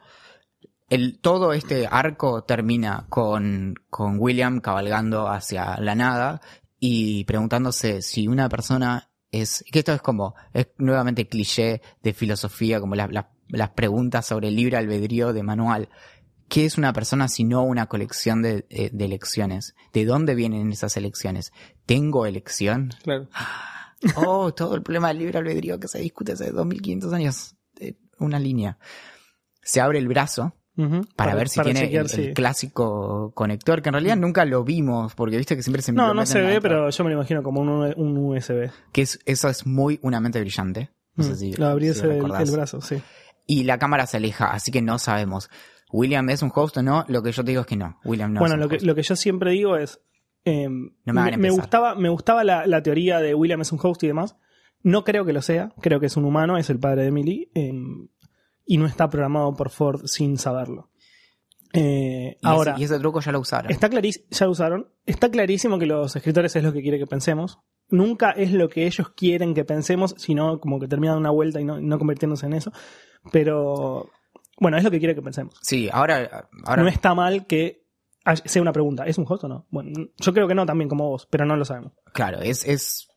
El, 0.88 1.18
todo 1.20 1.52
este 1.52 1.86
arco 1.86 2.44
termina 2.44 3.04
con, 3.10 3.74
con 3.90 4.16
William 4.18 4.60
cabalgando 4.60 5.28
hacia 5.28 5.78
la 5.80 5.94
nada 5.94 6.40
y 6.80 7.24
preguntándose 7.24 8.00
si 8.00 8.26
una 8.26 8.48
persona 8.48 9.10
es, 9.40 9.64
que 9.72 9.80
esto 9.80 9.92
es 9.92 10.02
como, 10.02 10.34
es 10.52 10.68
nuevamente 10.78 11.26
cliché 11.28 11.80
de 12.02 12.12
filosofía, 12.14 12.80
como 12.80 12.94
las, 12.94 13.08
preguntas 13.74 14.26
sobre 14.26 14.48
el 14.48 14.56
libre 14.56 14.76
albedrío 14.76 15.32
de 15.32 15.42
manual. 15.42 15.88
¿Qué 16.48 16.66
es 16.66 16.76
una 16.78 16.92
persona 16.92 17.28
si 17.28 17.44
no 17.44 17.62
una 17.62 17.86
colección 17.86 18.42
de, 18.42 18.66
de- 18.68 18.90
de 18.92 19.04
elecciones? 19.04 19.74
¿De 19.92 20.04
dónde 20.04 20.34
vienen 20.34 20.70
esas 20.72 20.96
elecciones? 20.96 21.52
¿Tengo 21.86 22.26
elección? 22.26 22.90
Claro. 23.02 23.28
Oh, 24.16 24.52
todo 24.52 24.74
el 24.74 24.82
problema 24.82 25.08
del 25.08 25.18
libre 25.20 25.38
albedrío 25.38 25.80
que 25.80 25.88
se 25.88 25.98
discute 25.98 26.32
hace 26.32 26.50
2500 26.50 27.12
años. 27.14 27.56
Eh, 27.80 27.94
Una 28.18 28.38
línea. 28.38 28.76
Se 29.62 29.80
abre 29.80 29.98
el 29.98 30.08
brazo 30.08 30.54
Para, 31.16 31.34
ver 31.36 31.48
si 31.48 31.56
para 31.56 31.66
tiene 31.66 31.80
chequear 31.86 32.02
el, 32.02 32.08
si- 32.10 32.22
el 32.26 32.34
clásico 32.34 33.32
conector, 33.34 33.80
que 33.82 33.90
en 33.90 33.92
realidad 33.94 34.16
nunca 34.16 34.44
lo 34.44 34.64
vimos, 34.64 35.14
porque 35.14 35.36
viste 35.36 35.54
que 35.56 35.62
siempre 35.62 35.82
se 35.82 35.92
No, 35.92 36.12
no 36.14 36.26
se 36.26 36.40
ve, 36.40 36.60
pero 36.60 36.90
yo 36.90 37.04
me 37.04 37.10
lo 37.10 37.16
imagino 37.16 37.42
como 37.42 37.60
un, 37.60 37.94
un 37.96 38.16
USB. 38.18 38.70
Que 38.92 39.02
es- 39.02 39.20
eso 39.24 39.48
es 39.48 39.66
muy 39.66 39.98
una 40.02 40.20
mente 40.20 40.40
brillante. 40.40 40.90
No 41.14 41.22
sé 41.24 41.32
Mm, 41.32 41.36
si, 41.36 41.52
lo 41.52 41.66
abrirse 41.68 42.00
si 42.00 42.06
el, 42.06 42.50
brazo, 42.50 42.80
sí. 42.80 43.00
Y 43.46 43.64
la 43.64 43.78
cámara 43.78 44.06
se 44.06 44.16
aleja, 44.16 44.46
así 44.52 44.72
que 44.72 44.82
no 44.82 44.98
sabemos. 44.98 45.48
¿William 45.92 46.28
es 46.30 46.42
un 46.42 46.50
host 46.52 46.76
o 46.78 46.82
no? 46.82 47.04
Lo 47.06 47.22
que 47.22 47.30
yo 47.30 47.44
te 47.44 47.52
digo 47.52 47.60
es 47.60 47.66
que 47.68 47.76
no. 47.76 47.98
William 48.04 48.32
no 48.32 48.40
bueno, 48.40 48.54
es 48.54 48.56
un 48.56 48.60
lo 48.62 48.68
que, 48.68 48.84
lo 48.84 48.94
que 48.96 49.02
yo 49.02 49.14
siempre 49.14 49.52
digo 49.52 49.76
es. 49.76 50.00
eh, 50.44 50.68
me 50.68 50.88
hagan 51.12 51.14
me, 51.14 51.22
me 51.22 51.34
empezar. 51.48 51.52
gustaba, 51.60 51.94
me 51.94 52.08
gustaba 52.08 52.42
la, 52.42 52.66
la 52.66 52.82
teoría 52.82 53.20
de 53.20 53.34
William 53.34 53.60
es 53.60 53.70
un 53.70 53.78
host 53.80 54.02
y 54.02 54.08
demás. 54.08 54.36
No 54.82 55.04
creo 55.04 55.24
que 55.24 55.32
lo 55.32 55.40
sea. 55.40 55.72
Creo 55.80 56.00
que 56.00 56.06
es 56.06 56.16
un 56.16 56.24
humano, 56.24 56.58
es 56.58 56.68
el 56.68 56.78
padre 56.80 57.02
de 57.02 57.08
Emily. 57.08 57.48
eh, 57.54 57.72
y 58.66 58.78
no 58.78 58.86
está 58.86 59.08
programado 59.08 59.54
por 59.54 59.70
Ford 59.70 60.02
sin 60.06 60.38
saberlo. 60.38 60.90
Eh, 61.72 62.36
Y 62.40 62.46
ahora, 62.46 62.72
ese, 62.72 62.80
y 62.80 62.84
ese 62.84 62.98
truco 62.98 63.20
ya 63.20 63.32
lo 63.32 63.40
usaron. 63.40 63.70
está 63.70 63.88
clarísimo, 63.88 64.26
ya 64.30 64.46
lo 64.46 64.52
usaron. 64.52 64.88
Está 65.06 65.30
clarísimo 65.30 65.78
que 65.78 65.86
los 65.86 66.14
escritores 66.14 66.54
es 66.56 66.62
lo 66.62 66.72
que 66.72 66.82
quiere 66.82 66.98
que 66.98 67.06
pensemos. 67.06 67.58
Nunca 67.88 68.30
es 68.30 68.52
lo 68.52 68.68
que 68.68 68.86
ellos 68.86 69.10
quieren 69.10 69.54
que 69.54 69.64
pensemos, 69.64 70.14
sino 70.16 70.60
como 70.60 70.78
que 70.80 70.88
termina 70.88 71.12
de 71.14 71.18
una 71.18 71.30
vuelta 71.30 71.60
y 71.60 71.64
no, 71.64 71.80
no 71.80 71.98
convirtiéndose 71.98 72.46
en 72.46 72.54
eso. 72.54 72.72
Pero, 73.32 74.10
bueno, 74.58 74.78
es 74.78 74.84
lo 74.84 74.90
que 74.90 74.98
quiere 74.98 75.14
que 75.14 75.22
pensemos. 75.22 75.54
Sí, 75.62 75.88
ahora, 75.92 76.48
ahora 76.64 76.82
no 76.82 76.88
está 76.88 77.14
mal 77.14 77.46
que 77.46 77.84
sea 78.44 78.62
una 78.62 78.72
pregunta. 78.72 79.04
¿Es 79.04 79.18
un 79.18 79.26
host 79.28 79.44
o 79.44 79.48
no? 79.48 79.66
Bueno, 79.70 80.06
yo 80.16 80.32
creo 80.32 80.46
que 80.48 80.54
no 80.54 80.64
también 80.64 80.88
como 80.88 81.08
vos, 81.10 81.26
pero 81.30 81.44
no 81.44 81.56
lo 81.56 81.64
sabemos. 81.64 81.92
Claro, 82.12 82.40
es, 82.40 82.64
es 82.66 83.08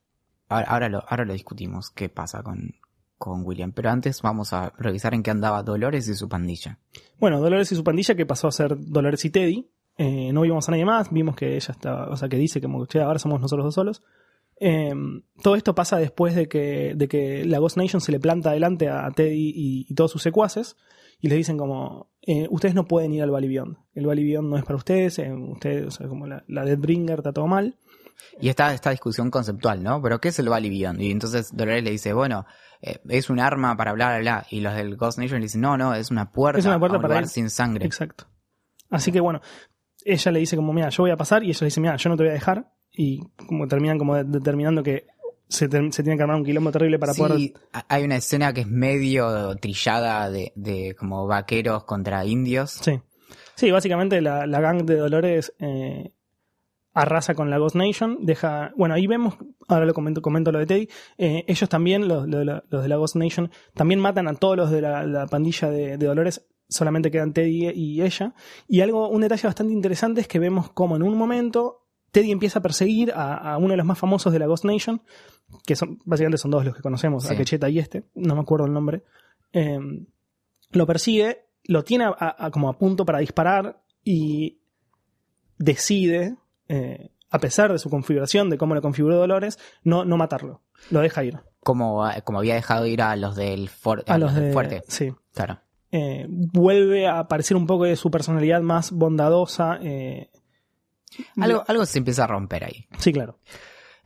ahora, 0.50 0.68
ahora 0.68 0.90
lo, 0.90 1.04
ahora 1.08 1.26
lo 1.26 1.34
discutimos 1.34 1.92
qué 1.92 2.10
pasa 2.10 2.42
con, 2.44 2.72
con 3.18 3.46
William. 3.46 3.72
Pero 3.72 3.90
antes 3.90 4.22
vamos 4.22 4.54
a 4.54 4.74
revisar 4.78 5.14
en 5.14 5.24
qué 5.24 5.32
andaba 5.32 5.64
Dolores 5.64 6.08
y 6.08 6.14
su 6.16 6.30
pandilla. 6.30 6.80
Bueno, 7.20 7.40
Dolores 7.40 7.72
y 7.72 7.76
su 7.76 7.84
pandilla 7.84 8.16
que 8.16 8.26
pasó 8.26 8.48
a 8.48 8.52
ser 8.52 8.76
Dolores 8.78 9.24
y 9.26 9.30
Teddy. 9.30 9.70
Eh, 9.98 10.32
no 10.32 10.42
vimos 10.42 10.68
a 10.68 10.72
nadie 10.72 10.86
más, 10.86 11.12
vimos 11.12 11.36
que 11.36 11.56
ella 11.56 11.72
estaba, 11.72 12.10
o 12.10 12.16
sea, 12.16 12.30
que 12.30 12.38
dice 12.38 12.62
como 12.62 12.86
che, 12.86 13.02
ahora 13.02 13.20
somos 13.20 13.42
nosotros 13.42 13.66
dos 13.66 13.74
solos. 13.74 14.04
Eh, 14.60 14.94
todo 15.42 15.56
esto 15.56 15.76
pasa 15.76 15.98
después 15.98 16.36
de 16.36 16.48
que, 16.48 16.94
de 16.96 17.08
que 17.08 17.46
la 17.46 17.60
Ghost 17.60 17.78
Nation 17.78 18.02
se 18.02 18.12
le 18.12 18.20
planta 18.20 18.52
adelante 18.52 18.90
a 18.90 19.10
Teddy 19.12 19.54
y, 19.56 19.86
y 19.90 19.94
todos 19.96 20.12
sus 20.12 20.22
secuaces 20.22 20.76
y 21.20 21.30
les 21.30 21.38
dicen 21.38 21.58
como, 21.58 22.12
eh, 22.22 22.48
ustedes 22.50 22.76
no 22.76 22.86
pueden 22.88 23.14
ir 23.14 23.24
al 23.24 23.32
Valley 23.32 23.50
Beyond. 23.50 23.78
El 23.96 24.06
Valley 24.06 24.24
Beyond 24.24 24.50
no 24.50 24.58
es 24.58 24.64
para 24.64 24.78
ustedes, 24.78 25.18
eh, 25.20 25.34
ustedes, 25.34 25.88
o 25.88 25.92
sea, 25.92 26.08
como 26.08 26.28
la, 26.28 26.44
la 26.48 26.64
Deathbringer 26.64 27.20
está 27.20 27.34
todo 27.34 27.48
mal. 27.48 27.78
Y 28.40 28.50
está 28.50 28.74
esta 28.74 28.92
discusión 28.92 29.30
conceptual, 29.32 29.82
¿no? 29.84 30.02
Pero 30.02 30.20
¿qué 30.20 30.30
es 30.30 30.40
el 30.40 30.50
Valley 30.50 30.70
Beyond? 30.70 31.02
Y 31.02 31.12
entonces 31.12 31.50
Dolores 31.56 31.84
le 31.84 31.92
dice, 31.92 32.14
bueno, 32.14 32.46
eh, 32.82 33.00
es 33.10 33.30
un 33.30 33.40
arma 33.40 33.76
para 33.78 33.94
bla, 33.94 34.10
bla, 34.10 34.20
bla. 34.20 34.46
Y 34.50 34.62
los 34.62 34.76
del 34.76 34.96
Ghost 34.98 35.18
Nation 35.20 35.40
le 35.40 35.46
dicen, 35.46 35.62
no, 35.62 35.78
no, 35.78 35.94
es 35.94 36.12
una 36.12 36.32
puerta, 36.32 36.60
Es 36.60 36.66
una 36.66 36.80
puerta 36.80 36.96
a 36.96 37.00
un 37.00 37.02
para 37.04 37.14
lugar 37.16 37.24
ir- 37.26 37.30
sin 37.34 37.50
sangre. 37.50 37.86
Exacto. 37.86 38.26
Así 38.90 39.12
que 39.12 39.20
bueno, 39.20 39.42
ella 40.06 40.32
le 40.32 40.40
dice 40.40 40.56
como, 40.56 40.74
mira, 40.74 40.90
yo 40.90 41.04
voy 41.04 41.12
a 41.12 41.18
pasar 41.18 41.44
y 41.44 41.50
ella 41.50 41.60
le 41.62 41.66
dice, 41.68 41.82
mira, 41.82 41.96
yo 41.98 42.10
no 42.10 42.18
te 42.18 42.24
voy 42.24 42.30
a 42.30 42.34
dejar. 42.34 42.72
Y 42.92 43.22
como 43.48 43.68
terminan 43.68 43.98
como 43.98 44.16
de- 44.16 44.24
determinando 44.24 44.82
que 44.84 45.08
se, 45.50 45.68
tiene 45.70 45.90
que 46.18 46.22
armar 46.22 46.36
un 46.38 46.44
quilombo 46.46 46.72
terrible 46.72 47.00
para 47.00 47.14
sí, 47.14 47.22
poder... 47.22 47.54
ha- 47.74 47.86
hay 47.90 48.04
una 48.04 48.16
escena 48.18 48.54
que 48.54 48.62
es 48.62 48.68
medio 48.68 49.56
trillada 49.58 50.30
de, 50.30 50.52
de 50.56 50.96
como 50.98 51.26
vaqueros 51.28 51.84
contra 51.86 52.26
indios. 52.26 52.72
Sí. 52.72 53.00
Sí, 53.56 53.72
básicamente 53.72 54.22
la, 54.22 54.46
la 54.46 54.60
gang 54.62 54.84
de 54.84 54.96
Dolores 54.98 55.52
eh, 55.60 56.12
arrasa 57.02 57.36
con 57.36 57.50
la 57.50 57.58
Ghost 57.58 57.76
Nation, 57.76 58.18
deja... 58.22 58.72
Bueno, 58.76 58.96
ahí 58.96 59.08
vemos, 59.08 59.36
ahora 59.68 59.86
lo 59.86 59.94
comento, 59.94 60.22
comento 60.22 60.52
lo 60.52 60.60
de 60.60 60.66
Teddy, 60.66 60.90
eh, 61.18 61.44
ellos 61.48 61.70
también, 61.70 62.08
los, 62.08 62.28
los 62.28 62.40
de 62.40 62.46
la- 62.46 62.64
los 62.70 62.82
de 62.84 62.90
la 62.90 62.96
Ghost 62.98 63.16
Nation, 63.16 63.52
también 63.74 64.00
matan 64.00 64.28
a 64.28 64.34
todos 64.36 64.58
los 64.58 64.72
de 64.72 64.82
la, 64.82 65.06
la 65.06 65.28
pandilla 65.28 65.70
de, 65.70 65.98
de 65.98 66.06
Dolores, 66.08 66.46
solamente 66.70 67.10
quedan 67.12 67.34
Teddy 67.34 67.70
y 67.70 68.02
ella. 68.02 68.34
Y 68.68 68.82
algo, 68.82 69.10
un 69.10 69.22
detalle 69.22 69.48
bastante 69.48 69.74
interesante 69.74 70.22
es 70.22 70.28
que 70.28 70.40
vemos 70.40 70.70
como 70.72 70.96
en 70.96 71.04
un 71.04 71.18
momento 71.18 71.86
Teddy 72.12 72.32
empieza 72.32 72.60
a 72.60 72.62
perseguir 72.62 73.12
a, 73.14 73.36
a 73.54 73.58
uno 73.58 73.70
de 73.70 73.78
los 73.78 73.86
más 73.86 73.98
famosos 74.00 74.34
de 74.34 74.40
la 74.40 74.48
Ghost 74.48 74.66
Nation, 74.66 75.02
que 75.66 75.76
son 75.76 76.00
básicamente 76.06 76.38
son 76.38 76.52
dos 76.52 76.66
los 76.66 76.76
que 76.76 76.82
conocemos, 76.82 77.24
Sí. 77.26 77.34
Akecheta 77.34 77.70
y 77.70 77.80
este, 77.80 78.04
no 78.16 78.36
me 78.36 78.42
acuerdo 78.42 78.66
el 78.66 78.74
nombre. 78.74 79.04
Eh, 79.54 79.80
lo 80.72 80.86
persigue, 80.88 81.46
lo 81.66 81.84
tiene 81.84 82.06
a- 82.06 82.36
a- 82.38 82.52
como 82.52 82.70
a 82.70 82.78
punto 82.78 83.06
para 83.06 83.20
disparar 83.20 83.82
y 84.04 84.60
decide, 85.58 86.36
eh, 86.70 87.10
a 87.30 87.40
pesar 87.40 87.72
de 87.72 87.80
su 87.80 87.90
configuración, 87.90 88.50
de 88.50 88.58
cómo 88.58 88.76
le 88.76 88.82
configuró 88.82 89.18
Dolores, 89.18 89.60
no, 89.84 90.06
no 90.06 90.18
matarlo. 90.18 90.62
Lo 90.92 91.02
deja 91.02 91.24
ir. 91.24 91.40
Como, 91.62 92.04
como 92.24 92.40
había 92.40 92.56
dejado 92.56 92.86
ir 92.86 93.02
a 93.02 93.16
los 93.16 93.36
del, 93.36 93.68
for- 93.70 94.04
A 94.08 94.18
los 94.18 94.34
del 94.34 94.46
de, 94.46 94.54
fuerte. 94.54 94.84
Sí. 94.88 95.14
Claro. 95.34 95.60
Eh, 95.92 96.26
vuelve 96.30 97.08
a 97.08 97.20
aparecer 97.20 97.58
un 97.58 97.66
poco 97.68 97.86
de 97.86 97.96
su 97.96 98.10
personalidad 98.12 98.62
más 98.62 98.92
bondadosa. 98.92 99.78
eh, 99.82 100.30
Algo, 101.40 101.64
algo 101.68 101.86
se 101.86 101.98
empieza 102.00 102.24
a 102.24 102.28
romper 102.28 102.64
ahí. 102.66 102.86
Sí, 103.00 103.12
claro. 103.12 103.40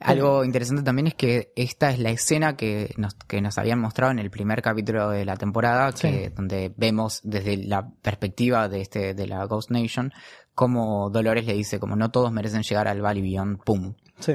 Algo 0.03 0.43
interesante 0.43 0.83
también 0.83 1.07
es 1.07 1.15
que 1.15 1.51
esta 1.55 1.91
es 1.91 1.99
la 1.99 2.09
escena 2.09 2.55
que 2.57 2.93
nos, 2.97 3.13
que 3.15 3.41
nos 3.41 3.57
habían 3.57 3.79
mostrado 3.79 4.11
en 4.11 4.19
el 4.19 4.29
primer 4.31 4.61
capítulo 4.61 5.09
de 5.09 5.25
la 5.25 5.35
temporada, 5.37 5.91
que, 5.91 6.27
Sí. 6.29 6.33
donde 6.35 6.73
vemos 6.75 7.21
desde 7.23 7.57
la 7.57 7.89
perspectiva 8.01 8.67
de 8.67 8.81
este, 8.81 9.13
de 9.13 9.27
la 9.27 9.45
Ghost 9.45 9.69
Nation, 9.71 10.11
como 10.55 11.09
Dolores 11.09 11.45
le 11.45 11.53
dice, 11.53 11.79
como 11.79 11.95
no 11.95 12.09
todos 12.11 12.31
merecen 12.31 12.63
llegar 12.63 12.87
al 12.87 13.01
Valley 13.01 13.21
Beyond, 13.21 13.63
pum. 13.63 13.93
Sí. 14.19 14.33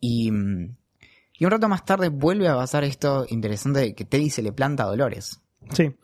Y, 0.00 0.30
mm, 0.30 0.76
y 1.40 1.44
un 1.44 1.50
rato 1.50 1.68
más 1.68 1.84
tarde 1.84 2.08
vuelve 2.08 2.48
a 2.48 2.54
pasar 2.56 2.84
esto 2.84 3.26
interesante 3.28 3.80
de 3.80 3.94
que 3.94 4.04
Teddy 4.04 4.30
se 4.30 4.42
le 4.42 4.52
planta 4.52 4.84
a 4.84 4.86
Dolores. 4.86 5.40
Sí. 5.72 5.94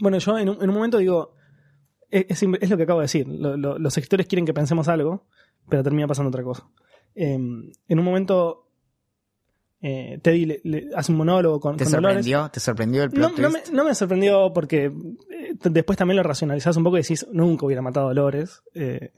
Bueno, 0.00 0.18
yo 0.18 0.38
en 0.38 0.48
un, 0.48 0.62
en 0.62 0.68
un 0.68 0.74
momento 0.74 0.98
digo, 0.98 1.34
es, 2.10 2.26
es- 2.28 2.42
es 2.60 2.70
lo 2.70 2.76
que 2.76 2.82
acabo 2.82 3.00
de 3.00 3.04
decir, 3.04 3.26
lo- 3.28 3.56
lo- 3.56 3.78
los 3.78 3.96
escritores 3.96 4.26
quieren 4.26 4.44
que 4.46 4.54
pensemos 4.54 4.88
algo, 4.88 5.26
pero 5.68 5.82
termina 5.82 6.06
pasando 6.08 6.28
otra 6.28 6.42
cosa. 6.42 6.66
Eh, 7.14 7.34
en 7.34 7.98
un 7.98 8.04
momento, 8.04 8.66
eh, 9.82 10.18
Teddy 10.22 10.46
le, 10.46 10.60
le 10.64 10.88
hace 10.94 11.12
un 11.12 11.18
monólogo 11.18 11.58
con, 11.60 11.76
¿Te 11.76 11.84
con 11.84 11.92
Dolores. 11.92 12.16
sorprendió? 12.16 12.50
¿Te 12.50 12.60
sorprendió 12.60 13.02
el 13.04 13.08
No, 13.10 13.14
plot 13.28 13.38
no 13.38 13.50
me, 13.50 13.58
twist? 13.60 13.72
no 13.72 13.84
me 13.84 13.94
sorprendió 13.94 14.52
porque 14.52 14.84
eh, 14.86 15.54
después 15.70 15.96
también 15.98 16.16
lo 16.16 16.22
racionalizás 16.22 16.76
un 16.76 16.84
poco 16.84 16.98
y 16.98 17.02
decís, 17.02 17.26
nunca 17.32 17.66
hubiera 17.66 17.82
matado 17.82 18.06
a 18.06 18.08
Dolores. 18.10 18.62
eh, 18.74 19.12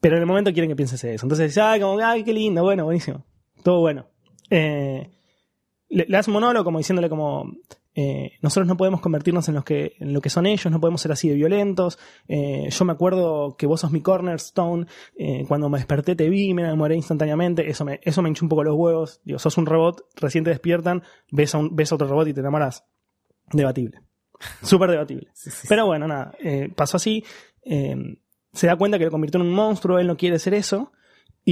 pero 0.00 0.16
en 0.16 0.22
el 0.22 0.26
momento 0.26 0.50
quieren 0.52 0.70
que 0.70 0.76
pienses 0.76 1.04
eso. 1.04 1.26
Entonces 1.26 1.48
decís, 1.48 1.58
ay, 1.58 1.78
como, 1.78 1.98
ay, 2.02 2.24
qué 2.24 2.32
lindo, 2.32 2.62
bueno, 2.62 2.84
buenísimo. 2.86 3.26
Todo 3.62 3.80
bueno. 3.80 4.06
Le, 4.48 5.10
le 5.88 6.16
hace 6.16 6.30
un 6.30 6.34
monólogo 6.34 6.64
como 6.64 6.78
diciéndole 6.78 7.08
como, 7.10 7.52
eh, 7.94 8.38
nosotros 8.40 8.68
no 8.68 8.76
podemos 8.76 9.00
convertirnos 9.00 9.48
en, 9.48 9.56
los 9.56 9.64
que, 9.64 9.94
en 9.98 10.12
lo 10.12 10.20
que 10.20 10.30
son 10.30 10.46
ellos, 10.46 10.70
no 10.70 10.80
podemos 10.80 11.00
ser 11.00 11.12
así 11.12 11.28
de 11.28 11.34
violentos. 11.34 11.98
Eh, 12.28 12.68
yo 12.70 12.84
me 12.84 12.92
acuerdo 12.92 13.56
que 13.56 13.66
vos 13.66 13.80
sos 13.80 13.90
mi 13.90 14.00
cornerstone. 14.00 14.86
eh, 15.16 15.44
cuando 15.48 15.68
me 15.68 15.78
desperté 15.78 16.14
te 16.14 16.28
vi, 16.28 16.54
me 16.54 16.62
enamoré 16.62 16.96
instantáneamente. 16.96 17.68
Eso 17.68 17.84
me, 17.84 18.00
eso 18.02 18.22
me 18.22 18.28
hinchó 18.28 18.44
un 18.44 18.48
poco 18.48 18.64
los 18.64 18.76
huevos. 18.76 19.20
Digo, 19.24 19.38
sos 19.38 19.56
un 19.58 19.66
robot, 19.66 20.06
recién 20.16 20.44
te 20.44 20.50
despiertan, 20.50 21.02
ves 21.30 21.54
a, 21.54 21.58
un, 21.58 21.74
ves 21.74 21.90
a 21.92 21.96
otro 21.96 22.06
robot 22.06 22.28
y 22.28 22.34
te 22.34 22.40
enamoras. 22.40 22.84
Debatible. 23.52 24.00
Súper 24.62 24.90
debatible. 24.90 25.28
Sí, 25.34 25.50
sí, 25.50 25.56
sí. 25.62 25.66
Pero 25.68 25.86
bueno, 25.86 26.06
nada, 26.06 26.32
pasó 26.76 26.96
así. 26.96 27.24
se 27.62 28.66
da 28.66 28.76
cuenta 28.76 28.98
que 28.98 29.04
lo 29.04 29.10
convirtió 29.10 29.40
en 29.40 29.46
un 29.46 29.52
monstruo, 29.52 29.98
él 29.98 30.06
no 30.06 30.16
quiere 30.16 30.38
ser 30.38 30.54
eso. 30.54 30.92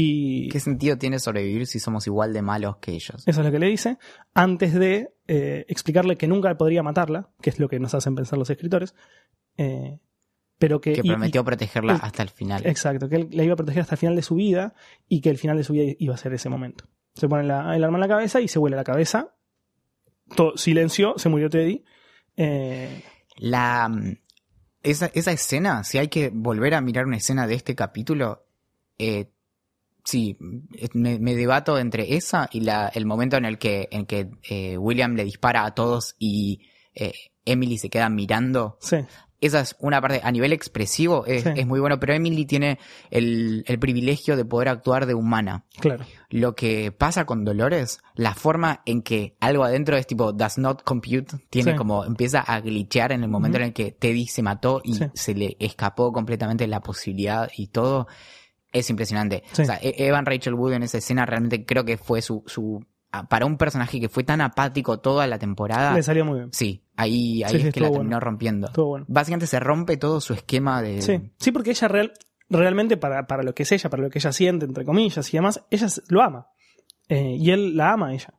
Y 0.00 0.48
¿Qué 0.50 0.61
sentido 0.61 0.96
tiene 0.98 1.18
sobrevivir 1.18 1.66
si 1.66 1.80
somos 1.80 2.06
igual 2.06 2.32
de 2.32 2.42
malos 2.42 2.76
que 2.76 2.92
ellos? 2.92 3.22
eso 3.26 3.40
es 3.40 3.44
lo 3.46 3.50
que 3.50 3.58
le 3.58 3.66
dice. 3.66 3.98
Antes 4.34 4.74
de 4.74 5.11
eh, 5.26 5.64
explicarle 5.68 6.16
que 6.16 6.28
nunca 6.28 6.56
podría 6.56 6.82
matarla, 6.82 7.30
que 7.40 7.50
es 7.50 7.58
lo 7.58 7.68
que 7.68 7.80
nos 7.80 7.94
hacen 7.94 8.14
pensar 8.14 8.38
los 8.38 8.50
escritores. 8.50 8.94
eh, 9.56 9.98
pero 10.58 10.80
que. 10.80 11.00
Prometió 11.02 11.40
y- 11.40 11.44
protegerla 11.44 11.94
el- 11.94 12.00
hasta 12.02 12.22
el 12.22 12.28
final. 12.30 12.66
exacto, 12.66 13.08
que 13.08 13.16
él 13.16 13.28
la 13.32 13.44
iba 13.44 13.52
a 13.54 13.56
proteger 13.56 13.82
hasta 13.82 13.94
el 13.94 13.98
final 13.98 14.16
de 14.16 14.22
su 14.22 14.34
vida 14.37 14.74
y 15.08 15.20
que 15.20 15.30
el 15.30 15.38
final 15.38 15.56
de 15.56 15.64
su 15.64 15.72
vida 15.72 15.94
iba 15.98 16.14
a 16.14 16.18
ser 16.18 16.32
ese 16.34 16.48
momento. 16.48 16.84
Se 17.14 17.28
pone 17.28 17.44
la- 17.44 17.74
el 17.76 17.82
arma 17.84 17.96
en 17.96 18.00
la 18.02 18.08
cabeza 18.08 18.40
y 18.40 18.48
se 18.48 18.58
huele 18.58 18.76
la 18.76 18.84
cabeza. 18.84 19.34
Todo, 20.37 20.56
silencio, 20.56 21.14
se 21.16 21.28
murió 21.28 21.48
Teddy. 21.48 21.84
Eh, 22.37 23.02
La 23.37 23.90
esa, 24.82 25.11
esa 25.14 25.32
escena, 25.32 25.82
si 25.84 25.98
hay 25.98 26.08
que 26.08 26.30
volver 26.32 26.74
a 26.74 26.80
mirar 26.80 27.06
una 27.06 27.16
escena 27.16 27.46
de 27.46 27.54
este 27.54 27.74
capítulo, 27.74 28.44
eh, 28.98 29.30
sí, 30.08 30.36
me, 30.94 31.18
me 31.18 31.34
debato 31.34 31.78
entre 31.78 32.14
esa 32.16 32.48
y 32.52 32.60
la, 32.60 32.88
el 32.94 33.04
momento 33.06 33.36
en 33.36 33.44
el 33.44 33.58
que, 33.58 33.88
en 33.90 34.06
que 34.06 34.30
eh, 34.48 34.78
William 34.78 35.14
le 35.16 35.24
dispara 35.24 35.64
a 35.64 35.74
todos 35.74 36.14
y 36.18 36.60
eh, 36.94 37.12
Emily 37.44 37.78
se 37.78 37.90
queda 37.90 38.08
mirando. 38.08 38.78
sí, 38.80 38.96
Esa 39.40 39.60
es 39.60 39.76
una 39.78 40.00
parte, 40.00 40.20
a 40.24 40.32
nivel 40.32 40.52
expresivo 40.52 41.24
es, 41.26 41.44
Sí. 41.44 41.50
es 41.54 41.66
muy 41.66 41.78
bueno, 41.78 42.00
pero 42.00 42.12
Emily 42.12 42.44
tiene 42.44 42.78
el, 43.10 43.62
el 43.66 43.78
privilegio 43.78 44.36
de 44.36 44.44
poder 44.44 44.68
actuar 44.68 45.06
de 45.06 45.14
humana. 45.14 45.64
claro. 45.78 46.04
Lo 46.30 46.54
que 46.54 46.90
pasa 46.92 47.24
con 47.24 47.44
Dolores, 47.44 48.00
la 48.14 48.34
forma 48.34 48.82
en 48.84 49.00
que 49.02 49.36
algo 49.40 49.64
adentro 49.64 49.96
es 49.96 50.06
tipo 50.06 50.32
does 50.32 50.58
not 50.58 50.82
compute, 50.82 51.36
tiene 51.50 51.72
Sí. 51.72 51.76
como 51.78 52.04
empieza 52.04 52.40
a 52.40 52.60
glitchear 52.60 53.12
en 53.12 53.22
el 53.22 53.30
momento 53.30 53.56
en 53.58 53.64
el 53.64 53.72
que 53.72 53.92
Teddy 53.92 54.26
se 54.26 54.42
mató 54.42 54.80
y 54.84 54.98
se 55.14 55.34
le 55.34 55.56
escapó 55.60 56.12
completamente 56.12 56.66
la 56.66 56.80
posibilidad 56.80 57.48
y 57.56 57.68
todo. 57.68 58.08
Es 58.72 58.90
impresionante. 58.90 59.42
Sí. 59.52 59.62
O 59.62 59.64
sea, 59.64 59.78
E- 59.83 59.94
Evan 60.07 60.26
Rachel 60.26 60.54
Wood 60.54 60.72
en 60.74 60.83
esa 60.83 60.98
escena 60.98 61.24
realmente 61.26 61.64
creo 61.64 61.85
que 61.85 61.96
fue 61.96 62.20
su, 62.22 62.42
su 62.46 62.85
para 63.31 63.46
un 63.46 63.57
personaje 63.57 63.98
que 64.00 64.09
fue 64.11 64.22
tan 64.22 64.40
apático 64.42 65.00
toda 65.00 65.26
la 65.26 65.38
temporada. 65.38 65.94
Le 65.94 66.02
salió 66.02 66.24
muy 66.26 66.40
bien. 66.40 66.50
Sí, 66.52 66.83
ahí, 66.96 67.42
ahí 67.42 67.50
Sí, 67.52 67.57
es 67.57 67.62
sí, 67.64 67.72
que 67.72 67.81
la 67.81 67.90
terminó 67.90 68.20
rompiendo. 68.20 68.66
Estuvo 68.66 68.88
bueno. 68.88 69.07
Básicamente 69.09 69.46
se 69.46 69.59
rompe 69.61 69.96
todo 69.96 70.20
su 70.20 70.35
esquema 70.35 70.83
de. 70.83 71.00
Sí, 71.00 71.18
sí 71.38 71.50
porque 71.50 71.70
ella 71.70 71.88
real- 71.88 72.12
realmente 72.50 72.98
para, 72.98 73.26
para 73.26 73.42
lo 73.42 73.54
que 73.54 73.62
es 73.62 73.72
ella, 73.72 73.88
para 73.88 74.02
lo 74.02 74.11
que 74.11 74.18
ella 74.18 74.33
siente, 74.33 74.66
entre 74.66 74.85
comillas 74.85 75.33
y 75.33 75.37
demás, 75.38 75.64
ella 75.70 75.87
lo 76.09 76.22
ama. 76.22 76.48
Eh, 77.09 77.37
y 77.38 77.50
él 77.50 77.74
la 77.76 77.92
ama 77.92 78.09
a 78.09 78.12
ella. 78.12 78.35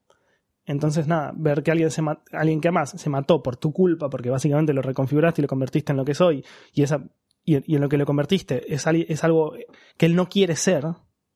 Entonces, 0.65 1.07
nada, 1.07 1.33
ver 1.35 1.63
que 1.63 1.71
alguien, 1.71 1.89
se 1.89 2.03
alguien 2.31 2.61
que 2.61 2.67
amas 2.67 2.91
se 2.91 3.09
mató 3.09 3.41
por 3.41 3.57
tu 3.57 3.73
culpa, 3.73 4.07
porque 4.11 4.29
básicamente 4.29 4.71
lo 4.71 4.83
reconfiguraste 4.83 5.41
y 5.41 5.43
lo 5.43 5.47
convertiste 5.47 5.91
en 5.93 5.97
lo 5.97 6.05
que 6.05 6.13
soy, 6.13 6.45
y, 6.73 6.83
esa, 6.83 7.03
y, 7.43 7.71
y 7.71 7.75
en 7.75 7.81
lo 7.81 7.89
que 7.89 7.97
lo 7.97 8.05
convertiste 8.05 8.73
es, 8.73 8.85
es 8.87 9.23
algo 9.23 9.53
que 9.97 10.05
él 10.05 10.15
no 10.15 10.27
quiere 10.29 10.55
ser, 10.55 10.85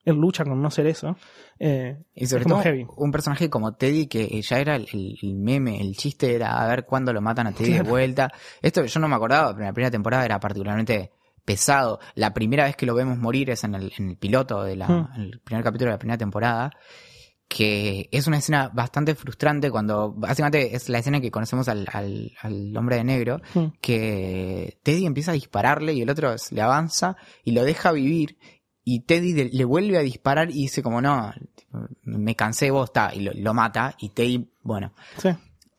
él 0.05 0.15
lucha 0.15 0.43
con 0.43 0.61
no 0.61 0.69
ser 0.69 0.87
eso, 0.87 1.15
eh, 1.59 1.97
Y 2.13 2.25
sobre 2.27 2.41
es 2.41 2.43
como 2.43 2.55
todo 2.55 2.63
heavy. 2.63 2.85
un 2.97 3.11
personaje 3.11 3.49
como 3.49 3.73
Teddy 3.75 4.07
que 4.07 4.41
ya 4.41 4.59
era 4.59 4.75
el, 4.75 5.17
meme, 5.35 5.79
el 5.79 5.95
chiste 5.95 6.35
era 6.35 6.61
a 6.61 6.67
ver 6.67 6.85
cuándo 6.85 7.13
lo 7.13 7.21
matan 7.21 7.47
a 7.47 7.51
Teddy 7.53 7.73
de 7.73 7.81
vuelta. 7.83 8.31
Esto 8.61 8.83
yo 8.85 8.99
no 8.99 9.07
me 9.07 9.15
acordaba, 9.15 9.51
pero 9.53 9.61
en 9.61 9.67
la 9.67 9.73
primera 9.73 9.91
temporada 9.91 10.25
era 10.25 10.39
particularmente 10.39 11.11
pesado. 11.45 11.99
La 12.15 12.33
primera 12.33 12.65
vez 12.65 12.75
que 12.75 12.85
lo 12.85 12.95
vemos 12.95 13.17
morir 13.17 13.49
es 13.49 13.63
en 13.63 13.75
el, 13.75 13.91
en 13.97 14.09
el 14.11 14.17
piloto 14.17 14.63
de 14.63 14.75
la, 14.75 14.87
Mm. 14.87 15.09
en 15.15 15.21
el 15.21 15.39
primer 15.41 15.63
capítulo 15.63 15.89
de 15.91 15.95
la 15.95 15.99
primera 15.99 16.17
temporada. 16.17 16.71
Que 17.55 18.09
es 18.11 18.25
una 18.25 18.37
escena 18.39 18.71
bastante 18.73 19.13
frustrante 19.13 19.69
cuando 19.69 20.11
básicamente 20.11 20.75
es 20.75 20.89
la 20.89 20.97
escena 20.97 21.17
en 21.17 21.23
que 21.23 21.29
conocemos 21.29 21.67
al, 21.67 21.87
al, 21.93 22.31
al 22.41 22.75
hombre 22.75 22.95
de 22.95 23.03
negro 23.03 23.41
Mm. 23.53 23.65
que 23.79 24.79
Teddy 24.81 25.05
empieza 25.05 25.31
a 25.31 25.35
dispararle 25.35 25.93
y 25.93 26.01
el 26.01 26.09
otro 26.09 26.33
le 26.49 26.61
avanza 26.61 27.15
y 27.43 27.51
lo 27.51 27.63
deja 27.63 27.91
vivir 27.91 28.39
y 28.83 29.01
Teddy 29.01 29.33
de- 29.33 29.49
le 29.53 29.65
vuelve 29.65 29.99
a 29.99 30.01
disparar 30.01 30.49
y 30.49 30.63
dice 30.63 30.81
como 30.81 30.99
no, 30.99 31.31
me 32.01 32.35
cansé 32.35 32.71
vos, 32.71 32.91
ta", 32.91 33.11
y 33.13 33.19
lo, 33.19 33.31
lo 33.35 33.53
mata 33.53 33.95
y 33.99 34.09
Teddy, 34.09 34.49
bueno, 34.63 34.93
Sí, 35.19 35.29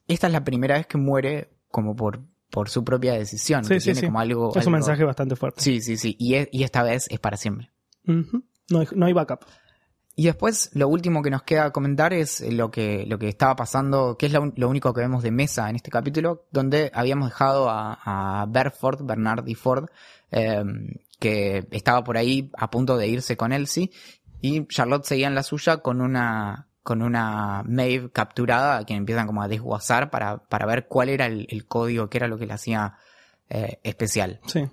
esta 0.06 0.28
es 0.28 0.32
la 0.32 0.44
primera 0.44 0.76
vez 0.76 0.86
que 0.86 0.96
muere 0.96 1.50
como 1.68 1.96
por, 1.96 2.20
por 2.50 2.68
su 2.70 2.84
propia 2.84 3.14
decisión, 3.14 3.64
Sí, 3.64 3.74
que 3.74 3.80
sí, 3.80 3.84
tiene 3.86 4.00
sí. 4.00 4.06
como 4.06 4.20
algo... 4.20 4.50
es 4.50 4.56
un 4.56 4.60
algo- 4.62 4.70
mensaje 4.70 5.02
bastante 5.04 5.34
fuerte. 5.34 5.60
Sí, 5.60 5.80
sí, 5.80 5.96
sí, 5.96 6.14
y, 6.20 6.34
es- 6.34 6.48
y 6.52 6.62
esta 6.62 6.84
vez 6.84 7.08
es 7.10 7.18
para 7.18 7.36
siempre. 7.36 7.70
No, 8.04 8.78
hay, 8.78 8.86
no 8.94 9.06
hay 9.06 9.12
backup. 9.12 9.40
Y 10.16 10.26
después 10.26 10.70
lo 10.74 10.86
último 10.88 11.22
que 11.22 11.30
nos 11.30 11.42
queda 11.42 11.72
comentar 11.72 12.12
es 12.12 12.40
lo 12.40 12.70
que, 12.70 13.04
lo 13.06 13.18
que 13.18 13.28
estaba 13.28 13.56
pasando, 13.56 14.16
que 14.16 14.26
es 14.26 14.32
lo, 14.32 14.68
único 14.68 14.94
que 14.94 15.00
vemos 15.00 15.24
de 15.24 15.32
mesa 15.32 15.68
en 15.68 15.76
este 15.76 15.90
capítulo, 15.90 16.46
donde 16.52 16.92
habíamos 16.94 17.30
dejado 17.30 17.68
a, 17.68 18.42
a 18.42 18.46
Berford, 18.46 19.04
Bernard 19.04 19.48
y 19.48 19.56
Ford, 19.56 19.86
eh, 20.30 20.62
que 21.18 21.66
estaba 21.72 22.04
por 22.04 22.16
ahí 22.16 22.50
a 22.56 22.70
punto 22.70 22.96
de 22.96 23.08
irse 23.08 23.36
con 23.36 23.52
Elsie, 23.52 23.90
y 24.40 24.66
Charlotte 24.66 25.04
seguía 25.04 25.26
en 25.26 25.34
la 25.34 25.42
suya 25.42 25.78
con 25.78 26.00
una 26.00 26.68
con 26.84 27.00
una 27.00 27.62
Maeve 27.66 28.10
capturada 28.12 28.76
a 28.76 28.84
quien 28.84 28.98
empiezan 28.98 29.26
como 29.26 29.42
a 29.42 29.48
desguazar 29.48 30.10
para, 30.10 30.44
para 30.44 30.66
ver 30.66 30.86
cuál 30.86 31.08
era 31.08 31.24
el, 31.24 31.46
el 31.48 31.66
código, 31.66 32.10
qué 32.10 32.18
era 32.18 32.28
lo 32.28 32.36
que 32.36 32.46
le 32.46 32.52
hacía 32.52 32.98
eh, 33.48 33.80
especial. 33.82 34.40
Sí, 34.46 34.68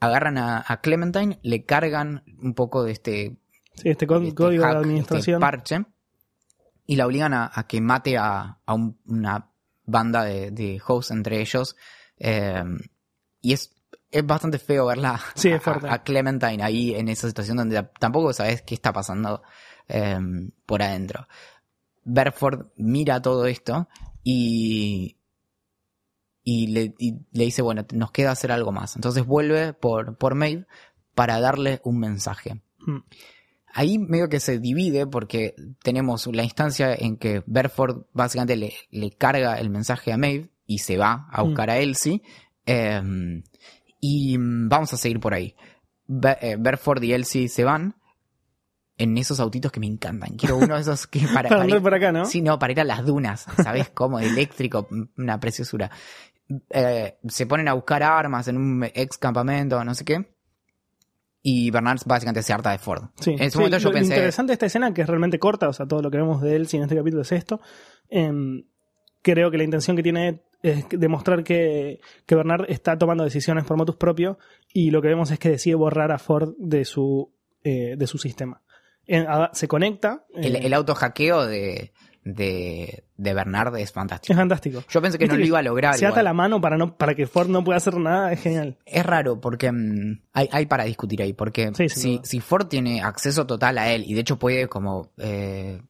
Agarran 0.00 0.38
a, 0.38 0.64
a 0.66 0.80
Clementine, 0.80 1.38
le 1.42 1.64
cargan 1.66 2.24
un 2.42 2.54
poco 2.54 2.82
de 2.84 2.92
este 2.92 3.36
sí 3.74 3.88
este, 3.88 4.04
este 4.04 4.34
código 4.34 4.62
hack, 4.64 4.72
de 4.74 4.78
este 4.78 4.86
administración. 4.88 5.40
parche, 5.40 5.84
y 6.86 6.96
la 6.96 7.06
obligan 7.06 7.32
a, 7.34 7.50
a 7.54 7.66
que 7.66 7.80
mate 7.80 8.16
a, 8.18 8.58
a 8.64 8.74
un- 8.74 8.98
una 9.06 9.50
banda 9.84 10.24
de, 10.24 10.50
de 10.50 10.80
hosts 10.86 11.10
entre 11.12 11.40
ellos. 11.40 11.76
eh, 12.18 12.62
y 13.40 13.52
es, 13.52 13.74
es 14.10 14.24
bastante 14.26 14.58
feo 14.58 14.86
verla 14.86 15.20
Sí, 15.34 15.48
es 15.50 15.66
a- 15.66 16.02
Clementine 16.02 16.62
ahí 16.62 16.94
en 16.94 17.08
esa 17.08 17.26
situación 17.28 17.56
donde 17.56 17.82
tampoco 17.98 18.32
sabes 18.32 18.62
qué 18.62 18.74
está 18.74 18.92
pasando 18.92 19.42
eh, 19.88 20.18
por 20.66 20.82
adentro. 20.82 21.26
Berford 22.04 22.66
mira 22.76 23.20
todo 23.22 23.46
esto 23.46 23.88
y, 24.24 25.16
y, 26.44 26.66
le, 26.68 26.94
y 26.98 27.14
le 27.32 27.44
dice, 27.44 27.62
bueno, 27.62 27.84
nos 27.92 28.10
queda 28.10 28.32
hacer 28.32 28.50
algo 28.52 28.72
más. 28.72 28.96
Entonces 28.96 29.24
vuelve 29.24 29.72
por, 29.72 30.16
por 30.18 30.34
Maeve 30.34 30.66
para 31.14 31.40
darle 31.40 31.80
un 31.84 31.98
mensaje. 31.98 32.60
Mm. 32.80 32.98
Ahí 33.72 33.98
medio 33.98 34.28
que 34.28 34.38
se 34.40 34.58
divide 34.58 35.06
porque 35.06 35.54
tenemos 35.82 36.26
la 36.26 36.44
instancia 36.44 36.94
en 36.94 37.16
que 37.16 37.42
Berford 37.46 38.04
básicamente 38.12 38.56
le, 38.56 38.72
le 38.90 39.10
carga 39.12 39.58
el 39.58 39.70
mensaje 39.70 40.12
a 40.12 40.18
Maeve 40.18 40.50
y 40.66 40.78
se 40.78 40.96
va 40.98 41.26
a 41.30 41.42
buscar 41.42 41.70
a 41.70 41.78
Elsie. 41.78 42.22
eh, 42.66 43.42
y 44.00 44.36
mm, 44.38 44.68
vamos 44.68 44.92
a 44.92 44.96
seguir 44.96 45.20
por 45.20 45.32
ahí. 45.34 45.54
Be- 46.06 46.36
eh, 46.42 46.56
Berford 46.58 47.02
y 47.02 47.12
Elsie 47.12 47.48
se 47.48 47.64
van 47.64 47.94
en 48.98 49.16
esos 49.16 49.40
autitos 49.40 49.72
que 49.72 49.80
me 49.80 49.86
encantan. 49.86 50.36
Quiero 50.36 50.56
uno 50.58 50.74
de 50.74 50.80
esos 50.82 51.06
que 51.06 51.20
para, 51.34 51.48
Para 51.48 51.66
ir- 51.66 51.82
por 51.82 51.94
acá, 51.94 52.12
¿no? 52.12 52.26
Sí, 52.26 52.42
no, 52.42 52.58
para 52.58 52.72
ir 52.72 52.80
a 52.80 52.84
las 52.84 53.04
dunas, 53.06 53.46
¿sabes 53.62 53.88
cómo? 53.90 54.18
Eléctrico, 54.18 54.86
una 55.16 55.40
preciosura. 55.40 55.90
Eh, 56.70 57.16
se 57.28 57.46
ponen 57.46 57.68
a 57.68 57.72
buscar 57.72 58.02
armas 58.02 58.46
en 58.48 58.56
un 58.58 58.84
ex 58.94 59.16
campamento, 59.16 59.82
no 59.84 59.94
sé 59.94 60.04
qué. 60.04 60.31
Y 61.42 61.70
Bernard 61.72 61.98
básicamente 62.06 62.42
se 62.42 62.52
harta 62.52 62.70
de 62.70 62.78
Ford. 62.78 63.04
Sí, 63.20 63.30
en 63.32 63.40
ese 63.40 63.50
sí, 63.50 63.58
momento 63.58 63.78
yo 63.78 63.88
lo, 63.88 63.94
pensé, 63.94 64.14
interesante 64.14 64.50
de 64.50 64.54
esta 64.54 64.66
escena, 64.66 64.94
que 64.94 65.02
es 65.02 65.08
realmente 65.08 65.38
corta, 65.40 65.68
o 65.68 65.72
sea, 65.72 65.86
todo 65.86 66.00
lo 66.02 66.10
que 66.10 66.18
vemos 66.18 66.40
de 66.40 66.54
él 66.54 66.68
en 66.72 66.82
este 66.82 66.96
capítulo 66.96 67.22
es 67.22 67.32
esto. 67.32 67.60
em, 68.08 68.64
creo 69.22 69.50
que 69.50 69.56
la 69.58 69.64
intención 69.64 69.96
que 69.96 70.02
tiene 70.02 70.42
es 70.62 70.84
demostrar 70.90 71.42
que, 71.44 72.00
que 72.26 72.34
Bernard 72.36 72.66
está 72.68 72.96
tomando 72.98 73.24
decisiones 73.24 73.64
por 73.64 73.76
motus 73.76 73.96
propio 73.96 74.38
y 74.72 74.90
lo 74.90 75.00
que 75.02 75.08
vemos 75.08 75.30
es 75.32 75.38
que 75.38 75.48
decide 75.50 75.74
borrar 75.76 76.12
a 76.12 76.18
Ford 76.18 76.54
de 76.58 76.84
su, 76.84 77.32
eh, 77.64 77.94
de 77.96 78.06
su 78.06 78.18
sistema. 78.18 78.62
En- 79.06 79.26
a- 79.28 79.50
se 79.52 79.66
conecta. 79.68 80.24
el, 80.34 80.54
eh, 80.56 80.60
el 80.64 80.74
auto 80.74 80.94
hackeo 80.94 81.46
de, 81.46 81.92
de, 82.24 83.04
de 83.16 83.34
Bernard 83.34 83.76
es 83.76 83.82
es 83.84 83.92
fantástico. 83.92 84.34
fantástico. 84.36 84.84
Yo 84.88 85.02
pensé 85.02 85.18
que 85.18 85.26
no 85.26 85.36
lo 85.36 85.44
iba 85.44 85.58
a 85.58 85.62
lograr. 85.62 85.96
Se 85.96 86.06
ata 86.06 86.22
la 86.22 86.32
mano 86.32 86.60
para, 86.60 86.76
no, 86.76 86.96
para 86.96 87.14
que 87.14 87.26
Ford 87.26 87.48
no 87.48 87.64
pueda 87.64 87.78
hacer 87.78 87.96
nada, 87.96 88.32
es 88.32 88.40
genial. 88.40 88.78
Es 88.86 89.04
raro 89.04 89.40
porque 89.40 89.70
mm, 89.72 90.22
hay, 90.32 90.48
hay 90.52 90.66
para 90.66 90.84
discutir 90.84 91.20
ahí, 91.22 91.32
porque 91.32 91.72
Sí, 91.74 91.88
si, 91.88 92.20
si 92.22 92.40
Ford 92.40 92.66
tiene 92.68 93.02
acceso 93.02 93.46
total 93.46 93.78
a 93.78 93.90
él 93.92 94.04
y 94.06 94.14
de 94.14 94.20
hecho 94.20 94.38
puede 94.38 94.68
como 94.68 95.10
eh, 95.18 95.80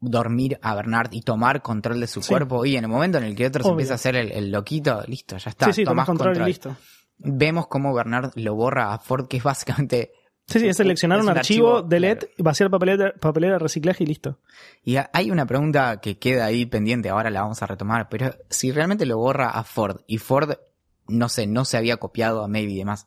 dormir 0.00 0.58
a 0.62 0.74
Bernard 0.74 1.08
y 1.12 1.22
tomar 1.22 1.62
control 1.62 2.00
de 2.00 2.06
su 2.06 2.22
Sí. 2.22 2.28
cuerpo 2.28 2.64
y 2.64 2.76
en 2.76 2.84
el 2.84 2.90
momento 2.90 3.18
en 3.18 3.24
el 3.24 3.34
que 3.36 3.46
otro 3.46 3.62
se 3.64 3.70
empieza 3.70 3.92
a 3.92 3.96
hacer 3.96 4.16
el, 4.16 4.30
el 4.32 4.50
loquito, 4.50 5.02
listo, 5.06 5.36
ya 5.36 5.50
está, 5.50 5.72
sí, 5.72 5.84
tomás 5.84 6.06
control, 6.06 6.28
control. 6.28 6.48
y 6.48 6.50
listo. 6.52 6.76
Vemos 7.18 7.66
cómo 7.66 7.92
Bernard 7.92 8.30
lo 8.36 8.54
borra 8.54 8.94
a 8.94 8.98
Ford, 8.98 9.26
que 9.28 9.36
es 9.38 9.42
básicamente... 9.42 10.12
Sí, 10.50 10.58
sí, 10.60 10.68
es 10.68 10.76
seleccionar 10.76 11.18
Es 11.20 11.24
un, 11.24 11.30
archivo, 11.30 11.68
archivo, 11.76 11.88
delete, 11.88 12.26
claro. 12.26 12.44
vaciar 12.44 12.70
papelera, 12.70 13.14
papelera, 13.20 13.58
reciclaje 13.58 14.04
y 14.04 14.06
listo. 14.08 14.38
Y 14.84 14.96
ha- 14.96 15.08
hay 15.12 15.30
una 15.30 15.46
pregunta 15.46 16.00
que 16.00 16.18
queda 16.18 16.44
ahí 16.46 16.66
pendiente, 16.66 17.08
ahora 17.08 17.30
la 17.30 17.42
vamos 17.42 17.62
a 17.62 17.66
retomar, 17.66 18.08
pero 18.08 18.34
si 18.48 18.72
realmente 18.72 19.06
lo 19.06 19.16
borra 19.18 19.48
a 19.50 19.62
Ford 19.64 20.00
y 20.06 20.18
Ford, 20.18 20.54
no 21.08 21.28
sé, 21.28 21.46
no 21.46 21.64
se 21.64 21.76
había 21.76 21.96
copiado 21.98 22.42
a 22.44 22.48
Maybe 22.48 22.72
y 22.72 22.78
demás, 22.78 23.06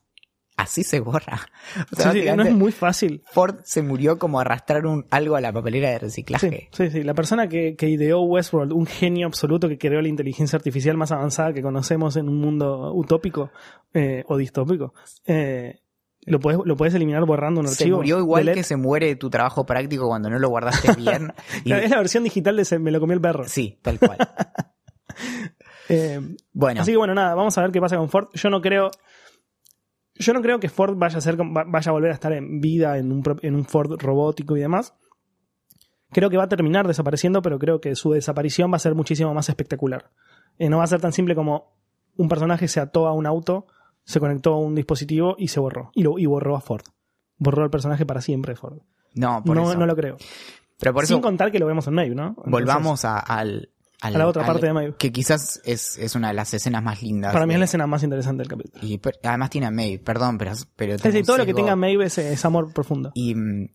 así 0.55 0.83
se 0.83 0.99
borra. 0.99 1.41
O 1.91 1.95
sea, 1.95 2.11
Sí, 2.11 2.21
sí, 2.21 2.29
no 2.35 2.43
es 2.43 2.53
muy 2.53 2.71
fácil. 2.71 3.23
Ford 3.31 3.55
se 3.63 3.81
murió 3.81 4.19
como 4.19 4.39
arrastrar 4.39 4.85
un, 4.85 5.05
algo 5.09 5.35
a 5.35 5.41
la 5.41 5.51
papelera 5.51 5.89
de 5.89 5.95
Sí, 5.95 6.01
reciclaje. 6.05 6.69
sí, 6.71 6.91
sí. 6.91 7.03
La 7.03 7.13
persona 7.13 7.47
que, 7.49 7.75
que 7.75 7.89
ideó 7.89 8.21
Westworld, 8.21 8.71
un 8.71 8.85
genio 8.85 9.25
absoluto 9.27 9.67
que 9.67 9.77
creó 9.77 10.01
la 10.01 10.07
inteligencia 10.09 10.55
artificial 10.57 10.95
más 10.97 11.11
avanzada 11.11 11.53
que 11.53 11.61
conocemos 11.61 12.15
en 12.17 12.29
un 12.29 12.39
mundo 12.39 12.93
utópico 12.93 13.51
eh, 13.93 14.23
o 14.27 14.37
distópico, 14.37 14.93
eh, 15.25 15.79
lo, 16.25 16.39
puedes, 16.39 16.59
lo 16.65 16.75
puedes 16.77 16.93
eliminar 16.93 17.25
borrando 17.25 17.61
un 17.61 17.67
Se 17.67 17.83
archivo. 17.83 17.97
murió 17.97 18.19
igual 18.19 18.41
delete. 18.45 18.59
que 18.59 18.63
se 18.63 18.75
muere 18.77 19.15
tu 19.15 19.29
trabajo 19.29 19.65
práctico 19.65 20.07
cuando 20.07 20.29
no 20.29 20.39
lo 20.39 20.49
guardaste 20.49 20.93
bien. 20.97 21.33
Y- 21.65 21.71
Es 21.73 21.89
la 21.89 21.97
versión 21.97 22.23
digital 22.23 22.55
de 22.57 22.65
se 22.65 22.79
me 22.79 22.91
lo 22.91 22.99
comió 22.99 23.13
el 23.15 23.21
perro. 23.21 23.43
sí, 23.47 23.79
tal 23.81 23.99
cual. 23.99 24.17
Eh, 25.89 26.19
Bueno, 26.53 26.81
Así 26.81 26.91
que 26.91 26.97
bueno, 26.97 27.13
nada, 27.13 27.35
vamos 27.35 27.57
a 27.57 27.61
ver 27.61 27.71
qué 27.71 27.81
pasa 27.81 27.97
con 27.97 28.09
Ford. 28.09 28.27
Yo 28.33 28.49
no 28.49 28.61
creo. 28.61 28.89
Yo 30.15 30.33
no 30.33 30.41
creo 30.41 30.59
que 30.59 30.69
Ford 30.69 30.95
vaya 30.95 31.17
a 31.17 31.21
ser 31.21 31.35
vaya 31.37 31.89
a 31.89 31.91
volver 31.91 32.11
a 32.11 32.13
estar 32.13 32.31
en 32.33 32.61
vida 32.61 32.97
en 32.97 33.11
un, 33.11 33.23
en 33.41 33.55
un 33.55 33.65
Ford 33.65 33.99
robótico 34.01 34.55
y 34.55 34.61
demás. 34.61 34.93
Creo 36.11 36.29
que 36.29 36.37
va 36.37 36.43
a 36.43 36.47
terminar 36.49 36.87
desapareciendo, 36.87 37.41
pero 37.41 37.57
creo 37.59 37.81
que 37.81 37.95
su 37.95 38.11
desaparición 38.13 38.71
va 38.71 38.75
a 38.77 38.79
ser 38.79 38.93
muchísimo 38.95 39.33
más 39.33 39.49
espectacular. 39.49 40.11
Eh, 40.59 40.69
no 40.69 40.77
va 40.77 40.83
a 40.83 40.87
ser 40.87 41.01
tan 41.01 41.11
simple 41.11 41.35
como 41.35 41.75
un 42.15 42.29
personaje 42.29 42.67
se 42.67 42.79
ató 42.79 43.07
a 43.07 43.13
un 43.13 43.25
auto, 43.25 43.65
se 44.05 44.19
conectó 44.19 44.53
a 44.53 44.59
un 44.59 44.75
dispositivo 44.75 45.35
y 45.37 45.47
se 45.49 45.59
borró. 45.59 45.91
Y, 45.93 46.03
lo, 46.03 46.17
y 46.19 46.25
borró 46.25 46.55
a 46.55 46.61
Ford. 46.61 46.83
Borró 47.37 47.63
al 47.63 47.69
personaje 47.69 48.05
para 48.05 48.21
siempre 48.21 48.55
Ford. 48.55 48.79
no, 49.15 49.43
por 49.43 49.55
No, 49.55 49.63
eso. 49.69 49.77
no 49.79 49.85
lo 49.85 49.95
creo. 49.95 50.17
Pero 50.79 50.93
por 50.93 51.03
eso 51.03 51.13
Sin 51.13 51.21
contar 51.21 51.51
que 51.51 51.59
lo 51.59 51.65
vemos 51.65 51.87
en 51.87 51.93
Maeve, 51.93 52.15
¿no? 52.15 52.27
Entonces, 52.29 52.51
volvamos 52.51 53.05
a, 53.05 53.19
al, 53.19 53.69
al- 54.01 54.15
a 54.15 54.17
la 54.17 54.27
otra 54.27 54.41
al- 54.43 54.47
parte 54.47 54.65
de 54.65 54.73
Maeve. 54.73 54.95
Que 54.97 55.11
quizás 55.11 55.61
es, 55.63 55.97
es 55.97 56.15
una 56.15 56.29
de 56.29 56.33
las 56.33 56.53
escenas 56.53 56.83
más 56.83 57.01
lindas. 57.01 57.31
Para 57.31 57.45
mí 57.45 57.53
es 57.53 57.55
de- 57.55 57.59
la 57.59 57.65
escena 57.65 57.87
más 57.87 58.03
interesante 58.03 58.41
del 58.41 58.49
capítulo. 58.49 58.85
Y 58.85 58.97
per- 58.97 59.19
además 59.23 59.49
tiene 59.49 59.67
a 59.67 59.71
Maeve, 59.71 59.99
perdón, 59.99 60.37
pero, 60.37 60.51
pero 60.75 60.95
Es 60.95 61.03
decir, 61.03 61.25
todo 61.25 61.37
lo 61.37 61.45
que 61.45 61.53
tenga 61.53 61.75
Maeve 61.75 62.05
es, 62.05 62.17
es 62.17 62.43
amor 62.43 62.73
profundo. 62.73 63.11
Y 63.13 63.33
mm, 63.35 63.69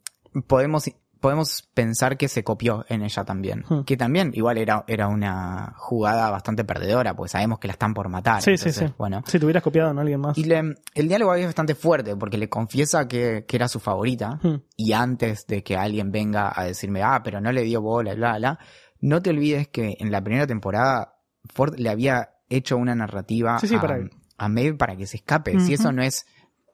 podemos, 0.46 0.84
podemos 1.20 1.68
pensar 1.74 2.16
que 2.16 2.28
se 2.28 2.44
copió 2.44 2.84
en 2.88 3.02
ella 3.02 3.24
también. 3.24 3.64
Hmm. 3.68 3.82
Que 3.84 3.96
también 3.96 4.30
igual 4.34 4.58
era, 4.58 4.84
era 4.86 5.08
una 5.08 5.74
jugada 5.76 6.30
bastante 6.30 6.64
perdedora, 6.64 7.14
porque 7.14 7.30
sabemos 7.30 7.58
que 7.58 7.68
la 7.68 7.72
están 7.72 7.94
por 7.94 8.08
matar. 8.08 8.42
Sí, 8.42 8.56
sí, 8.56 8.68
entonces, 8.68 8.88
sí. 8.90 8.94
Bueno. 8.98 9.22
Si 9.26 9.38
te 9.38 9.44
hubieras 9.44 9.62
copiado 9.62 9.90
en 9.90 9.98
alguien 9.98 10.20
más. 10.20 10.36
Y 10.38 10.44
le- 10.44 10.74
el 10.94 11.08
diálogo 11.08 11.32
ahí 11.32 11.40
es 11.42 11.46
bastante 11.48 11.74
fuerte, 11.74 12.16
porque 12.16 12.38
le 12.38 12.48
confiesa 12.48 13.08
que, 13.08 13.44
que 13.46 13.56
era 13.56 13.68
su 13.68 13.80
favorita. 13.80 14.38
Hmm. 14.42 14.56
Y 14.76 14.92
antes 14.92 15.46
de 15.46 15.62
que 15.62 15.76
alguien 15.76 16.10
venga 16.12 16.52
a 16.54 16.64
decirme, 16.64 17.02
ah, 17.02 17.20
pero 17.24 17.40
no 17.40 17.50
le 17.52 17.62
dio 17.62 17.80
bola, 17.82 18.14
bla, 18.14 18.38
bla, 18.38 18.58
no 19.00 19.22
te 19.22 19.30
olvides 19.30 19.68
que 19.68 19.96
en 19.98 20.10
la 20.10 20.22
primera 20.22 20.46
temporada 20.46 21.14
Ford 21.52 21.74
le 21.78 21.88
había 21.88 22.30
hecho 22.48 22.76
una 22.76 22.94
narrativa 22.94 23.58
Sí, 23.60 23.68
sí, 23.68 23.74
a, 23.76 23.80
para 23.80 23.96
él. 23.96 24.10
a 24.36 24.48
Maeve 24.48 24.74
para 24.76 24.96
que 24.96 25.06
se 25.06 25.16
escape. 25.18 25.60
Si 25.60 25.74
eso 25.74 25.92
no 25.92 26.02
es 26.02 26.26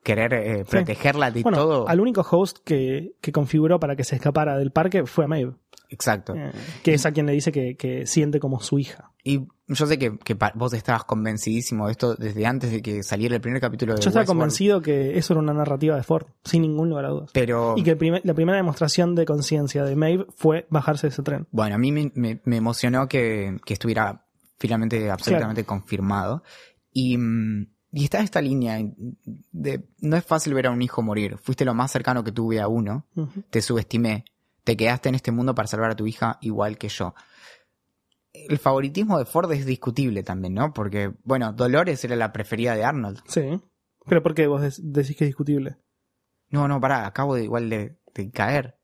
querer 0.05 0.33
eh, 0.35 0.65
protegerla 0.65 1.33
de 1.33 1.43
Bueno, 1.43 1.59
todo. 1.59 1.89
al 1.89 1.99
único 1.99 2.21
host 2.31 2.59
que, 2.65 3.17
que 3.21 3.33
configuró 3.33 3.81
para 3.81 3.97
que 3.97 4.05
se 4.05 4.15
escapara 4.15 4.57
del 4.57 4.71
parque 4.71 5.05
fue 5.07 5.25
a 5.25 5.29
Maeve, 5.29 5.55
Exacto. 5.89 6.35
eh, 6.37 6.53
que 6.85 6.95
es 6.95 7.05
a 7.07 7.11
quien 7.13 7.27
le 7.27 7.33
dice 7.33 7.51
que, 7.51 7.77
que 7.77 8.07
siente 8.07 8.39
como 8.39 8.61
su 8.61 8.79
hija. 8.79 9.11
Y 9.25 9.41
yo 9.67 9.87
sé 9.87 9.99
que, 9.99 10.13
vos 10.55 10.75
estabas 10.75 11.05
convencidísimo 11.05 11.87
de 11.87 11.93
esto 11.93 12.15
desde 12.15 12.45
antes 12.45 12.71
de 12.71 12.83
que 12.83 13.03
saliera 13.03 13.35
el 13.35 13.41
primer 13.41 13.59
capítulo 13.61 13.95
de 13.95 14.01
Yo 14.03 14.11
estaba 14.11 14.21
Westworld, 14.21 14.39
convencido 14.41 14.83
que 14.83 15.17
eso 15.17 15.33
era 15.33 15.41
una 15.41 15.55
narrativa 15.55 15.97
de 15.97 16.03
Ford, 16.03 16.27
sin 16.45 16.61
ningún 16.63 16.91
lugar 16.91 17.07
a 17.07 17.09
dudas. 17.09 17.31
Pero 17.33 17.73
Y 17.77 17.83
que 17.83 17.93
el 17.93 17.97
primer- 17.97 18.21
la 18.25 18.35
primera 18.35 18.59
demostración 18.59 19.15
de 19.15 19.25
conciencia 19.25 19.83
de 19.85 19.97
Maeve 19.97 20.27
fue 20.37 20.67
bajarse 20.69 21.07
de 21.07 21.13
ese 21.13 21.23
tren. 21.23 21.47
bueno, 21.51 21.77
a 21.77 21.79
mí 21.79 21.91
me, 21.91 22.13
me- 22.15 22.41
me 22.45 22.57
emocionó 22.59 23.09
que, 23.09 23.57
que 23.65 23.73
estuviera 23.73 24.27
finalmente 24.59 25.11
absolutamente 25.11 25.65
confirmado. 25.65 26.43
Y, 26.93 27.17
mm, 27.17 27.67
y 27.95 28.05
está 28.05 28.21
esta 28.21 28.41
línea 28.43 28.79
de 29.53 29.85
no 30.01 30.17
es 30.17 30.25
fácil 30.25 30.53
ver 30.55 30.67
a 30.67 30.71
un 30.71 30.83
hijo 30.83 31.01
morir. 31.03 31.39
Fuiste 31.39 31.65
lo 31.65 31.75
más 31.75 31.93
cercano 31.93 32.25
que 32.25 32.33
tuve 32.33 32.61
a 32.61 32.67
uno. 32.69 33.07
Te 33.51 33.63
subestimé. 33.63 34.25
Te 34.65 34.77
quedaste 34.77 35.09
en 35.11 35.15
este 35.15 35.31
mundo 35.31 35.55
para 35.55 35.69
salvar 35.69 35.91
a 35.91 35.97
tu 35.97 36.07
hija 36.07 36.39
igual 36.41 36.77
que 36.77 36.89
yo. 36.89 37.15
El 38.33 38.59
favoritismo 38.59 39.19
de 39.19 39.27
Ford 39.27 39.53
es 39.53 39.65
discutible 39.65 40.23
también, 40.25 40.55
¿no? 40.55 40.73
Porque, 40.73 41.13
bueno, 41.23 41.53
Dolores 41.53 42.03
era 42.05 42.17
la 42.17 42.33
preferida 42.33 42.75
de 42.75 42.83
Arnold. 42.85 43.21
Sí. 43.29 43.61
Pero 44.07 44.23
¿por 44.23 44.35
qué 44.35 44.47
vos 44.49 44.61
dec- 44.61 44.81
decís 44.83 45.17
que 45.17 45.25
es 45.25 45.29
discutible? 45.29 45.77
No, 46.49 46.67
no, 46.67 46.81
pará, 46.81 47.07
acabo 47.07 47.37
de 47.37 47.45
igual 47.45 47.71
de, 47.71 47.97
de 48.15 48.31
caer. 48.31 48.77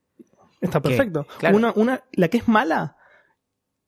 Está 0.60 0.80
perfecto. 0.80 1.26
Claro. 1.38 1.56
Una, 1.56 1.72
una, 1.74 2.04
la 2.12 2.28
que 2.28 2.38
es 2.38 2.46
mala, 2.46 2.96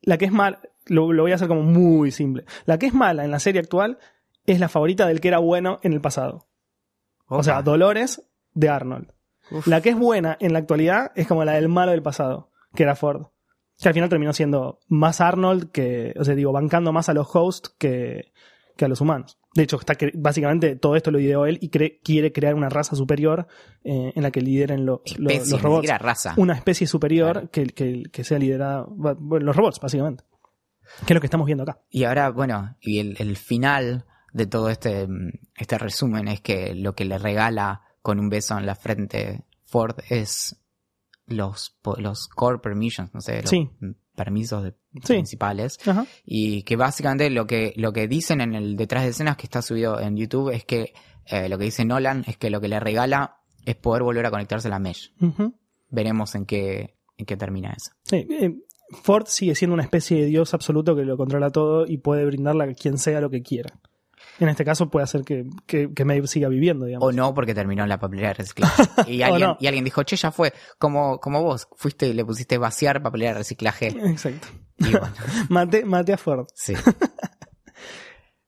la 0.01 0.19
que 0.19 0.25
es 0.25 0.33
mala, 0.33 0.61
lo, 0.87 1.13
lo 1.13 1.23
voy 1.23 1.33
a 1.33 1.37
hacer 1.37 1.47
como 1.49 1.63
muy 1.63 2.11
simple. 2.11 2.45
La 2.65 2.79
que 2.79 2.87
es 2.87 2.95
mala 2.95 3.25
en 3.25 3.31
la 3.31 3.39
serie 3.39 3.61
actual 3.61 3.99
es 4.47 4.61
la 4.61 4.69
favorita 4.69 5.07
del 5.07 5.21
que 5.21 5.29
era 5.29 5.39
bueno 5.39 5.79
en 5.83 5.93
el 5.93 6.01
pasado. 6.01 6.49
O 7.27 7.43
sea. 7.43 7.63
Dolores 7.63 8.23
de 8.55 8.69
Arnold. 8.69 9.13
Uf. 9.51 9.67
La 9.67 9.81
que 9.81 9.91
es 9.91 9.97
buena 9.99 10.37
en 10.41 10.53
la 10.53 10.59
actualidad 10.61 11.13
es 11.15 11.27
como 11.27 11.45
la 11.45 11.53
del 11.53 11.69
malo 11.69 11.93
del 11.93 12.03
pasado, 12.03 12.51
que 12.75 12.83
era 12.85 12.95
Ford. 12.97 13.27
Que 13.81 13.89
al 13.89 13.95
final 13.95 14.09
terminó 14.09 14.33
siendo 14.33 14.79
más 14.89 15.21
Arnold 15.21 15.71
que, 15.73 16.15
o 16.19 16.25
sea, 16.25 16.35
digo, 16.35 16.53
bancando 16.53 16.93
más 16.93 17.09
a 17.09 17.15
los 17.15 17.29
hosts 17.35 17.75
que, 17.79 18.33
que 18.77 18.85
a 18.85 18.89
los 18.89 19.01
humanos. 19.01 19.39
De 19.55 19.65
hecho, 19.65 19.77
está 19.79 19.95
cre- 19.95 20.13
básicamente 20.15 20.77
todo 20.77 20.95
esto 20.97 21.11
lo 21.11 21.19
ideó 21.19 21.47
él 21.47 21.59
y 21.61 21.71
cre- 21.71 22.01
quiere 22.05 22.33
crear 22.33 22.55
una 22.55 22.69
raza 22.69 22.95
superior 22.97 23.47
eh, 23.85 24.13
en 24.15 24.23
la 24.23 24.31
que 24.31 24.41
lideren 24.41 24.87
Especie, 25.05 25.51
los 25.53 25.63
robots. 25.63 25.89
raza. 25.99 26.35
Una 26.37 26.55
especie 26.55 26.87
superior 26.87 27.33
Claro. 27.33 27.49
que, 27.51 27.67
que, 27.67 28.03
que 28.13 28.25
sea 28.25 28.39
liderada, 28.39 28.87
bueno, 28.89 29.45
los 29.47 29.57
robots, 29.57 29.81
básicamente. 29.81 30.25
Que 31.07 31.13
es 31.13 31.15
lo 31.15 31.21
que 31.21 31.27
estamos 31.27 31.47
viendo 31.47 31.65
acá. 31.65 31.81
Y 31.91 32.05
ahora, 32.05 32.31
bueno, 32.31 32.77
y 32.81 32.99
el, 33.01 33.17
el 33.19 33.37
final 33.37 34.05
de 34.33 34.47
todo 34.47 34.69
este, 34.71 35.07
mm, 35.07 35.31
este 35.57 35.79
resumen 35.79 36.29
es 36.29 36.41
que 36.41 36.75
lo 36.75 36.95
que 36.95 37.05
le 37.05 37.19
regala 37.19 37.83
con 38.03 38.19
un 38.19 38.29
beso 38.29 38.57
en 38.59 38.67
la 38.67 38.75
frente 38.75 39.45
Ford 39.65 39.97
es 40.09 40.57
los, 41.27 41.79
los 41.99 42.29
core 42.29 42.59
permissions, 42.59 43.15
no 43.15 43.21
sé, 43.21 43.41
los 43.43 43.51
Sí. 43.51 43.71
permisos 44.15 44.65
de- 44.65 44.73
Sí. 45.03 45.15
principales. 45.15 45.79
Ajá. 45.87 46.05
Y 46.25 46.63
que 46.65 46.77
básicamente 46.77 47.31
lo 47.31 47.47
que, 47.47 47.73
lo 47.77 47.93
que 47.93 48.09
dicen 48.09 48.41
en 48.41 48.55
el 48.55 48.77
detrás 48.77 49.05
de 49.05 49.11
escenas 49.11 49.37
que 49.37 49.47
está 49.47 49.63
subido 49.63 49.99
en 50.01 50.17
YouTube 50.17 50.51
es 50.51 50.65
que 50.65 50.93
eh, 51.27 51.49
lo 51.49 51.57
que 51.57 51.65
dice 51.65 51.85
Nolan 51.85 52.25
es 52.27 52.37
que 52.37 52.51
lo 52.51 52.61
que 52.61 52.69
le 52.69 52.81
regala 52.81 53.39
es 53.65 53.77
poder 53.77 54.03
volver 54.03 54.27
a 54.27 54.31
conectarse 54.31 54.67
a 54.69 54.73
la 54.73 54.81
mesh. 54.81 55.13
Veremos 55.89 56.35
en 56.35 56.47
qué, 56.47 56.99
en 57.17 57.27
qué 57.27 57.37
termina 57.37 57.71
eso. 57.73 57.93
Sí, 58.05 58.27
eh, 58.29 58.57
Ford 59.03 59.27
sigue 59.29 59.55
siendo 59.55 59.75
una 59.75 59.85
especie 59.85 60.21
de 60.21 60.27
dios 60.27 60.53
absoluto 60.53 60.97
que 60.97 61.05
lo 61.05 61.17
controla 61.17 61.51
todo 61.51 61.87
y 61.87 61.99
puede 61.99 62.25
brindarle 62.27 62.65
a 62.65 62.75
quien 62.75 62.99
sea 62.99 63.21
lo 63.21 63.31
que 63.31 63.43
quiera. 63.43 63.79
En 64.39 64.49
este 64.49 64.65
caso 64.65 64.91
puede 64.91 65.05
hacer 65.05 65.23
que, 65.23 65.45
que, 65.67 65.93
que 65.95 66.05
Maeve 66.05 66.27
siga 66.27 66.49
viviendo, 66.49 66.87
digamos. 66.87 67.09
O 67.09 67.13
no, 67.13 67.35
porque 67.35 67.55
terminó 67.55 67.83
en 67.83 67.89
la 67.89 67.99
papelera 67.99 68.29
de 68.29 68.35
reciclaje. 68.35 68.83
Y 69.07 69.23
alguien, 69.23 69.51
no. 69.51 69.57
y 69.61 69.67
alguien 69.67 69.85
dijo, 69.85 70.03
che, 70.03 70.17
ya 70.17 70.33
fue. 70.33 70.53
Como, 70.79 71.19
como 71.21 71.43
vos, 71.43 71.69
fuiste 71.77 72.09
y 72.09 72.13
le 72.13 72.25
pusiste 72.25 72.59
vaciar 72.59 73.03
papelera 73.03 73.33
de 73.33 73.39
reciclaje. 73.39 73.89
Exacto. 73.89 74.49
Y 74.79 74.91
bueno, 74.91 75.13
Maté, 75.49 75.85
maté 75.85 76.13
a 76.13 76.19
Ford. 76.19 76.47
sí. 76.55 76.75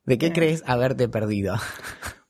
¿De 0.05 0.19
qué 0.19 0.33
crees 0.33 0.63
haberte 0.67 1.09
perdido? 1.09 1.57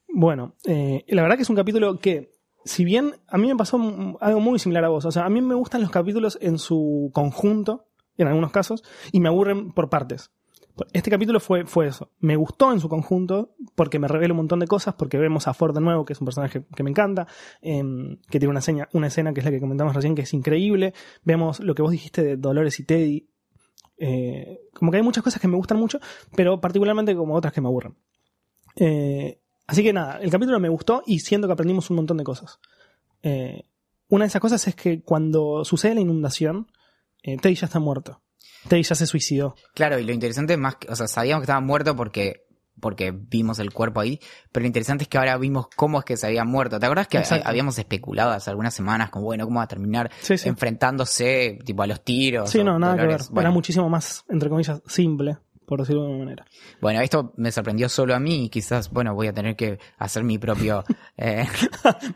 Bueno, 0.08 0.54
eh, 0.64 1.04
la 1.08 1.22
verdad 1.22 1.36
que 1.36 1.42
es 1.42 1.50
un 1.50 1.56
capítulo 1.56 1.98
que, 1.98 2.30
si 2.64 2.84
bien 2.84 3.16
a 3.26 3.36
mí 3.36 3.48
me 3.48 3.56
pasó 3.56 3.78
algo 4.20 4.40
muy 4.40 4.60
similar 4.60 4.84
a 4.84 4.88
vos, 4.88 5.04
o 5.04 5.10
sea, 5.10 5.24
a 5.24 5.28
mí 5.28 5.40
me 5.40 5.56
gustan 5.56 5.80
los 5.80 5.90
capítulos 5.90 6.38
en 6.40 6.58
su 6.58 7.10
conjunto, 7.12 7.88
en 8.16 8.28
algunos 8.28 8.52
casos, 8.52 8.84
y 9.10 9.18
me 9.18 9.28
aburren 9.28 9.72
por 9.72 9.90
partes. 9.90 10.30
Este 10.92 11.08
capítulo 11.08 11.38
fue, 11.38 11.66
fue 11.66 11.86
eso. 11.86 12.10
Me 12.18 12.34
gustó 12.34 12.72
en 12.72 12.80
su 12.80 12.88
conjunto 12.88 13.54
porque 13.76 14.00
me 14.00 14.08
revela 14.08 14.32
un 14.32 14.38
montón 14.38 14.58
de 14.58 14.66
cosas, 14.66 14.94
porque 14.94 15.18
vemos 15.18 15.46
a 15.46 15.54
Ford 15.54 15.72
de 15.72 15.80
nuevo, 15.80 16.04
que 16.04 16.14
es 16.14 16.20
un 16.20 16.24
personaje 16.24 16.64
que 16.74 16.82
me 16.82 16.90
encanta, 16.90 17.28
em, 17.62 18.16
que 18.28 18.40
tiene 18.40 18.48
una, 18.48 18.60
seña, 18.60 18.88
una 18.92 19.06
escena 19.06 19.32
que 19.32 19.40
es 19.40 19.44
la 19.44 19.52
que 19.52 19.60
comentamos 19.60 19.94
recién, 19.94 20.16
que 20.16 20.22
es 20.22 20.34
increíble. 20.34 20.92
Vemos 21.22 21.60
lo 21.60 21.76
que 21.76 21.82
vos 21.82 21.92
dijiste 21.92 22.24
de 22.24 22.36
Dolores 22.36 22.80
y 22.80 22.84
Teddy. 22.84 23.28
Eh, 23.98 24.62
como 24.74 24.90
que 24.90 24.96
hay 24.96 25.04
muchas 25.04 25.22
cosas 25.22 25.40
que 25.40 25.46
me 25.46 25.56
gustan 25.56 25.78
mucho, 25.78 26.00
pero 26.34 26.60
particularmente 26.60 27.14
como 27.14 27.34
otras 27.34 27.52
que 27.52 27.60
me 27.60 27.68
aburren. 27.68 27.96
Eh, 28.74 29.40
así 29.68 29.84
que 29.84 29.92
nada, 29.92 30.18
el 30.20 30.30
capítulo 30.30 30.58
me 30.58 30.68
gustó 30.68 31.04
y 31.06 31.20
siento 31.20 31.46
que 31.46 31.52
aprendimos 31.52 31.88
un 31.90 31.96
montón 31.96 32.16
de 32.16 32.24
cosas. 32.24 32.58
Eh, 33.22 33.62
una 34.08 34.24
de 34.24 34.28
esas 34.28 34.40
cosas 34.40 34.66
es 34.66 34.74
que 34.74 35.02
cuando 35.02 35.64
sucede 35.64 35.94
la 35.94 36.00
inundación, 36.00 36.66
Teddy 37.22 37.54
ya 37.54 37.66
está 37.66 37.78
muerto. 37.78 38.23
Teddy 38.68 38.82
ya 38.82 38.94
se 38.94 39.06
suicidó. 39.06 39.54
Claro, 39.74 39.98
y 39.98 40.04
lo 40.04 40.12
interesante 40.12 40.54
es 40.54 40.58
más 40.58 40.76
que, 40.76 40.88
o 40.90 40.96
sea, 40.96 41.06
sabíamos 41.08 41.40
que 41.42 41.44
estaba 41.44 41.60
muerto 41.60 41.94
porque 41.96 42.42
porque 42.80 43.12
vimos 43.12 43.60
el 43.60 43.72
cuerpo 43.72 44.00
ahí, 44.00 44.18
pero 44.52 44.62
lo 44.62 44.66
interesante 44.66 45.04
es 45.04 45.08
que 45.08 45.16
ahora 45.16 45.38
vimos 45.38 45.68
cómo 45.76 46.00
es 46.00 46.04
que 46.04 46.16
se 46.16 46.26
había 46.26 46.44
muerto. 46.44 46.78
¿Te 46.80 46.84
acuerdas 46.86 47.06
que 47.06 47.18
Exacto. 47.18 47.48
habíamos 47.48 47.78
especulado 47.78 48.32
hace 48.32 48.50
algunas 48.50 48.74
semanas 48.74 49.10
como, 49.10 49.24
bueno, 49.26 49.44
cómo 49.46 49.58
va 49.58 49.64
a 49.64 49.68
terminar 49.68 50.10
Sí, 50.20 50.36
sí. 50.36 50.48
enfrentándose 50.48 51.58
tipo 51.64 51.82
a 51.82 51.86
los 51.86 52.02
tiros? 52.04 52.50
Sí, 52.50 52.62
no, 52.64 52.78
nada 52.78 52.96
que 52.96 53.06
ver. 53.06 53.20
Bueno, 53.30 53.40
Era 53.48 53.50
muchísimo 53.52 53.88
más, 53.88 54.24
entre 54.28 54.50
comillas, 54.50 54.82
simple, 54.86 55.38
por 55.66 55.78
decirlo 55.80 56.02
de 56.02 56.08
alguna 56.08 56.24
manera. 56.24 56.46
bueno, 56.80 57.00
esto 57.00 57.32
me 57.36 57.52
sorprendió 57.52 57.88
solo 57.88 58.14
a 58.14 58.18
mí 58.18 58.46
y 58.46 58.48
quizás, 58.50 58.90
bueno, 58.90 59.14
voy 59.14 59.28
a 59.28 59.32
tener 59.32 59.54
que 59.56 59.78
hacer 59.96 60.24
mi 60.24 60.38
propio... 60.38 60.84
eh, 61.16 61.46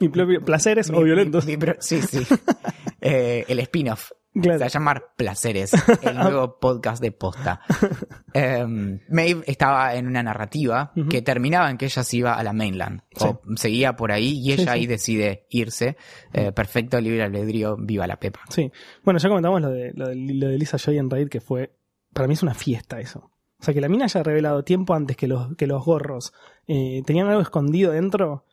Mi 0.00 0.08
propio 0.08 0.44
placeres 0.44 0.90
o 0.90 1.02
violentos. 1.02 1.46
mi- 1.46 1.52
mi 1.52 1.56
pro- 1.58 1.76
sí, 1.78 2.02
sí. 2.02 2.18
Eh, 3.00 3.44
el 3.46 3.60
spin-off. 3.60 4.10
Claro. 4.40 4.58
Se 4.58 4.64
va 4.64 4.66
a 4.66 4.70
llamar 4.70 5.04
Placeres, 5.16 5.72
el 6.02 6.16
nuevo 6.16 6.58
podcast 6.58 7.02
de 7.02 7.12
posta. 7.12 7.60
Em, 8.34 9.00
Maeve 9.08 9.42
estaba 9.46 9.94
en 9.94 10.06
una 10.06 10.22
narrativa 10.22 10.92
que 11.08 11.22
terminaba 11.22 11.70
en 11.70 11.78
que 11.78 11.86
ella 11.86 12.02
se 12.02 12.16
iba 12.18 12.34
a 12.34 12.42
la 12.42 12.52
mainland. 12.52 13.00
O 13.20 13.40
seguía 13.56 13.96
por 13.96 14.12
ahí 14.12 14.38
y 14.38 14.52
ella 14.52 14.64
Sí, 14.64 14.68
ahí 14.68 14.80
sí. 14.82 14.86
decide 14.86 15.46
irse. 15.50 15.96
Eh, 16.32 16.52
perfecto, 16.52 17.00
libre 17.00 17.22
albedrío, 17.22 17.76
viva 17.78 18.06
la 18.06 18.18
Pepa. 18.20 18.40
Sí. 18.50 18.70
Bueno, 19.02 19.18
ya 19.18 19.28
comentamos 19.28 19.60
lo 19.62 19.70
de, 19.70 19.92
lo 19.94 20.08
de, 20.08 20.14
lo 20.16 20.48
de 20.48 20.58
Lisa 20.58 20.76
Joy 20.78 20.98
en 20.98 21.10
Raid, 21.10 21.28
que 21.28 21.40
fue. 21.40 21.74
Para 22.12 22.28
mí 22.28 22.34
es 22.34 22.42
una 22.42 22.54
fiesta 22.54 23.00
eso. 23.00 23.30
O 23.60 23.64
sea, 23.64 23.74
que 23.74 23.80
la 23.80 23.88
mina 23.88 24.04
haya 24.04 24.22
revelado 24.22 24.62
tiempo 24.62 24.94
antes 24.94 25.16
que 25.16 25.26
los, 25.26 25.56
que 25.56 25.66
los 25.66 25.84
gorros 25.84 26.32
eh, 26.66 27.02
tenían 27.04 27.28
algo 27.28 27.40
escondido 27.40 27.92
dentro. 27.92 28.44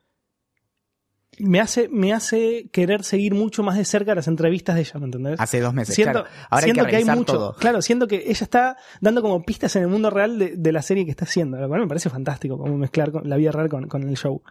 Me 1.39 1.59
hace, 1.59 1.89
me 1.89 2.13
hace 2.13 2.69
querer 2.71 3.03
seguir 3.03 3.33
mucho 3.33 3.61
más 3.63 3.77
de 3.77 3.83
cerca 3.85 4.15
las 4.15 4.27
entrevistas 4.27 4.75
de 4.75 4.81
ella, 4.81 4.99
¿me 4.99 5.05
entendés? 5.05 5.39
Hace 5.39 5.59
dos 5.59 5.73
meses. 5.73 5.93
siento 5.95 6.21
claro. 6.23 6.27
Ahora 6.49 6.63
siento 6.63 6.83
hay 6.85 6.89
que, 6.89 6.95
hay 6.97 7.05
mucho. 7.05 7.33
todo. 7.33 7.55
Claro, 7.55 7.81
siento 7.81 8.07
que 8.07 8.23
ella 8.25 8.31
está 8.43 8.77
dando 9.01 9.21
como 9.21 9.43
pistas 9.43 9.75
en 9.75 9.83
el 9.83 9.87
mundo 9.89 10.09
real 10.09 10.39
de, 10.39 10.55
de 10.55 10.71
la 10.71 10.81
serie 10.81 11.03
que 11.05 11.11
está 11.11 11.25
haciendo. 11.25 11.57
Lo 11.57 11.67
cual 11.67 11.81
me 11.81 11.87
parece 11.87 12.09
fantástico, 12.09 12.57
como 12.57 12.77
mezclar 12.77 13.11
con- 13.11 13.27
la 13.29 13.35
vida 13.37 13.51
real 13.51 13.69
con, 13.69 13.87
con 13.87 14.03
el 14.03 14.15
show. 14.15 14.41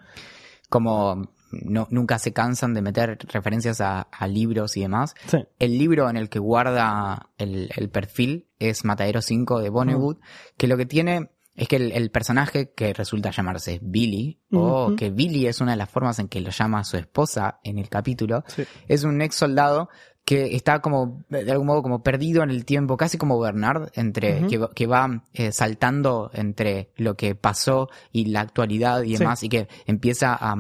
Como 0.68 1.30
no, 1.52 1.86
nunca 1.90 2.18
se 2.18 2.32
cansan 2.32 2.74
de 2.74 2.82
meter 2.82 3.18
referencias 3.32 3.80
a, 3.80 4.02
a 4.02 4.26
libros 4.26 4.76
y 4.76 4.80
demás. 4.80 5.14
Sí. 5.26 5.38
El 5.58 5.78
libro 5.78 6.08
en 6.10 6.16
el 6.16 6.28
que 6.28 6.38
guarda 6.38 7.30
el, 7.38 7.70
el 7.76 7.90
perfil 7.90 8.48
es 8.58 8.84
Matadero 8.84 9.22
5 9.22 9.60
de 9.60 9.70
Vonnegut, 9.70 10.20
que 10.56 10.66
lo 10.66 10.76
que 10.76 10.86
tiene 10.86 11.30
es 11.56 11.68
que 11.68 11.76
el, 11.76 11.92
el 11.92 12.10
personaje 12.10 12.72
que 12.74 12.92
resulta 12.92 13.30
llamarse 13.30 13.78
Billy, 13.82 14.40
o 14.52 14.94
que 14.96 15.10
Billy 15.10 15.46
es 15.46 15.60
una 15.60 15.72
de 15.72 15.76
las 15.78 15.90
formas 15.90 16.18
en 16.18 16.28
que 16.28 16.40
lo 16.40 16.50
llama 16.50 16.82
su 16.84 16.96
esposa 16.96 17.60
en 17.62 17.78
el 17.78 17.88
capítulo, 17.88 18.42
Sí. 18.48 18.64
es 18.88 19.04
un 19.04 19.20
ex 19.22 19.36
soldado 19.36 19.88
que 20.24 20.56
está 20.56 20.80
como, 20.80 21.22
de 21.28 21.52
algún 21.52 21.66
modo, 21.66 21.82
como 21.82 22.02
perdido 22.02 22.42
en 22.42 22.48
el 22.50 22.64
tiempo, 22.64 22.96
casi 22.96 23.18
como 23.18 23.38
Bernard, 23.38 23.90
entre, 23.94 24.46
que, 24.46 24.56
va- 24.56 24.70
que 24.74 24.86
va 24.86 25.22
eh, 25.34 25.52
saltando 25.52 26.30
entre 26.32 26.90
lo 26.96 27.14
que 27.14 27.34
pasó 27.34 27.90
y 28.10 28.24
la 28.26 28.40
actualidad 28.40 29.02
y 29.02 29.12
Sí. 29.12 29.18
demás, 29.18 29.42
y 29.42 29.48
que 29.50 29.68
empieza 29.86 30.34
a, 30.40 30.54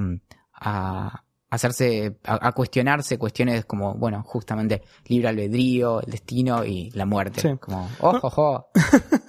a 0.52 1.24
hacerse, 1.48 2.18
a, 2.24 2.48
a 2.48 2.52
cuestionarse 2.52 3.16
cuestiones 3.18 3.64
como, 3.64 3.94
bueno, 3.94 4.22
justamente 4.22 4.82
libre 5.06 5.28
albedrío, 5.28 6.02
el 6.02 6.10
destino 6.10 6.62
y 6.64 6.90
la 6.90 7.06
muerte. 7.06 7.40
Sí. 7.40 7.48
Como, 7.58 7.88
ojo, 8.00 8.20
ojo. 8.26 8.66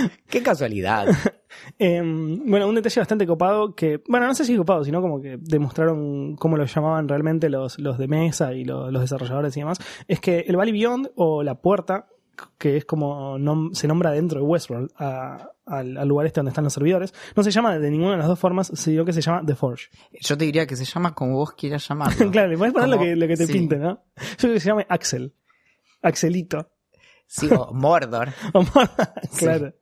Qué 0.28 0.42
casualidad. 0.42 1.06
Eh, 1.78 2.00
bueno, 2.02 2.68
un 2.68 2.74
detalle 2.74 3.00
bastante 3.00 3.26
copado 3.26 3.74
que, 3.74 4.02
bueno, 4.08 4.26
no 4.26 4.34
sé 4.34 4.44
si 4.44 4.54
copado, 4.56 4.84
sino 4.84 5.00
como 5.00 5.22
que 5.22 5.38
demostraron 5.40 6.36
cómo 6.36 6.56
lo 6.58 6.66
llamaban 6.66 7.08
realmente 7.08 7.48
los, 7.48 7.78
los 7.78 7.96
de 7.96 8.08
mesa 8.08 8.52
y 8.52 8.64
lo- 8.64 8.90
los 8.90 9.00
desarrolladores 9.00 9.56
y 9.56 9.60
demás, 9.60 9.78
es 10.06 10.20
que 10.20 10.40
el 10.40 10.56
Valley 10.56 10.72
Beyond 10.72 11.12
o 11.16 11.42
la 11.42 11.54
puerta, 11.62 12.08
que 12.58 12.76
es 12.76 12.84
como 12.84 13.38
nom- 13.38 13.72
se 13.72 13.88
nombra 13.88 14.10
dentro 14.10 14.38
de 14.40 14.44
Westworld, 14.46 14.90
a- 14.98 15.48
al, 15.64 15.96
al 15.96 16.06
lugar 16.06 16.26
este 16.26 16.40
donde 16.40 16.50
están 16.50 16.64
los 16.64 16.74
servidores, 16.74 17.14
no 17.34 17.42
se 17.42 17.50
llama 17.50 17.78
de 17.78 17.90
ninguna 17.90 18.12
de 18.12 18.18
las 18.18 18.28
dos 18.28 18.38
formas, 18.38 18.70
sino 18.74 19.04
que 19.06 19.14
se 19.14 19.22
llama 19.22 19.42
The 19.46 19.54
Forge. 19.54 19.88
Yo 20.20 20.36
te 20.36 20.44
diría 20.44 20.66
que 20.66 20.76
se 20.76 20.84
llama 20.84 21.14
como 21.14 21.36
vos 21.36 21.52
quieras 21.52 21.88
llamarlo. 21.88 22.30
claro, 22.30 22.48
le 22.48 22.58
puedes 22.58 22.74
poner 22.74 22.90
lo 22.90 22.98
que, 22.98 23.16
lo 23.16 23.26
que 23.26 23.36
te 23.36 23.46
sí. 23.46 23.52
pinte, 23.54 23.78
¿no? 23.78 24.04
Yo 24.16 24.36
creo 24.38 24.52
que 24.54 24.60
se 24.60 24.68
llama 24.68 24.84
Axel. 24.90 25.34
Axelito. 26.02 26.68
Sí, 27.28 27.48
o 27.50 27.72
Mordor. 27.72 28.28
claro. 29.38 29.72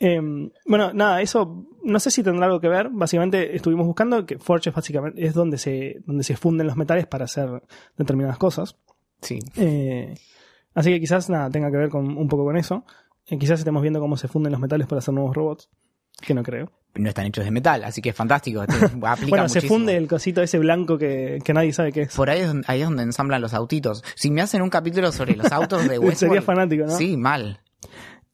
Eh, 0.00 0.20
bueno, 0.66 0.92
nada, 0.92 1.20
eso 1.20 1.66
no 1.82 1.98
sé 1.98 2.10
si 2.10 2.22
tendrá 2.22 2.46
algo 2.46 2.60
que 2.60 2.68
ver. 2.68 2.88
Básicamente 2.90 3.56
estuvimos 3.56 3.86
buscando 3.86 4.24
que 4.26 4.38
Forge 4.38 4.70
es 4.70 4.74
básicamente 4.74 5.24
es 5.24 5.34
donde 5.34 5.58
se, 5.58 6.00
donde 6.06 6.24
se 6.24 6.36
funden 6.36 6.66
los 6.66 6.76
metales 6.76 7.06
para 7.06 7.24
hacer 7.24 7.62
determinadas 7.96 8.38
cosas. 8.38 8.76
Sí. 9.20 9.38
Eh, 9.56 10.14
así 10.74 10.90
que 10.90 11.00
quizás 11.00 11.28
nada 11.28 11.50
tenga 11.50 11.70
que 11.70 11.76
ver 11.76 11.88
con 11.88 12.16
un 12.16 12.28
poco 12.28 12.44
con 12.44 12.56
eso. 12.56 12.84
Eh, 13.26 13.38
quizás 13.38 13.58
estemos 13.58 13.82
viendo 13.82 14.00
cómo 14.00 14.16
se 14.16 14.28
funden 14.28 14.52
los 14.52 14.60
metales 14.60 14.86
para 14.86 14.98
hacer 14.98 15.14
nuevos 15.14 15.34
robots. 15.34 15.68
Que 16.20 16.34
no 16.34 16.42
creo. 16.42 16.72
No 16.94 17.08
están 17.10 17.26
hechos 17.26 17.44
de 17.44 17.52
metal, 17.52 17.84
así 17.84 18.02
que 18.02 18.10
es 18.10 18.16
fantástico. 18.16 18.64
Bueno, 19.28 19.48
se 19.48 19.60
funde 19.60 19.96
el 19.96 20.08
cosito 20.08 20.42
ese 20.42 20.58
blanco 20.58 20.98
que, 20.98 21.38
que 21.44 21.54
nadie 21.54 21.72
sabe 21.72 21.92
qué 21.92 22.02
es. 22.02 22.14
Por 22.14 22.30
ahí 22.30 22.40
es, 22.40 22.48
donde, 22.48 22.64
ahí 22.68 22.80
es 22.80 22.86
donde 22.86 23.02
ensamblan 23.02 23.40
los 23.40 23.54
autitos. 23.54 24.02
Si 24.14 24.30
me 24.30 24.42
hacen 24.42 24.62
un 24.62 24.70
capítulo 24.70 25.12
sobre 25.12 25.36
los 25.36 25.50
autos 25.52 25.88
de 25.88 25.98
Westworld... 25.98 26.16
Sería 26.16 26.42
fanático, 26.42 26.84
¿no? 26.86 26.96
Sí, 26.96 27.16
mal. 27.16 27.60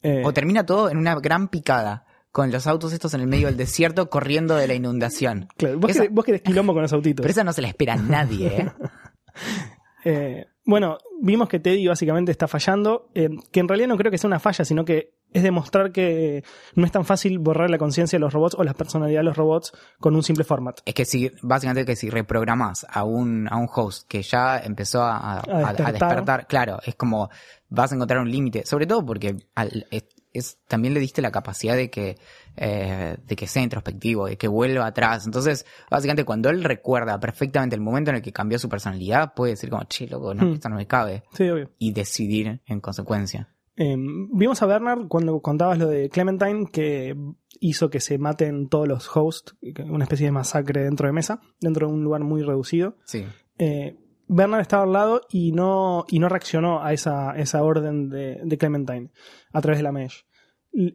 Eh, 0.04 0.22
O 0.24 0.32
termina 0.32 0.64
todo 0.64 0.88
en 0.90 0.98
una 0.98 1.16
gran 1.16 1.48
picada, 1.48 2.04
con 2.30 2.52
los 2.52 2.66
autos 2.68 2.92
estos 2.92 3.14
en 3.14 3.22
el 3.22 3.26
medio 3.26 3.46
del 3.48 3.56
desierto 3.56 4.08
corriendo 4.10 4.54
de 4.54 4.66
la 4.68 4.74
inundación. 4.74 5.48
claro, 5.56 5.78
vos, 5.80 5.90
esa- 5.90 6.00
querés, 6.02 6.14
vos 6.14 6.24
querés 6.24 6.42
quilombo 6.42 6.72
con 6.74 6.82
los 6.82 6.92
autitos. 6.92 7.22
Pero 7.22 7.32
esa 7.32 7.42
no 7.44 7.52
se 7.52 7.62
la 7.62 7.68
espera 7.68 7.94
a 7.94 7.96
nadie, 7.96 8.46
¿eh? 8.48 8.72
Eh, 10.04 10.46
bueno, 10.66 10.98
vimos 11.20 11.48
que 11.48 11.60
Teddy 11.60 11.86
básicamente 11.86 12.30
está 12.30 12.46
fallando, 12.46 13.08
eh, 13.14 13.30
que 13.50 13.60
en 13.60 13.68
realidad 13.68 13.88
no 13.88 13.96
creo 13.96 14.10
que 14.10 14.18
sea 14.18 14.28
una 14.28 14.38
falla, 14.38 14.64
sino 14.64 14.84
que 14.84 15.14
es 15.34 15.42
demostrar 15.42 15.92
que 15.92 16.42
no 16.74 16.86
es 16.86 16.92
tan 16.92 17.04
fácil 17.04 17.38
borrar 17.38 17.68
la 17.68 17.76
conciencia 17.76 18.16
de 18.16 18.20
los 18.20 18.32
robots 18.32 18.54
o 18.58 18.64
la 18.64 18.72
personalidad 18.72 19.20
de 19.20 19.24
los 19.24 19.36
robots 19.36 19.72
con 20.00 20.14
un 20.16 20.22
simple 20.22 20.44
format. 20.44 20.80
Es 20.86 20.94
que 20.94 21.04
si, 21.04 21.30
básicamente 21.42 21.84
que 21.84 21.96
si 21.96 22.08
reprogramas 22.08 22.86
a 22.88 23.04
un, 23.04 23.46
a 23.50 23.56
un 23.58 23.68
host 23.74 24.08
que 24.08 24.22
ya 24.22 24.58
empezó 24.58 25.02
a, 25.02 25.40
a- 25.40 25.42
despertar. 25.72 25.92
despertar. 25.92 26.46
claro, 26.46 26.78
es 26.86 26.94
como 26.94 27.28
vas 27.68 27.92
a 27.92 27.96
encontrar 27.96 28.20
un 28.20 28.30
límite. 28.30 28.64
Sobre 28.64 28.86
todo 28.86 29.04
porque 29.04 29.36
al- 29.54 29.86
es, 29.90 30.04
es- 30.32 30.58
también 30.66 30.94
le 30.94 31.00
diste 31.00 31.20
la 31.20 31.30
capacidad 31.30 31.74
de 31.76 31.90
que, 31.90 32.16
eh, 32.56 33.16
de 33.24 33.36
que 33.36 33.46
sea 33.48 33.62
introspectivo, 33.62 34.26
de 34.26 34.36
que 34.38 34.46
vuelva 34.48 34.86
atrás. 34.86 35.26
Entonces, 35.26 35.66
básicamente 35.90 36.24
cuando 36.24 36.48
él 36.50 36.62
recuerda 36.62 37.18
perfectamente 37.18 37.74
el 37.74 37.82
momento 37.82 38.10
en 38.10 38.16
el 38.16 38.22
que 38.22 38.32
cambió 38.32 38.58
su 38.58 38.68
personalidad, 38.68 39.34
puede 39.34 39.52
decir 39.52 39.70
como, 39.70 39.82
che, 39.84 40.06
loco, 40.06 40.32
no, 40.34 40.44
Hmm. 40.46 40.52
esto 40.54 40.68
no 40.68 40.76
me 40.76 40.86
cabe. 40.86 41.24
Sí, 41.32 41.48
obvio. 41.48 41.70
Y 41.78 41.92
decidir 41.92 42.60
en 42.66 42.80
consecuencia. 42.80 43.48
Eh, 43.76 43.96
vimos 44.32 44.62
a 44.62 44.66
Bernard 44.66 45.08
cuando 45.08 45.40
contabas 45.40 45.78
lo 45.78 45.88
de 45.88 46.08
Clementine, 46.08 46.66
que 46.72 47.14
hizo 47.60 47.90
que 47.90 48.00
se 48.00 48.18
maten 48.18 48.68
todos 48.68 48.86
los 48.88 49.16
hosts, 49.16 49.56
una 49.88 50.04
especie 50.04 50.26
de 50.26 50.32
masacre 50.32 50.82
dentro 50.84 51.06
de 51.06 51.12
mesa, 51.12 51.40
dentro 51.60 51.88
de 51.88 51.92
un 51.94 52.04
lugar 52.04 52.22
muy 52.22 52.42
reducido. 52.42 52.96
Sí. 53.04 53.24
Eh, 53.58 53.96
Bernard 54.26 54.60
estaba 54.62 54.84
al 54.84 54.92
lado 54.92 55.20
y 55.30 55.52
no, 55.52 56.04
y 56.08 56.18
no 56.18 56.28
reaccionó 56.28 56.82
a 56.82 56.92
esa, 56.92 57.32
esa 57.36 57.62
orden 57.62 58.08
de, 58.08 58.40
de 58.44 58.58
Clementine 58.58 59.10
a 59.52 59.60
través 59.60 59.78
de 59.78 59.82
la 59.84 59.92
mesh. 59.92 60.24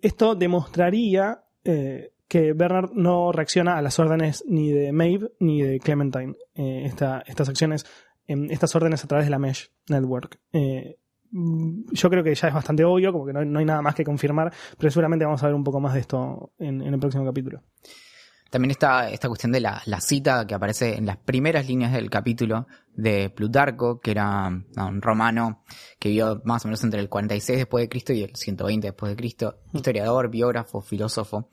Esto 0.01 0.35
demostraría 0.35 1.43
eh, 1.63 2.11
que 2.27 2.53
Bernard 2.53 2.91
no 2.93 3.31
reacciona 3.31 3.77
a 3.77 3.81
las 3.81 3.97
órdenes 3.99 4.43
ni 4.47 4.71
de 4.71 4.91
Maeve 4.91 5.31
ni 5.39 5.61
de 5.61 5.79
Clementine. 5.79 6.35
Eh, 6.55 6.83
esta- 6.85 7.23
estas 7.25 7.49
acciones, 7.49 7.85
em, 8.27 8.47
estas 8.51 8.75
órdenes 8.75 9.03
a 9.03 9.07
través 9.07 9.25
de 9.27 9.31
la 9.31 9.39
mesh 9.39 9.71
network. 9.89 10.39
Eh, 10.53 10.97
yo 11.31 12.09
creo 12.09 12.23
que 12.23 12.33
ya 12.35 12.47
es 12.47 12.53
bastante 12.53 12.83
obvio, 12.83 13.11
como 13.11 13.25
que 13.25 13.33
no, 13.33 13.39
hay- 13.39 13.45
no 13.47 13.59
hay 13.59 13.65
nada 13.65 13.81
más 13.81 13.95
que 13.95 14.03
confirmar, 14.03 14.51
pero 14.77 14.89
seguramente 14.91 15.25
vamos 15.25 15.41
a 15.43 15.47
ver 15.47 15.55
un 15.55 15.63
poco 15.63 15.79
más 15.79 15.93
de 15.93 15.99
esto 16.01 16.53
en, 16.59 16.81
en 16.81 16.93
el 16.93 16.99
próximo 16.99 17.25
capítulo. 17.25 17.61
También 18.49 18.71
está 18.71 19.11
esta 19.11 19.27
cuestión 19.27 19.51
de 19.51 19.59
la, 19.59 19.79
la 19.85 20.01
cita 20.01 20.47
que 20.47 20.55
aparece 20.55 20.95
en 20.97 21.05
las 21.05 21.17
primeras 21.17 21.67
líneas 21.67 21.93
del 21.93 22.09
capítulo 22.09 22.65
de 22.95 23.29
Plutarco, 23.29 23.99
que 23.99 24.09
era 24.09 24.49
no, 24.49 24.87
un 24.87 25.03
romano 25.03 25.63
que 25.99 26.09
vivió 26.09 26.41
más 26.45 26.65
o 26.65 26.67
menos 26.67 26.83
entre 26.83 26.99
el 26.99 27.09
46 27.09 27.59
después 27.59 27.83
de 27.83 27.89
Cristo 27.89 28.11
y 28.11 28.23
el 28.23 28.35
120 28.35 28.87
después 28.87 29.11
de 29.11 29.15
Cristo, 29.15 29.59
historiador, 29.71 30.31
biógrafo, 30.31 30.81
filósofo, 30.81 31.51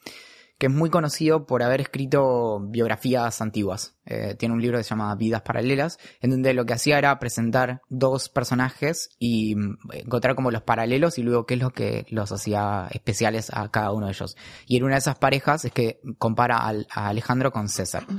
que 0.58 0.66
es 0.68 0.72
muy 0.72 0.88
conocido 0.88 1.44
por 1.46 1.62
haber 1.62 1.82
escrito 1.82 2.60
biografías 2.60 3.40
antiguas. 3.42 3.94
Eh, 4.06 4.34
tiene 4.38 4.54
un 4.54 4.62
libro 4.62 4.78
que 4.78 4.84
se 4.84 4.90
llama 4.90 5.14
Vidas 5.14 5.42
Paralelas, 5.42 5.98
en 6.20 6.30
donde 6.30 6.54
lo 6.54 6.64
que 6.64 6.72
hacía 6.72 6.96
era 6.98 7.18
presentar 7.18 7.82
dos 7.90 8.28
personajes 8.30 9.10
y 9.18 9.54
mm, 9.54 9.76
encontrar 9.92 10.34
como 10.34 10.50
los 10.50 10.62
paralelos 10.62 11.18
y 11.18 11.22
luego 11.22 11.44
qué 11.44 11.54
es 11.54 11.60
lo 11.60 11.70
que 11.70 12.06
los 12.08 12.32
hacía 12.32 12.88
especiales 12.90 13.50
a 13.52 13.68
cada 13.70 13.92
uno 13.92 14.06
de 14.06 14.12
ellos. 14.12 14.36
Y 14.66 14.78
en 14.78 14.84
una 14.84 14.94
de 14.94 15.00
esas 15.00 15.18
parejas 15.18 15.64
es 15.66 15.72
que 15.72 16.00
compara 16.18 16.56
al- 16.58 16.86
a 16.90 17.08
Alejandro 17.08 17.52
con 17.52 17.68
César. 17.68 18.06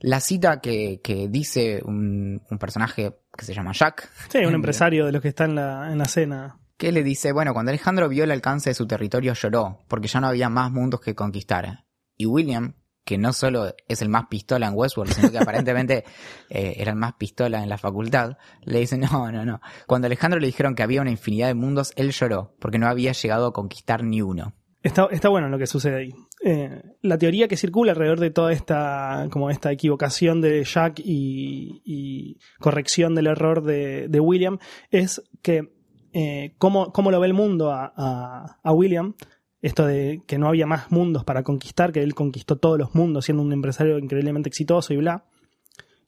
La 0.00 0.20
cita 0.20 0.60
que, 0.60 1.00
que 1.02 1.28
dice 1.28 1.80
un, 1.84 2.42
un 2.50 2.58
personaje 2.58 3.16
que 3.36 3.44
se 3.44 3.54
llama 3.54 3.72
Jack, 3.72 4.10
Sí, 4.28 4.38
un 4.44 4.54
empresario 4.54 5.06
de 5.06 5.12
los 5.12 5.22
que 5.22 5.28
está 5.28 5.44
en 5.46 5.54
la, 5.54 5.90
en 5.90 5.96
la 5.98 6.04
cena. 6.04 6.58
Que 6.76 6.92
le 6.92 7.02
dice, 7.02 7.32
bueno, 7.32 7.52
cuando 7.52 7.70
Alejandro 7.70 8.08
vio 8.08 8.24
el 8.24 8.30
alcance 8.30 8.70
de 8.70 8.74
su 8.74 8.86
territorio 8.86 9.32
lloró, 9.34 9.84
porque 9.88 10.08
ya 10.08 10.20
no 10.20 10.28
había 10.28 10.48
más 10.48 10.70
mundos 10.70 11.00
que 11.00 11.14
conquistar. 11.14 11.84
Y 12.16 12.26
William, 12.26 12.74
que 13.04 13.18
no 13.18 13.32
solo 13.32 13.74
es 13.86 14.02
el 14.02 14.08
más 14.08 14.26
pistola 14.28 14.66
en 14.66 14.74
Westworld, 14.74 15.12
sino 15.12 15.30
que 15.30 15.38
aparentemente 15.38 16.04
eh, 16.50 16.74
era 16.78 16.92
el 16.92 16.98
más 16.98 17.14
pistola 17.14 17.62
en 17.62 17.68
la 17.68 17.78
facultad, 17.78 18.36
le 18.62 18.80
dice, 18.80 18.98
no, 18.98 19.30
no, 19.30 19.44
no. 19.44 19.60
Cuando 19.86 20.06
Alejandro 20.06 20.40
le 20.40 20.46
dijeron 20.46 20.74
que 20.74 20.82
había 20.82 21.02
una 21.02 21.10
infinidad 21.10 21.48
de 21.48 21.54
mundos, 21.54 21.92
él 21.96 22.10
lloró, 22.10 22.54
porque 22.58 22.78
no 22.78 22.88
había 22.88 23.12
llegado 23.12 23.46
a 23.46 23.52
conquistar 23.52 24.02
ni 24.02 24.22
uno. 24.22 24.54
Está, 24.82 25.08
está 25.10 25.30
bueno 25.30 25.48
lo 25.48 25.58
que 25.58 25.66
sucede 25.66 25.96
ahí. 25.96 26.14
Eh, 26.44 26.82
la 27.00 27.16
teoría 27.16 27.48
que 27.48 27.56
circula 27.56 27.92
alrededor 27.92 28.20
de 28.20 28.30
toda 28.30 28.52
esta, 28.52 29.28
como 29.30 29.48
esta 29.48 29.72
equivocación 29.72 30.42
de 30.42 30.62
Jack 30.62 31.00
y, 31.02 31.80
y 31.86 32.38
corrección 32.58 33.14
del 33.14 33.28
error 33.28 33.62
de, 33.62 34.08
de 34.08 34.20
William 34.20 34.58
es 34.90 35.22
que 35.40 35.72
eh, 36.14 36.54
cómo, 36.58 36.92
cómo 36.92 37.10
lo 37.10 37.20
ve 37.20 37.26
el 37.26 37.34
mundo 37.34 37.70
a, 37.72 37.92
a- 37.96 38.58
a 38.62 38.72
William, 38.72 39.14
esto 39.60 39.84
de 39.86 40.22
que 40.26 40.38
no 40.38 40.48
había 40.48 40.66
más 40.66 40.90
mundos 40.90 41.24
para 41.24 41.42
conquistar, 41.42 41.92
que 41.92 42.02
él 42.02 42.14
conquistó 42.14 42.56
todos 42.56 42.78
los 42.78 42.94
mundos 42.94 43.24
siendo 43.26 43.42
un 43.42 43.52
empresario 43.52 43.98
increíblemente 43.98 44.48
exitoso 44.48 44.92
y 44.94 44.96
bla. 44.98 45.24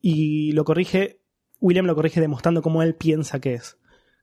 Y 0.01 0.53
lo 0.53 0.65
corrige, 0.65 1.21
William 1.61 1.87
lo 1.87 1.95
corrige 1.95 2.21
demostrando 2.21 2.63
cómo 2.63 2.83
él 2.83 2.95
piensa 2.95 3.41
que 3.41 3.55
es 3.55 3.79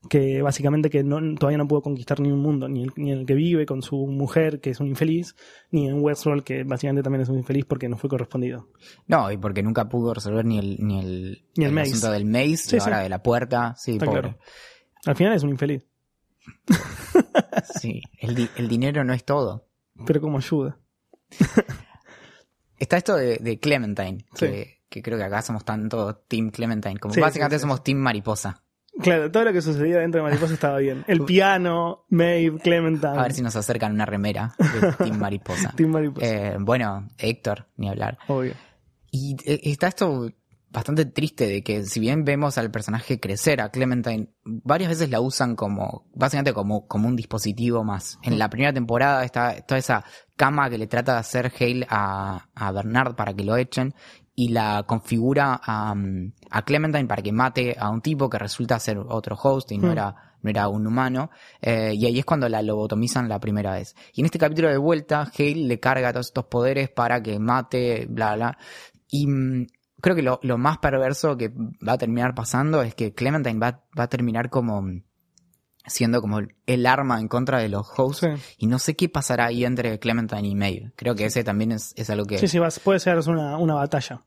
que 0.10 0.42
básicamente 0.42 0.90
que 0.90 1.02
no, 1.02 1.18
todavía 1.40 1.58
no 1.58 1.66
pudo 1.66 1.82
conquistar 1.82 2.20
ni 2.20 2.30
un 2.30 2.42
mundo, 2.42 2.68
ni 2.68 2.84
el, 2.84 2.92
ni 2.98 3.12
el 3.14 3.26
que 3.26 3.36
vive 3.36 3.66
con 3.66 3.82
su 3.82 3.96
mujer, 4.06 4.60
que 4.60 4.70
es 4.72 4.82
un 4.82 4.88
infeliz, 4.88 5.34
ni 5.72 5.88
en 5.88 6.04
Westworld, 6.04 6.44
que 6.44 6.66
básicamente 6.66 7.04
también 7.04 7.22
es 7.22 7.30
un 7.30 7.38
infeliz 7.38 7.64
porque 7.64 7.88
no 7.88 7.96
fue 7.98 8.10
correspondido. 8.10 8.68
No, 9.08 9.32
y 9.32 9.38
porque 9.38 9.64
nunca 9.64 9.88
pudo 9.88 10.14
resolver 10.14 10.44
ni 10.44 10.60
el, 10.60 10.76
ni 10.82 11.00
el, 11.00 11.46
Ni 11.56 11.64
el 11.64 11.72
maze. 11.72 11.92
asunto 11.92 12.12
del 12.12 12.26
maze, 12.26 12.58
Sí, 12.58 12.80
sí. 12.82 12.90
de 12.92 13.08
la 13.08 13.24
puerta, 13.24 13.76
sí, 13.78 13.94
Está 13.94 14.06
pobre. 14.06 14.22
claro. 14.24 14.38
Al 15.06 15.16
final 15.16 15.34
es 15.34 15.44
un 15.44 15.50
infeliz, 15.50 15.86
Sí, 17.80 18.02
el, 18.20 18.36
di- 18.36 18.50
el 18.58 18.68
dinero 18.68 19.04
no 19.04 19.14
es 19.14 19.24
todo. 19.24 19.68
pero 20.06 20.22
como 20.22 20.38
ayuda. 20.38 20.78
Está 22.80 22.98
esto 22.98 23.16
de, 23.16 23.38
de 23.38 23.60
Clementine, 23.60 24.26
que, 24.38 24.82
que 24.90 25.02
creo 25.02 25.18
que 25.18 25.24
acá 25.24 25.42
somos 25.42 25.64
tanto 25.64 26.16
Team 26.28 26.50
Clementine, 26.52 27.00
como 27.00 27.14
Sí, 27.14 27.22
básicamente 27.22 27.58
sí, 27.58 27.62
somos 27.62 27.84
Team 27.84 27.98
Mariposa. 28.00 28.62
Claro, 29.02 29.32
todo 29.32 29.44
lo 29.46 29.54
que 29.54 29.62
sucedía 29.62 30.00
dentro 30.00 30.20
de 30.22 30.30
Mariposa 30.30 30.54
estaba 30.54 30.78
bien. 30.80 31.04
El 31.08 31.22
piano, 31.24 32.06
Maeve, 32.10 32.60
Clementine. 32.60 33.18
A 33.18 33.24
ver 33.24 33.34
si 33.34 33.42
nos 33.42 33.56
acercan 33.56 33.94
una 33.94 34.06
remera 34.06 34.54
de 34.60 34.92
Team 35.06 35.18
Mariposa. 35.18 35.74
Team 35.76 35.90
Mariposa. 35.92 36.26
Eh, 36.28 36.58
bueno, 36.60 37.08
Héctor, 37.18 37.68
ni 37.78 37.90
hablar. 37.90 38.18
Obvio. 38.28 38.54
Y 39.12 39.36
eh, 39.46 39.62
está 39.64 39.88
esto 39.88 40.30
bastante 40.74 41.06
triste 41.06 41.48
de 41.48 41.64
que 41.64 41.86
si 41.86 42.00
bien 42.00 42.26
vemos 42.26 42.58
al 42.58 42.72
personaje 42.72 43.20
crecer, 43.20 43.62
a 43.62 43.70
Clementine, 43.70 44.28
varias 44.44 44.90
veces 44.90 45.10
la 45.10 45.22
usan 45.22 45.56
como, 45.56 46.08
básicamente 46.14 46.52
como, 46.52 46.88
como 46.88 47.08
un 47.08 47.16
dispositivo 47.16 47.84
más. 47.84 48.18
En 48.24 48.40
la 48.40 48.50
primera 48.50 48.74
temporada 48.74 49.24
está 49.24 49.62
toda 49.62 49.78
esa 49.78 50.04
cama 50.36 50.70
que 50.70 50.80
le 50.80 50.88
trata 50.88 51.14
de 51.14 51.20
hacer 51.20 51.52
Hale 51.60 51.86
a, 51.88 52.50
a 52.56 52.72
Bernard 52.72 53.16
para 53.16 53.34
que 53.34 53.44
lo 53.44 53.56
echen 53.56 53.94
y 54.36 54.50
la 54.50 54.84
configura 54.88 55.62
a, 55.64 55.94
a 56.50 56.62
Clementine 56.64 57.06
para 57.06 57.22
que 57.22 57.32
mate 57.32 57.76
a 57.80 57.90
un 57.92 58.02
tipo 58.02 58.28
que 58.28 58.40
resulta 58.40 58.80
ser 58.80 58.98
otro 58.98 59.38
host 59.42 59.72
y 59.72 59.78
no 59.78 59.90
Hmm. 59.90 59.92
era 59.92 60.16
no 60.44 60.50
era 60.50 60.68
un 60.68 60.86
humano, 60.86 61.30
eh, 61.62 61.94
y 61.96 62.06
ahí 62.06 62.20
es 62.20 62.26
cuando 62.26 62.50
la 62.50 62.62
lobotomizan 62.62 63.30
la 63.30 63.40
primera 63.40 63.76
vez. 63.76 63.96
Y 64.14 64.20
en 64.20 64.26
este 64.26 64.38
capítulo 64.38 64.68
de 64.68 64.76
vuelta, 64.76 65.32
Hale 65.40 65.56
le 65.56 65.80
carga 65.80 66.12
todos 66.12 66.28
estos 66.28 66.46
poderes 66.48 66.90
para 66.90 67.24
que 67.24 67.40
mate, 67.40 68.08
bla, 68.10 68.36
bla. 68.36 68.58
Y 69.10 69.26
mm, 69.26 69.68
creo 70.04 70.16
que 70.16 70.22
lo, 70.22 70.40
lo 70.44 70.58
más 70.60 70.78
perverso 70.78 71.36
que 71.38 71.50
va 71.50 71.94
a 71.94 71.98
terminar 71.98 72.36
pasando 72.36 72.84
es 72.84 72.94
que 72.94 73.14
Clementine 73.16 73.58
va, 73.58 73.84
va 73.98 74.04
a 74.04 74.10
terminar 74.10 74.50
como 74.52 74.84
siendo 75.86 76.22
como 76.22 76.40
el- 76.66 76.86
arma 76.86 77.20
en 77.20 77.28
contra 77.28 77.60
de 77.60 77.70
los 77.70 77.88
hosts. 77.98 78.20
Sí. 78.20 78.56
Y 78.58 78.68
no 78.68 78.80
sé 78.80 78.96
qué 78.96 79.10
pasará 79.10 79.46
ahí 79.46 79.66
entre 79.66 79.98
Clementine 80.00 80.48
y 80.48 80.56
Maeve. 80.56 80.92
Creo 80.96 81.16
que 81.16 81.26
ese 81.26 81.44
también 81.44 81.72
es, 81.72 81.94
es 81.98 82.10
algo 82.10 82.26
que... 82.26 82.38
Sí, 82.38 82.48
sí, 82.48 82.60
puede 82.84 83.00
ser 83.00 83.18
una, 83.28 83.58
una 83.58 83.74
batalla. 83.76 84.22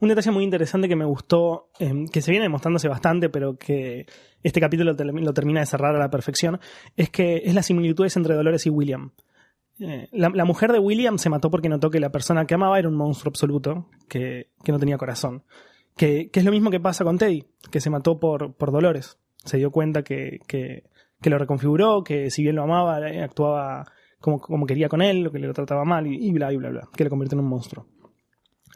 Un 0.00 0.08
detalle 0.08 0.30
muy 0.30 0.44
interesante 0.44 0.88
que 0.88 0.94
me 0.94 1.04
gustó, 1.04 1.70
eh, 1.80 2.04
que 2.12 2.22
se 2.22 2.30
viene 2.30 2.44
demostrándose 2.44 2.86
bastante, 2.88 3.28
pero 3.28 3.56
que 3.56 4.06
este 4.42 4.60
capítulo 4.60 4.94
te- 4.94 5.04
lo 5.04 5.34
termina 5.34 5.58
de 5.60 5.66
cerrar 5.66 5.96
a 5.96 5.98
la 5.98 6.10
perfección, 6.10 6.60
es 6.96 7.10
que 7.10 7.42
es 7.44 7.54
las 7.54 7.66
similitudes 7.66 8.16
entre 8.16 8.34
Dolores 8.36 8.66
y 8.66 8.70
William. 8.70 9.10
Eh, 9.80 10.08
la, 10.12 10.44
mujer 10.44 10.72
de 10.72 10.78
William 10.78 11.18
se 11.18 11.30
mató 11.30 11.50
porque 11.50 11.68
notó 11.68 11.90
que 11.90 12.00
la 12.00 12.10
persona 12.10 12.46
que 12.46 12.54
amaba 12.54 12.78
era 12.78 12.88
un 12.88 12.94
monstruo 12.94 13.30
absoluto, 13.30 13.88
que, 14.08 14.50
que 14.62 14.72
no 14.72 14.78
tenía 14.78 14.98
corazón. 14.98 15.42
Que, 15.96 16.30
que 16.30 16.40
es 16.40 16.44
lo 16.44 16.52
mismo 16.52 16.70
que 16.70 16.80
pasa 16.80 17.04
con 17.04 17.18
Teddy, 17.18 17.44
que 17.70 17.80
se 17.80 17.90
mató 17.90 18.18
por, 18.18 18.54
por 18.54 18.72
Dolores. 18.72 19.18
Se 19.44 19.58
dio 19.58 19.70
cuenta 19.70 20.02
que, 20.02 20.40
que, 20.46 20.84
lo 21.22 21.38
reconfiguró, 21.38 22.04
que 22.04 22.30
si 22.30 22.42
bien 22.42 22.56
lo 22.56 22.64
amaba, 22.64 22.98
actuaba 23.22 23.84
como, 24.20 24.40
como 24.40 24.66
quería 24.66 24.88
con 24.88 25.02
él, 25.02 25.22
lo 25.22 25.32
que 25.32 25.38
le 25.38 25.52
trataba 25.52 25.84
mal 25.84 26.06
y, 26.06 26.16
y 26.16 26.32
bla, 26.32 26.52
y 26.52 26.56
bla, 26.56 26.70
bla, 26.70 26.88
que 26.94 27.04
lo 27.04 27.10
convirtió 27.10 27.38
en 27.38 27.44
un 27.44 27.50
monstruo. 27.50 27.86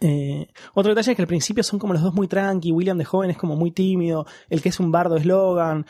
Eh, 0.01 0.47
otro 0.75 0.91
detalle 0.93 1.11
es 1.13 1.17
que 1.17 1.23
al 1.23 1.27
principio 1.29 1.65
son 1.65 1.81
como 1.81 1.93
los 1.93 2.03
dos 2.03 2.15
muy 2.15 2.29
tranqui, 2.29 2.71
William 2.71 2.97
de 2.99 3.05
joven 3.05 3.31
es 3.31 3.37
como 3.37 3.57
muy 3.57 3.73
tímido, 3.73 4.27
el 4.49 4.63
que 4.63 4.69
es 4.69 4.79
un 4.79 4.93
bardo 4.93 5.17
es 5.17 5.27
Logan, 5.27 5.87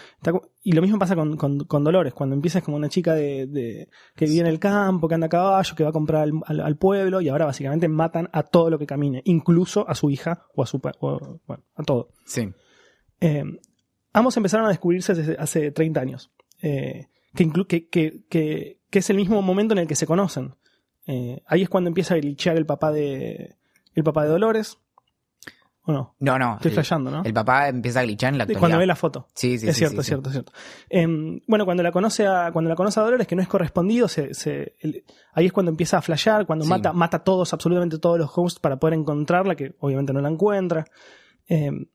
y 0.63 0.73
lo 0.73 0.81
mismo 0.81 0.99
pasa 0.99 1.15
con, 1.15 1.37
con- 1.37 1.59
con 1.67 1.85
Dolores, 1.85 2.15
cuando 2.15 2.35
empieza 2.35 2.59
es 2.61 2.65
como 2.65 2.79
una 2.79 2.89
chica 2.89 3.15
de, 3.15 3.47
de- 3.47 3.89
que 4.17 4.25
vive 4.25 4.41
en 4.41 4.47
el 4.47 4.59
campo, 4.59 5.09
que 5.09 5.15
anda 5.15 5.27
a 5.27 5.31
caballo, 5.31 5.75
que 5.77 5.83
va 5.85 5.91
a 5.91 5.93
comprar 5.93 6.23
al, 6.23 6.33
al- 6.47 6.61
al 6.61 6.77
pueblo, 6.79 7.21
y 7.21 7.29
ahora 7.29 7.45
básicamente 7.45 7.87
matan 7.89 8.31
a 8.33 8.45
todo 8.45 8.71
lo 8.71 8.79
que 8.79 8.87
camine, 8.87 9.21
incluso 9.27 9.87
a 9.87 9.95
su 9.95 10.09
hija 10.09 10.47
o 10.55 10.63
a 10.63 10.67
su 10.67 10.81
o- 11.01 11.41
bueno, 11.47 11.65
a 11.77 11.83
todo. 11.83 12.09
Sí. 12.25 12.49
Eh, 13.21 13.45
ambos 14.15 14.37
empezaron 14.39 14.65
a 14.67 14.71
descubrirse 14.71 15.15
desde 15.15 15.37
hace 15.39 15.71
30 15.71 16.01
años. 16.01 16.31
eh, 16.63 17.09
que, 17.35 17.47
inclu- 17.47 17.67
que, 17.67 17.89
que, 17.89 18.25
que, 18.31 18.81
que 18.91 18.99
es 19.01 19.11
el 19.11 19.17
mismo 19.17 19.43
momento 19.43 19.75
en 19.75 19.79
el 19.81 19.87
que 19.87 19.95
se 19.97 20.07
conocen. 20.07 20.55
Ahí 21.47 21.63
es 21.63 21.69
cuando 21.69 21.89
empieza 21.89 22.15
a 22.15 22.19
glitchear 22.19 22.57
el 22.57 22.67
papá 22.67 22.91
de. 22.91 23.57
El 23.99 24.05
papá 24.05 24.25
de 24.25 24.31
Dolores. 24.31 24.79
¿O 25.83 25.93
no? 25.93 26.15
No, 26.21 26.39
no. 26.39 26.55
Estoy 26.57 26.69
el, 26.69 26.75
flasheando, 26.75 27.11
¿no? 27.11 27.23
el 27.25 27.33
papá 27.33 27.69
empieza 27.69 28.01
a 28.01 28.03
glitchar 28.03 28.33
en 28.35 28.39
la 28.39 28.45
actualidad. 28.45 28.61
Cuando 28.61 28.79
ve 28.79 28.87
la 28.87 28.95
foto. 28.95 29.27
Sí, 29.35 29.59
sí, 29.59 29.69
es 29.69 29.75
sí, 29.75 29.79
cierto, 29.79 29.95
sí, 29.95 30.01
es 30.01 30.05
sí. 30.07 30.09
cierto, 30.11 30.29
es 30.29 30.33
cierto. 30.35 30.53
Em, 30.91 31.41
bueno, 31.47 31.65
cuando 31.65 31.83
la 31.83 31.91
conoce 31.93 32.27
a, 32.27 32.53
cuando 32.53 32.69
la 32.69 32.77
conoce 32.77 33.01
a 33.01 33.05
Dolores, 33.05 33.27
que 33.27 33.35
no 33.35 33.41
es 33.43 33.49
correspondido, 33.49 34.07
se, 34.07 34.35
se- 34.35 34.77
el- 34.81 35.05
ahí 35.33 35.47
es 35.47 35.53
cuando 35.53 35.71
empieza 35.71 35.97
a 35.97 36.03
flashear, 36.03 36.45
cuando 36.47 36.67
mata, 36.67 36.93
mata 36.93 37.17
a 37.19 37.25
todos, 37.25 37.55
absolutamente 37.55 37.99
todos 37.99 38.19
los 38.19 38.31
hosts 38.37 38.61
para 38.61 38.77
poder 38.79 38.95
encontrarla, 38.99 39.55
que 39.57 39.77
obviamente 39.81 40.13
no 40.13 40.21
la 40.21 40.29
encuentra. 40.29 40.85
Em, 41.47 41.87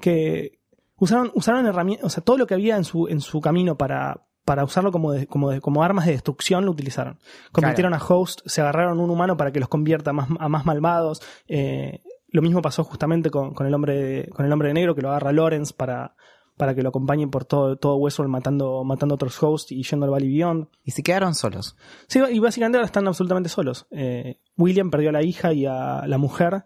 que 0.00 0.58
usaron, 0.96 1.30
usaron 1.34 1.66
herramientas, 1.66 2.06
o 2.06 2.10
sea, 2.10 2.24
todo 2.24 2.38
lo 2.38 2.46
que 2.46 2.54
había 2.54 2.76
en 2.76 2.84
su, 2.84 3.06
en 3.08 3.20
su 3.20 3.40
camino 3.42 3.76
para, 3.76 4.25
para 4.46 4.64
usarlo 4.64 4.90
como, 4.92 5.12
de- 5.12 5.26
como, 5.26 5.50
de- 5.50 5.60
como 5.60 5.82
armas 5.82 6.06
de 6.06 6.12
destrucción 6.12 6.64
lo 6.64 6.70
utilizaron. 6.70 7.18
Convirtieron 7.52 7.92
a 7.92 7.98
host, 7.98 8.40
se 8.46 8.62
agarraron 8.62 8.98
un 9.00 9.10
humano 9.10 9.36
para 9.36 9.52
que 9.52 9.60
los 9.60 9.68
convierta 9.68 10.10
a 10.10 10.14
más, 10.14 10.28
a 10.38 10.48
más 10.48 10.64
malvados. 10.64 11.20
eh, 11.48 12.00
lo 12.30 12.42
mismo 12.42 12.60
pasó 12.62 12.84
justamente 12.84 13.30
con, 13.30 13.54
con 13.54 13.66
el 13.66 13.74
hombre 13.74 13.94
de, 13.96 14.28
con 14.30 14.44
el 14.46 14.52
hombre 14.52 14.68
de 14.68 14.74
negro, 14.74 14.94
que 14.94 15.00
lo 15.02 15.08
agarra 15.10 15.32
Lawrence 15.32 15.72
para, 15.74 16.14
para 16.56 16.74
que 16.74 16.82
lo 16.82 16.90
acompañe 16.90 17.26
por 17.28 17.44
todo, 17.44 17.76
todo 17.76 17.96
Westworld 17.96 18.30
matando, 18.30 18.82
matando 18.84 19.14
a 19.14 19.16
otros 19.16 19.42
hosts 19.42 19.72
y 19.72 19.82
yendo 19.82 20.04
al 20.06 20.10
Valley 20.12 20.28
Beyond. 20.28 20.68
Y 20.84 20.90
se 20.90 21.02
quedaron 21.02 21.34
solos. 21.34 21.76
Sí, 22.08 22.20
y 22.30 22.38
básicamente 22.38 22.78
ahora 22.78 22.86
están 22.86 23.06
absolutamente 23.06 23.48
solos. 23.48 23.86
Eh, 23.90 24.40
William 24.58 24.90
perdió 24.90 25.10
a 25.10 25.12
la 25.12 25.22
hija 25.22 25.52
y 25.52 25.66
a 25.66 26.06
la 26.06 26.18
mujer. 26.18 26.64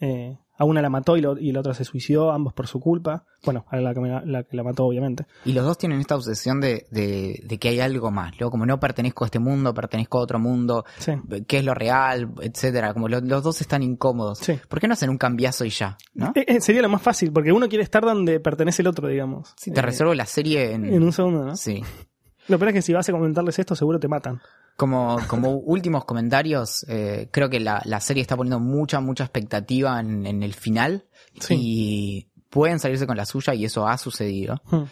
eh, 0.00 0.38
a 0.58 0.64
una 0.64 0.82
la 0.82 0.90
mató 0.90 1.16
y, 1.16 1.20
lo- 1.20 1.38
y 1.38 1.52
la 1.52 1.60
otra 1.60 1.72
se 1.72 1.84
suicidó, 1.84 2.32
ambos 2.32 2.52
por 2.52 2.66
su 2.66 2.80
culpa. 2.80 3.24
Bueno, 3.44 3.64
a 3.70 3.76
la 3.76 3.94
que, 3.94 4.00
me- 4.00 4.26
la, 4.26 4.42
que 4.42 4.56
la 4.56 4.64
mató, 4.64 4.84
obviamente. 4.86 5.24
Y 5.44 5.52
los 5.52 5.64
dos 5.64 5.78
tienen 5.78 6.00
esta 6.00 6.16
obsesión 6.16 6.60
de, 6.60 6.86
de, 6.90 7.40
de 7.44 7.58
que 7.58 7.68
hay 7.68 7.80
algo 7.80 8.10
más. 8.10 8.32
Luego, 8.38 8.50
como 8.50 8.66
no 8.66 8.80
pertenezco 8.80 9.24
a 9.24 9.28
este 9.28 9.38
mundo, 9.38 9.72
pertenezco 9.72 10.18
a 10.18 10.22
otro 10.22 10.38
mundo, 10.40 10.84
Sí. 10.98 11.12
qué 11.46 11.58
es 11.58 11.64
lo 11.64 11.74
real, 11.74 12.30
etcétera. 12.42 12.92
Como 12.92 13.08
lo- 13.08 13.20
los 13.20 13.42
dos 13.42 13.60
están 13.60 13.82
incómodos. 13.84 14.38
Sí. 14.40 14.58
¿Por 14.68 14.80
qué 14.80 14.88
no 14.88 14.94
hacen 14.94 15.10
un 15.10 15.18
cambiazo 15.18 15.64
y 15.64 15.70
ya? 15.70 15.96
¿No? 16.14 16.32
Eh, 16.34 16.44
eh, 16.48 16.60
sería 16.60 16.82
lo 16.82 16.88
más 16.88 17.02
fácil, 17.02 17.32
porque 17.32 17.52
uno 17.52 17.68
quiere 17.68 17.84
estar 17.84 18.02
donde 18.04 18.40
pertenece 18.40 18.82
el 18.82 18.88
otro, 18.88 19.06
digamos. 19.06 19.54
Te 19.56 19.70
Eh, 19.70 19.82
resuelvo 19.82 20.14
la 20.14 20.26
serie 20.26 20.72
en... 20.72 20.84
En 20.86 21.02
un 21.04 21.12
segundo, 21.12 21.44
¿no? 21.44 21.56
Sí. 21.56 21.82
Lo 22.48 22.58
peor 22.58 22.70
es 22.70 22.74
que 22.74 22.82
si 22.82 22.92
vas 22.92 23.08
a 23.08 23.12
comentarles 23.12 23.58
esto, 23.58 23.76
seguro 23.76 24.00
te 24.00 24.08
matan. 24.08 24.40
Como, 24.78 25.18
como 25.26 25.50
últimos 25.56 26.04
comentarios, 26.04 26.86
eh, 26.88 27.28
creo 27.32 27.50
que 27.50 27.58
la, 27.58 27.82
la 27.84 27.98
serie 28.00 28.20
está 28.20 28.36
poniendo 28.36 28.60
mucha, 28.60 29.00
mucha 29.00 29.24
expectativa 29.24 29.98
en, 29.98 30.24
en 30.24 30.44
el 30.44 30.54
final. 30.54 31.08
Sí. 31.40 31.56
Y 31.58 32.28
pueden 32.48 32.78
salirse 32.78 33.04
con 33.06 33.16
la 33.16 33.26
suya 33.26 33.54
y 33.54 33.64
eso 33.64 33.88
ha 33.88 33.98
sucedido. 33.98 34.62
Hmm. 34.70 34.84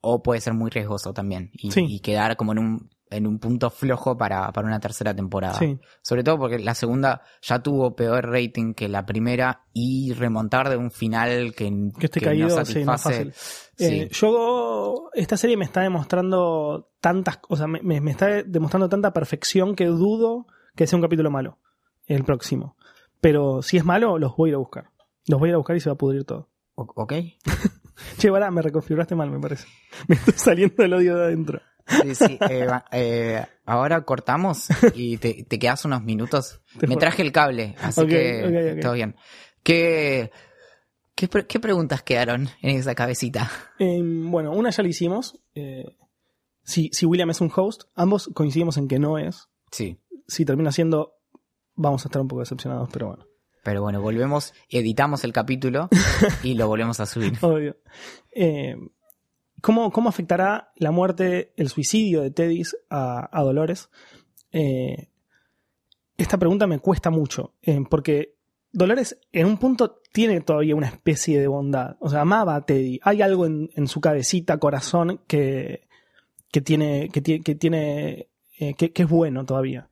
O 0.00 0.22
puede 0.22 0.40
ser 0.40 0.54
muy 0.54 0.70
riesgoso 0.70 1.12
también. 1.12 1.50
Y, 1.52 1.70
Sí. 1.70 1.84
y 1.86 2.00
quedar 2.00 2.36
como 2.38 2.52
en 2.52 2.58
un 2.60 2.90
en 3.10 3.26
un 3.26 3.38
punto 3.38 3.70
flojo 3.70 4.16
para, 4.16 4.50
para 4.52 4.66
una 4.66 4.80
tercera 4.80 5.14
temporada. 5.14 5.54
Sí. 5.58 5.78
Sobre 6.02 6.24
todo 6.24 6.38
porque 6.38 6.58
la 6.58 6.74
segunda 6.74 7.22
ya 7.42 7.60
tuvo 7.62 7.94
peor 7.94 8.28
rating 8.30 8.74
que 8.74 8.88
la 8.88 9.06
primera 9.06 9.62
y 9.72 10.12
remontar 10.14 10.68
de 10.68 10.76
un 10.76 10.90
final 10.90 11.54
que, 11.54 11.70
Que 11.98 12.06
esté 12.06 12.20
que 12.20 12.26
caído, 12.26 12.48
no 12.48 12.64
sí, 12.64 12.72
satisface. 12.84 13.32
fácil. 13.32 13.34
Eh, 13.78 14.08
yo, 14.12 15.10
esta 15.14 15.36
serie 15.36 15.56
me 15.56 15.64
está 15.64 15.82
demostrando 15.82 16.90
tantas 17.00 17.36
cosas, 17.38 17.68
me, 17.68 17.80
me- 17.82 18.00
me 18.00 18.10
está 18.10 18.42
demostrando 18.42 18.88
tanta 18.88 19.12
perfección 19.12 19.76
que 19.76 19.86
dudo 19.86 20.46
que 20.74 20.86
sea 20.86 20.96
un 20.96 21.02
capítulo 21.02 21.30
malo, 21.30 21.58
el 22.06 22.24
próximo. 22.24 22.76
Pero 23.20 23.62
si 23.62 23.76
es 23.76 23.84
malo, 23.84 24.18
los 24.18 24.36
voy 24.36 24.48
a 24.48 24.50
ir 24.50 24.54
a 24.56 24.58
buscar. 24.58 24.90
Los 25.26 25.38
voy 25.40 25.48
a 25.48 25.50
ir 25.50 25.54
a 25.54 25.58
buscar 25.58 25.76
y 25.76 25.80
se 25.80 25.88
va 25.88 25.94
a 25.94 25.98
pudrir 25.98 26.24
todo. 26.24 26.48
O- 26.74 26.90
¿Ok? 26.96 27.12
Che, 28.18 28.30
pará, 28.30 28.50
me 28.50 28.60
reconfiguraste 28.60 29.14
mal, 29.14 29.30
me 29.30 29.40
parece. 29.40 29.66
Me 30.08 30.16
estoy 30.16 30.34
saliendo 30.36 30.74
del 30.82 30.92
odio 30.92 31.16
de 31.16 31.24
adentro. 31.24 31.60
Sí, 31.86 32.14
sí. 32.14 32.38
eh, 32.50 32.68
eh, 32.92 33.46
ahora 33.64 34.02
cortamos 34.02 34.68
y 34.94 35.18
te, 35.18 35.44
te 35.44 35.58
quedas 35.58 35.84
unos 35.84 36.02
minutos. 36.02 36.60
Me 36.86 36.96
traje 36.96 37.22
el 37.22 37.32
cable, 37.32 37.74
así 37.80 38.00
que 38.06 38.78
todo 38.82 38.92
bien. 38.94 39.16
¿Qué, 39.62 40.30
qué, 41.14 41.28
pre- 41.28 41.46
qué 41.46 41.60
preguntas 41.60 42.02
quedaron 42.02 42.48
en 42.62 42.76
esa 42.76 42.94
cabecita? 42.94 43.50
Eh, 43.78 44.00
bueno, 44.02 44.52
una 44.52 44.70
ya 44.70 44.82
la 44.82 44.88
hicimos. 44.88 45.38
eh, 45.54 45.84
si, 46.64 46.90
si 46.92 47.06
William 47.06 47.30
es 47.30 47.40
un 47.40 47.52
host, 47.54 47.84
ambos 47.94 48.28
coincidimos 48.34 48.76
en 48.76 48.88
que 48.88 48.98
no 48.98 49.18
es. 49.18 49.48
Sí. 49.70 49.98
Si 50.26 50.44
termina 50.44 50.72
siendo, 50.72 51.12
vamos 51.76 52.04
a 52.04 52.08
estar 52.08 52.20
un 52.20 52.26
poco 52.28 52.40
decepcionados, 52.40 52.88
pero 52.92 53.06
bueno. 53.08 53.24
Pero 53.62 53.82
bueno, 53.82 54.00
volvemos, 54.00 54.54
editamos 54.68 55.22
el 55.24 55.32
capítulo 55.32 55.88
y 56.42 56.54
lo 56.54 56.66
volvemos 56.68 56.98
a 57.00 57.06
subir. 57.06 57.32
Obvio. 57.42 57.76
¿Cómo, 59.66 59.90
¿Cómo 59.90 60.08
afectará 60.08 60.70
la 60.76 60.92
muerte, 60.92 61.52
el 61.56 61.68
suicidio 61.68 62.22
de 62.22 62.30
Teddys 62.30 62.76
a, 62.88 63.28
a 63.36 63.42
Dolores? 63.42 63.90
Eh, 64.52 65.08
esta 66.16 66.38
pregunta 66.38 66.68
me 66.68 66.78
cuesta 66.78 67.10
mucho, 67.10 67.54
eh, 67.62 67.80
porque 67.90 68.36
Dolores 68.70 69.18
en 69.32 69.46
un 69.46 69.58
punto 69.58 70.02
tiene 70.12 70.40
todavía 70.40 70.76
una 70.76 70.86
especie 70.86 71.40
de 71.40 71.48
bondad. 71.48 71.96
O 71.98 72.08
sea, 72.08 72.20
amaba 72.20 72.54
a 72.54 72.64
Teddy. 72.64 73.00
Hay 73.02 73.22
algo 73.22 73.44
en, 73.44 73.70
en 73.74 73.88
su 73.88 74.00
cabecita, 74.00 74.58
corazón, 74.58 75.20
que, 75.26 75.88
que 76.52 76.60
tiene, 76.60 77.08
que, 77.08 77.42
que 77.42 77.54
tiene, 77.56 78.28
eh, 78.60 78.74
que, 78.74 78.92
que 78.92 79.02
es 79.02 79.08
bueno 79.08 79.44
todavía. 79.46 79.88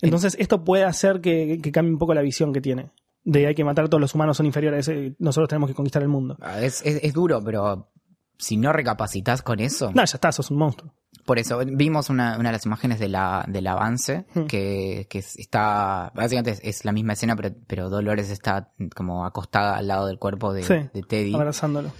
Entonces, 0.00 0.36
esto 0.38 0.64
puede 0.64 0.84
hacer 0.84 1.20
que, 1.20 1.60
que 1.62 1.70
cambie 1.70 1.92
un 1.92 1.98
poco 1.98 2.14
la 2.14 2.22
visión 2.22 2.54
que 2.54 2.62
tiene. 2.62 2.92
De 3.24 3.46
hay 3.46 3.54
que 3.54 3.64
matar 3.64 3.84
a 3.84 3.88
todos 3.88 4.00
los 4.00 4.14
humanos, 4.14 4.38
son 4.38 4.46
inferiores, 4.46 4.90
nosotros 5.18 5.50
tenemos 5.50 5.68
que 5.68 5.74
conquistar 5.74 6.00
el 6.00 6.08
mundo. 6.08 6.38
Ah, 6.40 6.62
Es, 6.62 6.80
es, 6.86 7.04
es 7.04 7.12
duro, 7.12 7.42
pero 7.44 7.90
si 8.38 8.56
no 8.56 8.72
recapacitas 8.72 9.42
con 9.42 9.60
eso. 9.60 9.88
No, 9.94 10.04
ya 10.04 10.14
está, 10.14 10.32
sos 10.32 10.50
un 10.50 10.58
monstruo. 10.58 10.94
Por 11.26 11.38
eso, 11.38 11.58
vimos 11.66 12.08
una, 12.08 12.38
una 12.38 12.48
de 12.48 12.52
las 12.54 12.64
imágenes 12.64 12.98
de 12.98 13.08
la, 13.08 13.44
del 13.48 13.66
avance, 13.66 14.24
Hmm. 14.34 14.46
que, 14.46 15.06
que 15.10 15.18
es- 15.18 15.36
está, 15.36 16.10
básicamente 16.14 16.52
es, 16.52 16.60
es 16.62 16.84
la 16.84 16.92
misma 16.92 17.12
escena, 17.14 17.36
pero, 17.36 17.54
pero 17.66 17.90
Dolores 17.90 18.30
está 18.30 18.72
como 18.96 19.26
acostada 19.26 19.76
al 19.76 19.88
lado 19.88 20.06
del 20.06 20.18
cuerpo 20.18 20.52
de, 20.54 20.62
Sí, 20.62 20.74
de 20.94 21.02
Teddy. 21.02 21.34
Abrazándolo. 21.34 21.92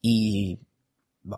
Y 0.00 0.60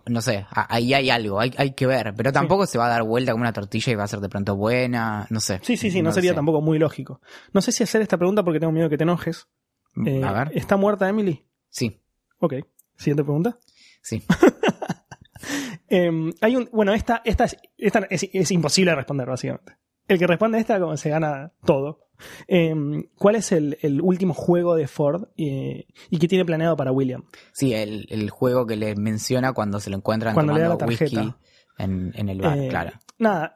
no 0.07 0.21
sé, 0.21 0.47
ahí 0.51 0.93
hay 0.93 1.09
algo, 1.09 1.41
hay, 1.41 1.55
hay 1.57 1.73
que 1.73 1.87
ver, 1.87 2.13
pero 2.15 2.31
tampoco 2.33 2.67
se 2.67 2.77
va 2.77 2.87
a 2.87 2.91
dar 2.91 3.03
vuelta 3.05 3.33
como 3.33 3.43
una 3.43 3.55
tortilla 3.55 3.93
y 3.93 3.97
va 3.97 4.05
a 4.05 4.09
ser 4.09 4.21
de 4.21 4.29
pronto 4.29 4.55
buena, 4.55 5.27
no 5.31 5.41
sé. 5.41 5.61
Sí, 5.63 5.77
sí, 5.79 5.91
sí, 5.91 6.03
no, 6.03 6.13
sería 6.13 6.33
sé. 6.33 6.37
tampoco 6.37 6.61
muy 6.61 6.79
lógico. 6.79 7.21
No 7.55 7.63
sé 7.63 7.73
si 7.73 7.83
hacer 7.85 8.03
esta 8.03 8.19
pregunta 8.19 8.43
porque 8.45 8.61
tengo 8.61 8.73
miedo 8.73 8.91
que 8.91 8.99
te 8.99 9.05
enojes. 9.05 9.49
Eh, 10.05 10.23
a 10.23 10.33
ver, 10.33 10.51
¿Está 10.55 10.77
muerta 10.77 11.09
Emily? 11.09 11.47
sí, 11.71 12.03
Ok. 12.41 12.55
Siguiente 12.97 13.23
pregunta. 13.25 13.59
Sí. 14.01 14.23
Eh, 15.91 16.11
hay 16.43 16.57
un, 16.57 16.69
bueno, 16.73 16.93
esta, 16.93 17.23
esta, 17.25 17.45
es, 17.45 17.57
esta 17.79 18.01
es, 18.11 18.29
es 18.31 18.51
imposible 18.51 18.91
de 18.91 18.97
responder, 18.97 19.27
básicamente. 19.27 19.77
El 20.07 20.19
que 20.19 20.27
responde 20.27 20.59
esta 20.59 20.79
como 20.79 20.97
se 20.97 21.09
gana 21.11 21.53
todo. 21.65 22.01
Eh, 22.47 22.75
¿Cuál 23.15 23.37
es 23.37 23.53
el, 23.53 23.79
el 23.81 24.03
último 24.03 24.35
juego 24.35 24.75
de 24.75 24.87
Ford 24.89 25.29
eh, 25.39 25.87
y 26.11 26.19
qué 26.19 26.29
tiene 26.29 26.45
planeado 26.45 26.77
para 26.77 26.93
William? 26.93 27.25
Sí, 27.53 27.73
el, 27.73 28.07
el 28.11 28.29
juego 28.29 28.67
que 28.67 28.77
le 28.77 28.97
menciona 28.97 29.53
cuando 29.55 29.81
se 29.81 29.89
lo 29.91 29.97
encuentran 29.97 30.35
Cuando 30.35 30.53
le 30.53 30.61
da 30.61 30.67
tomando 30.77 30.85
la 30.93 30.99
tarjeta. 30.99 31.21
whisky 31.23 31.35
en, 31.79 32.13
en 32.17 32.29
el 32.29 32.41
bar, 32.43 32.59
Eh, 32.59 32.69
claro. 32.69 32.93
Nada, 33.19 33.55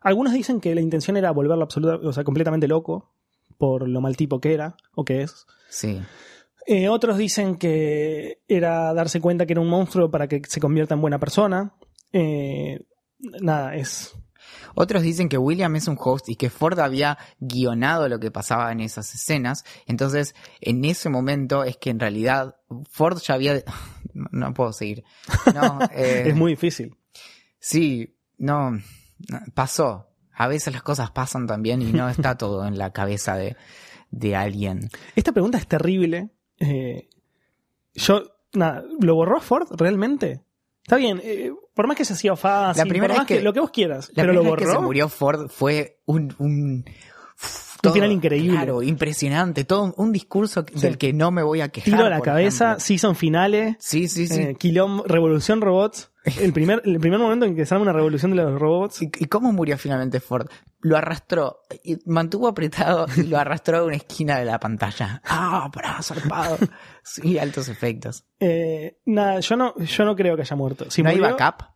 algunos 0.00 0.32
dicen 0.32 0.60
que 0.60 0.74
la 0.74 0.80
intención 0.80 1.16
era 1.18 1.32
volverlo 1.32 1.64
absoluta, 1.64 1.96
o 2.06 2.12
sea, 2.12 2.24
completamente 2.24 2.68
loco 2.68 3.12
por 3.58 3.88
lo 3.88 4.00
mal 4.00 4.16
tipo 4.16 4.40
que 4.40 4.54
era 4.54 4.76
o 4.94 5.04
que 5.04 5.22
es. 5.22 5.46
Sí. 5.68 6.00
Eh, 6.66 6.88
otros 6.88 7.18
dicen 7.18 7.56
que 7.56 8.42
era 8.48 8.94
darse 8.94 9.20
cuenta 9.20 9.46
que 9.46 9.52
era 9.52 9.60
un 9.60 9.68
monstruo 9.68 10.10
para 10.10 10.28
que 10.28 10.42
se 10.48 10.60
convierta 10.60 10.94
en 10.94 11.00
buena 11.00 11.18
persona. 11.18 11.74
Eh, 12.12 12.80
nada, 13.40 13.74
es. 13.74 14.14
Otros 14.74 15.02
dicen 15.02 15.28
que 15.28 15.38
William 15.38 15.74
es 15.76 15.88
un 15.88 15.96
host 15.98 16.28
y 16.28 16.36
que 16.36 16.50
Ford 16.50 16.78
había 16.80 17.18
guionado 17.38 18.08
lo 18.08 18.18
que 18.18 18.30
pasaba 18.30 18.72
en 18.72 18.80
esas 18.80 19.14
escenas. 19.14 19.64
Entonces, 19.86 20.34
en 20.60 20.84
ese 20.84 21.08
momento 21.08 21.64
es 21.64 21.76
que 21.76 21.90
en 21.90 22.00
realidad 22.00 22.56
Ford 22.90 23.18
ya 23.20 23.34
había... 23.34 23.62
No 24.14 24.54
puedo 24.54 24.72
seguir. 24.72 25.02
No, 25.52 25.80
eh, 25.92 26.24
es 26.26 26.36
muy 26.36 26.52
difícil. 26.52 26.96
Sí, 27.58 28.16
no, 28.38 28.70
no, 28.70 29.40
pasó. 29.54 30.06
A 30.32 30.46
veces 30.46 30.72
las 30.72 30.84
cosas 30.84 31.10
pasan 31.10 31.48
también 31.48 31.82
y 31.82 31.92
no 31.92 32.08
está 32.08 32.36
todo 32.36 32.64
en 32.64 32.78
la 32.78 32.92
cabeza 32.92 33.34
de, 33.34 33.56
de 34.12 34.36
alguien. 34.36 34.88
Esta 35.16 35.32
pregunta 35.32 35.58
es 35.58 35.66
terrible. 35.66 36.30
Eh, 36.60 37.08
yo, 37.94 38.22
nada, 38.54 38.84
¿lo 39.00 39.14
borró 39.14 39.40
Ford 39.40 39.68
realmente? 39.76 40.40
Está 40.82 40.96
bien, 40.96 41.20
eh, 41.24 41.52
por 41.74 41.86
más 41.86 41.96
que 41.96 42.04
se 42.04 42.12
hacía 42.12 42.36
fácil, 42.36 42.82
La 42.84 42.88
primera 42.88 43.14
por 43.14 43.18
más 43.22 43.26
que, 43.26 43.36
que- 43.38 43.42
lo 43.42 43.52
que 43.52 43.60
vos 43.60 43.70
quieras, 43.70 44.08
La 44.14 44.22
pero 44.22 44.32
lo 44.34 44.40
primera 44.40 44.56
vez 44.56 44.58
que 44.60 44.66
borró. 44.66 44.80
se 44.80 44.84
murió 44.86 45.08
Ford 45.08 45.48
fue 45.48 45.98
un... 46.06 46.34
Un, 46.38 46.84
Un 47.84 47.92
final 47.92 48.12
increíble. 48.12 48.52
Claro, 48.56 48.82
impresionante. 48.82 49.64
Todo 49.64 49.84
un, 49.84 49.94
un 49.98 50.12
discurso 50.12 50.64
Sí. 50.74 50.80
del 50.80 50.96
que 50.96 51.12
no 51.12 51.30
me 51.30 51.42
voy 51.42 51.60
a 51.60 51.68
quejar. 51.68 51.92
Tiro 51.92 52.06
a 52.06 52.08
la 52.10 52.20
cabeza, 52.22 52.78
season 52.80 53.14
finales, 53.14 53.76
Sí, 53.78 54.08
sí, 54.08 54.26
sí. 54.26 54.40
eh, 54.40 54.56
quilom- 54.58 55.04
revolución 55.04 55.60
robots. 55.60 56.10
El 56.24 56.54
primer, 56.54 56.80
el 56.86 56.98
primer 57.00 57.18
momento 57.18 57.44
en 57.44 57.54
que 57.54 57.66
se 57.66 57.74
arma 57.74 57.82
una 57.82 57.92
revolución 57.92 58.30
de 58.30 58.38
los 58.38 58.58
robots. 58.58 59.02
¿Y, 59.02 59.10
y 59.18 59.26
cómo 59.26 59.52
murió 59.52 59.76
finalmente 59.76 60.20
Ford? 60.20 60.48
Lo 60.80 60.96
arrastró, 60.96 61.60
y 61.82 61.98
mantuvo 62.06 62.48
apretado 62.48 63.06
y 63.16 63.24
lo 63.24 63.38
arrastró 63.38 63.78
a 63.78 63.84
una 63.84 63.96
esquina 63.96 64.38
de 64.38 64.46
la 64.46 64.58
pantalla. 64.58 65.20
¡Ah, 65.24 65.70
pará, 65.72 66.02
zarpado! 66.02 66.58
Sí, 67.02 67.38
altos 67.38 67.68
efectos. 67.68 68.24
Eh, 68.40 68.98
nada, 69.04 69.40
yo 69.40 69.56
no, 69.56 69.76
yo 69.76 70.04
no 70.06 70.16
creo 70.16 70.36
que 70.36 70.42
haya 70.42 70.56
muerto. 70.56 70.90
Si 70.90 71.02
¿No 71.02 71.10
hay 71.10 71.18
backup? 71.18 71.66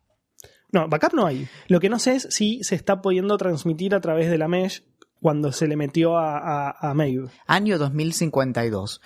No, 0.72 0.88
backup 0.88 1.12
no 1.12 1.26
hay. 1.26 1.46
Lo 1.66 1.80
que 1.80 1.90
no 1.90 1.98
sé 1.98 2.16
es 2.16 2.28
si 2.30 2.64
se 2.64 2.74
está 2.74 3.02
pudiendo 3.02 3.36
transmitir 3.36 3.94
a 3.94 4.00
través 4.00 4.30
de 4.30 4.38
la 4.38 4.48
mesh 4.48 4.84
cuando 5.20 5.52
se 5.52 5.66
le 5.66 5.76
metió 5.76 6.16
a, 6.16 6.38
a, 6.38 6.90
a 6.90 6.94
Maeve. 6.94 7.28
Año 7.46 7.76
2052. 7.76 9.02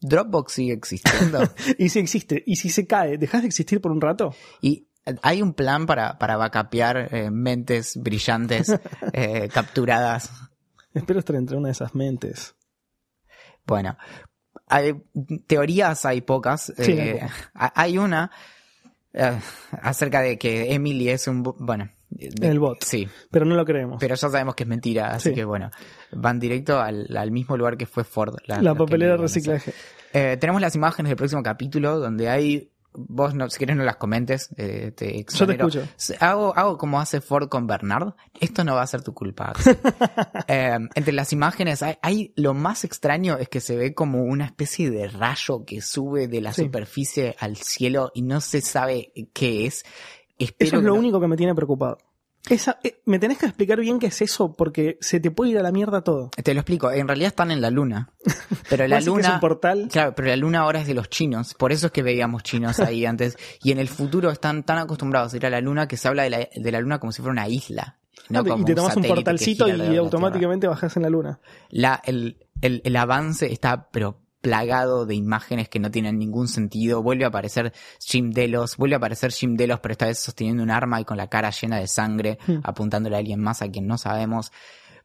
Dropbox 0.00 0.52
sigue 0.52 0.72
existiendo. 0.72 1.40
Y 1.78 1.88
si 1.88 1.98
existe, 1.98 2.42
y 2.46 2.56
si 2.56 2.70
se 2.70 2.86
cae, 2.86 3.18
¿dejas 3.18 3.42
de 3.42 3.48
existir 3.48 3.80
por 3.80 3.92
un 3.92 4.00
rato? 4.00 4.34
y 4.60 4.86
hay 5.22 5.40
un 5.40 5.54
plan 5.54 5.86
para, 5.86 6.18
para 6.18 6.36
backupear 6.36 7.14
eh, 7.14 7.30
mentes 7.30 7.96
brillantes 7.96 8.74
eh, 9.12 9.48
capturadas. 9.54 10.30
Espero 10.94 11.20
estar 11.20 11.36
entre 11.36 11.56
una 11.56 11.68
de 11.68 11.72
esas 11.72 11.94
mentes. 11.94 12.56
Bueno, 13.66 13.96
hay, 14.66 14.94
teorías 15.46 16.04
hay 16.06 16.22
pocas. 16.22 16.72
Sí, 16.76 16.92
eh, 16.92 17.20
hay 17.22 17.30
ha- 17.54 17.72
hay 17.82 17.98
una 17.98 18.30
acerca 19.80 20.20
de 20.20 20.38
que 20.38 20.74
Emily 20.74 21.08
es 21.08 21.26
un... 21.28 21.42
Bueno. 21.42 21.88
De- 22.10 22.48
El 22.48 22.58
bot. 22.58 22.82
Sí, 22.84 23.08
Pero 23.30 23.44
no 23.44 23.54
lo 23.54 23.64
creemos. 23.64 23.98
pero 24.00 24.14
ya 24.14 24.28
sabemos 24.28 24.54
que 24.54 24.62
es 24.64 24.68
mentira, 24.68 25.10
así 25.12 25.30
Sí. 25.30 25.34
que 25.34 25.44
bueno, 25.44 25.70
van 26.12 26.38
directo 26.40 26.80
al, 26.80 27.06
al 27.16 27.30
mismo 27.30 27.56
lugar 27.56 27.76
que 27.76 27.86
fue 27.86 28.04
Ford. 28.04 28.34
la 28.46 28.74
papelera 28.74 29.12
de 29.12 29.18
reciclaje. 29.18 29.72
Eh, 30.12 30.36
tenemos 30.40 30.60
las 30.62 30.74
imágenes 30.74 31.10
del 31.10 31.16
próximo 31.16 31.42
capítulo 31.42 31.98
donde 31.98 32.28
hay. 32.30 32.70
Vos, 32.98 33.34
no, 33.34 33.50
si 33.50 33.58
querés, 33.58 33.76
no 33.76 33.84
las 33.84 33.96
comentes. 33.96 34.48
eh, 34.56 34.90
te 34.96 35.26
Yo 35.34 35.46
te 35.46 35.52
escucho. 35.52 35.86
Hago, 36.18 36.56
hago 36.56 36.78
como 36.78 36.98
hace 36.98 37.20
Ford 37.20 37.50
con 37.50 37.66
Bernard. 37.66 38.14
Esto 38.40 38.64
no 38.64 38.74
va 38.74 38.80
a 38.80 38.86
ser 38.86 39.02
tu 39.02 39.12
culpa. 39.12 39.52
Eh, 40.48 40.78
entre 40.94 41.12
las 41.12 41.32
imágenes, 41.32 41.82
hay, 41.82 41.96
hay- 42.02 42.32
lo 42.36 42.54
más 42.54 42.84
extraño 42.84 43.36
es 43.38 43.48
que 43.48 43.60
se 43.60 43.76
ve 43.76 43.92
como 43.94 44.22
una 44.22 44.46
especie 44.46 44.90
de 44.90 45.08
rayo 45.08 45.64
que 45.66 45.82
sube 45.82 46.28
de 46.28 46.40
la 46.40 46.52
Sí. 46.52 46.62
superficie 46.62 47.36
al 47.38 47.56
cielo 47.56 48.10
y 48.14 48.22
no 48.22 48.40
se 48.40 48.60
sabe 48.62 49.12
qué 49.34 49.66
es. 49.66 49.84
Espero 50.38 50.68
Eso 50.68 50.76
es 50.78 50.82
lo 50.82 50.90
no- 50.94 50.98
único 50.98 51.20
que 51.20 51.28
me 51.28 51.36
tiene 51.36 51.54
preocupado. 51.54 51.98
Esa, 52.48 52.78
eh, 52.84 53.00
me 53.06 53.18
tenés 53.18 53.38
que 53.38 53.46
explicar 53.46 53.80
bien 53.80 53.98
qué 53.98 54.06
es 54.06 54.22
eso, 54.22 54.52
porque 54.52 54.98
se 55.00 55.18
te 55.18 55.32
puede 55.32 55.50
ir 55.50 55.58
a 55.58 55.62
la 55.62 55.72
mierda 55.72 56.02
todo. 56.02 56.30
Te 56.44 56.54
lo 56.54 56.60
explico. 56.60 56.92
En 56.92 57.08
realidad 57.08 57.28
están 57.28 57.50
en 57.50 57.60
la 57.60 57.70
luna. 57.70 58.10
Pero 58.70 58.86
la 58.88 58.96
que 58.96 59.00
es 59.00 59.06
luna. 59.06 59.34
un 59.34 59.40
portal. 59.40 59.88
Claro, 59.90 60.14
pero 60.14 60.28
la 60.28 60.36
luna 60.36 60.60
ahora 60.60 60.80
es 60.80 60.86
de 60.86 60.94
los 60.94 61.10
chinos, 61.10 61.54
por 61.54 61.72
eso 61.72 61.86
es 61.86 61.92
que 61.92 62.04
veíamos 62.04 62.44
chinos 62.44 62.78
ahí 62.78 63.04
antes. 63.06 63.36
Y 63.64 63.72
en 63.72 63.78
el 63.80 63.88
futuro 63.88 64.30
están 64.30 64.62
tan 64.62 64.78
acostumbrados 64.78 65.34
a 65.34 65.36
ir 65.38 65.46
a 65.46 65.50
la 65.50 65.60
luna 65.60 65.88
que 65.88 65.96
se 65.96 66.06
habla 66.06 66.22
de 66.22 66.30
la, 66.30 66.48
de 66.54 66.72
la 66.72 66.80
luna 66.80 67.00
como 67.00 67.10
si 67.10 67.20
fuera 67.20 67.32
una 67.32 67.48
isla. 67.48 67.98
No 68.28 68.40
Ah, 68.40 68.56
y 68.58 68.64
te 68.64 68.74
tomas 68.76 68.96
un 68.96 69.02
que 69.02 69.08
portalcito 69.08 69.66
y 69.68 69.96
automáticamente 69.96 70.68
bajás 70.68 70.96
en 70.96 71.02
la 71.02 71.10
luna. 71.10 71.40
La, 71.70 72.00
el, 72.04 72.38
el, 72.60 72.80
el 72.84 72.96
avance 72.96 73.52
está, 73.52 73.88
pero 73.90 74.20
plagado 74.46 75.06
de 75.06 75.16
imágenes 75.16 75.68
que 75.68 75.80
no 75.80 75.90
tienen 75.90 76.18
ningún 76.18 76.46
sentido. 76.46 77.02
Vuelve 77.02 77.24
a 77.24 77.28
aparecer 77.28 77.72
Jim 77.98 78.30
Delos, 78.30 78.76
vuelve 78.76 78.94
a 78.94 78.98
aparecer 78.98 79.32
Jim 79.32 79.56
Delos, 79.56 79.80
pero 79.80 79.90
esta 79.92 80.06
vez 80.06 80.20
sosteniendo 80.20 80.62
un 80.62 80.70
arma 80.70 81.00
y 81.00 81.04
con 81.04 81.16
la 81.16 81.26
cara 81.28 81.50
llena 81.50 81.78
de 81.80 81.88
sangre, 81.88 82.38
Hmm. 82.46 82.60
apuntándole 82.62 83.16
a 83.16 83.18
alguien 83.18 83.40
más 83.40 83.60
a 83.62 83.68
quien 83.68 83.88
no 83.88 83.98
sabemos. 83.98 84.52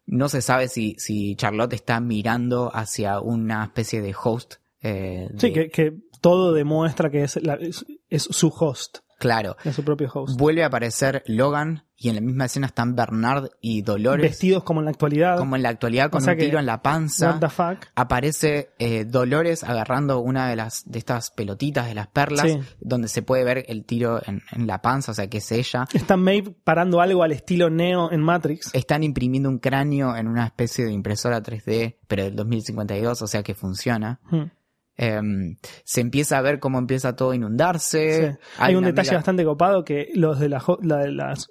No 0.06 0.30
se 0.30 0.42
sabe 0.44 0.68
si, 0.68 0.96
si 1.00 1.36
Charlotte 1.36 1.74
está 1.74 2.00
mirando 2.00 2.70
hacia 2.72 3.20
una 3.20 3.64
especie 3.64 4.02
de 4.02 4.14
host. 4.24 4.56
eh, 4.84 5.30
Sí, 5.38 5.52
que, 5.54 5.70
que 5.70 5.94
todo 6.22 6.54
demuestra 6.54 7.10
que 7.10 7.24
es, 7.24 7.42
la- 7.42 7.56
es, 7.56 7.84
es 8.10 8.24
su 8.24 8.50
host, 8.50 9.00
Claro. 9.22 9.56
es 9.64 9.76
su 9.76 9.84
propio 9.84 10.10
host. 10.14 10.38
Vuelve 10.38 10.64
a 10.64 10.68
aparecer 10.68 11.24
Logan 11.28 11.84
y 11.96 12.10
en 12.10 12.16
la 12.16 12.22
misma 12.22 12.46
escena 12.46 12.66
están 12.66 12.96
Bernard 12.96 13.50
y 13.62 13.84
Dolores. 13.84 14.24
Vestidos 14.32 14.64
como 14.64 14.82
en 14.82 14.86
la 14.86 14.92
actualidad. 14.92 15.38
como 15.38 15.56
en 15.56 15.62
la 15.62 15.70
actualidad 15.70 16.10
con 16.10 16.22
O 16.22 16.26
sea 16.26 16.34
un 16.34 16.40
tiro 16.40 16.58
en 16.58 16.66
la 16.66 16.82
panza. 16.82 17.30
What 17.34 17.40
the 17.40 17.50
fuck. 17.50 17.86
Aparece 17.94 18.72
eh, 18.80 19.06
Dolores 19.06 19.64
agarrando 19.64 20.20
una 20.20 20.50
de 20.50 20.56
las 20.56 20.82
de 20.90 20.98
estas 20.98 21.30
pelotitas 21.30 21.86
de 21.86 21.94
las 21.94 22.08
perlas, 22.08 22.48
Sí. 22.48 22.60
donde 22.80 23.08
se 23.08 23.22
puede 23.22 23.44
ver 23.44 23.64
el 23.68 23.86
tiro 23.86 24.20
en, 24.26 24.42
en 24.52 24.66
la 24.66 24.82
panza, 24.82 25.12
o 25.12 25.16
sea 25.16 25.30
que 25.30 25.38
es 25.38 25.52
ella. 25.52 25.86
Está 25.94 26.18
Maeve 26.18 26.56
parando 26.64 27.00
algo 27.02 27.22
al 27.22 27.32
estilo 27.32 27.70
Neo 27.70 28.12
en 28.12 28.22
Matrix. 28.22 28.72
Están 28.74 29.04
imprimiendo 29.04 29.48
un 29.50 29.60
cráneo 29.60 30.16
en 30.16 30.28
una 30.28 30.46
especie 30.48 30.86
de 30.86 30.92
impresora 30.94 31.44
3D, 31.44 31.98
pero 32.08 32.24
del 32.24 32.36
2052, 32.36 33.22
o 33.22 33.28
sea 33.28 33.44
que 33.44 33.54
funciona. 33.54 34.20
Hmm. 34.32 34.46
Em, 34.98 35.58
se 35.84 36.02
empieza 36.02 36.38
a 36.38 36.42
ver 36.42 36.60
cómo 36.60 36.78
empieza 36.78 37.16
todo 37.16 37.32
a 37.32 37.36
inundarse. 37.36 38.32
Sí. 38.32 38.38
Hay, 38.58 38.76
un 38.76 38.84
detalle 38.84 39.16
bastante 39.16 39.44
copado 39.44 39.84
que 39.84 40.10
los 40.14 40.40
de 40.40 40.50
la, 40.50 40.64
la 40.82 40.98
de 40.98 41.12
las 41.12 41.50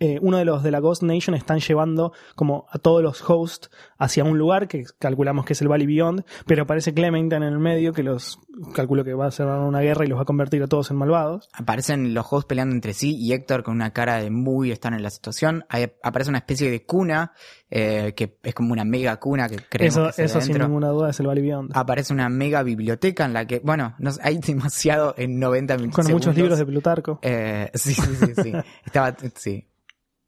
eh, 0.00 0.18
uno 0.22 0.38
de 0.38 0.44
los 0.44 0.62
de 0.62 0.70
la 0.70 0.80
Ghost 0.80 1.02
Nation 1.02 1.34
están 1.36 1.60
llevando 1.60 2.12
como 2.34 2.66
a 2.70 2.78
todos 2.78 3.02
los 3.02 3.22
hosts 3.28 3.70
hacia 3.98 4.24
un 4.24 4.38
lugar 4.38 4.66
que 4.66 4.84
calculamos 4.98 5.44
que 5.44 5.52
es 5.52 5.60
el 5.62 5.68
Valley 5.68 5.86
Beyond, 5.86 6.24
pero 6.46 6.62
aparece 6.62 6.94
Clementine 6.94 7.36
en 7.46 7.52
el 7.52 7.58
medio 7.58 7.92
que 7.92 8.02
los 8.02 8.40
calculo 8.74 9.04
que 9.04 9.14
va 9.14 9.26
a 9.26 9.30
ser 9.30 9.46
una 9.46 9.80
guerra 9.80 10.04
y 10.04 10.08
los 10.08 10.18
va 10.18 10.22
a 10.22 10.26
convertir 10.26 10.62
a 10.62 10.66
todos 10.66 10.90
en 10.90 10.96
malvados. 10.96 11.48
Aparecen 11.52 12.14
los 12.14 12.26
hosts 12.30 12.46
peleando 12.46 12.74
entre 12.74 12.94
sí 12.94 13.14
y 13.16 13.32
Héctor 13.32 13.62
con 13.62 13.74
una 13.74 13.92
cara 13.92 14.16
de 14.16 14.30
muy 14.30 14.70
estar 14.72 14.92
en 14.92 15.02
la 15.02 15.10
situación. 15.10 15.64
Hay- 15.68 15.92
aparece 16.02 16.30
una 16.30 16.38
especie 16.38 16.70
de 16.70 16.84
cuna, 16.84 17.32
eh, 17.70 18.14
que 18.16 18.38
es 18.42 18.54
como 18.54 18.72
una 18.72 18.84
mega 18.84 19.18
cuna 19.20 19.48
que 19.48 19.56
creemos 19.68 19.96
Eso, 19.96 20.06
que 20.06 20.12
se 20.14 20.24
eso 20.24 20.40
sin 20.40 20.58
ninguna 20.58 20.88
duda 20.88 21.10
es 21.10 21.20
el 21.20 21.26
Valley 21.26 21.42
Beyond. 21.42 21.70
Aparece 21.74 22.12
una 22.12 22.28
mega 22.28 22.62
biblioteca 22.62 23.24
en 23.26 23.34
la 23.34 23.46
que, 23.46 23.60
bueno, 23.62 23.94
no 23.98 24.10
hay 24.22 24.38
demasiado 24.38 25.14
en 25.18 25.38
90 25.38 25.76
minutos. 25.76 26.04
Con 26.06 26.12
muchos 26.12 26.34
libros 26.34 26.58
de 26.58 26.64
Plutarco. 26.66 27.18
Eh, 27.22 27.70
sí, 27.74 27.92
sí, 27.94 28.02
sí, 28.16 28.32
sí. 28.42 28.52
Estaba, 28.86 29.14
sí. 29.36 29.66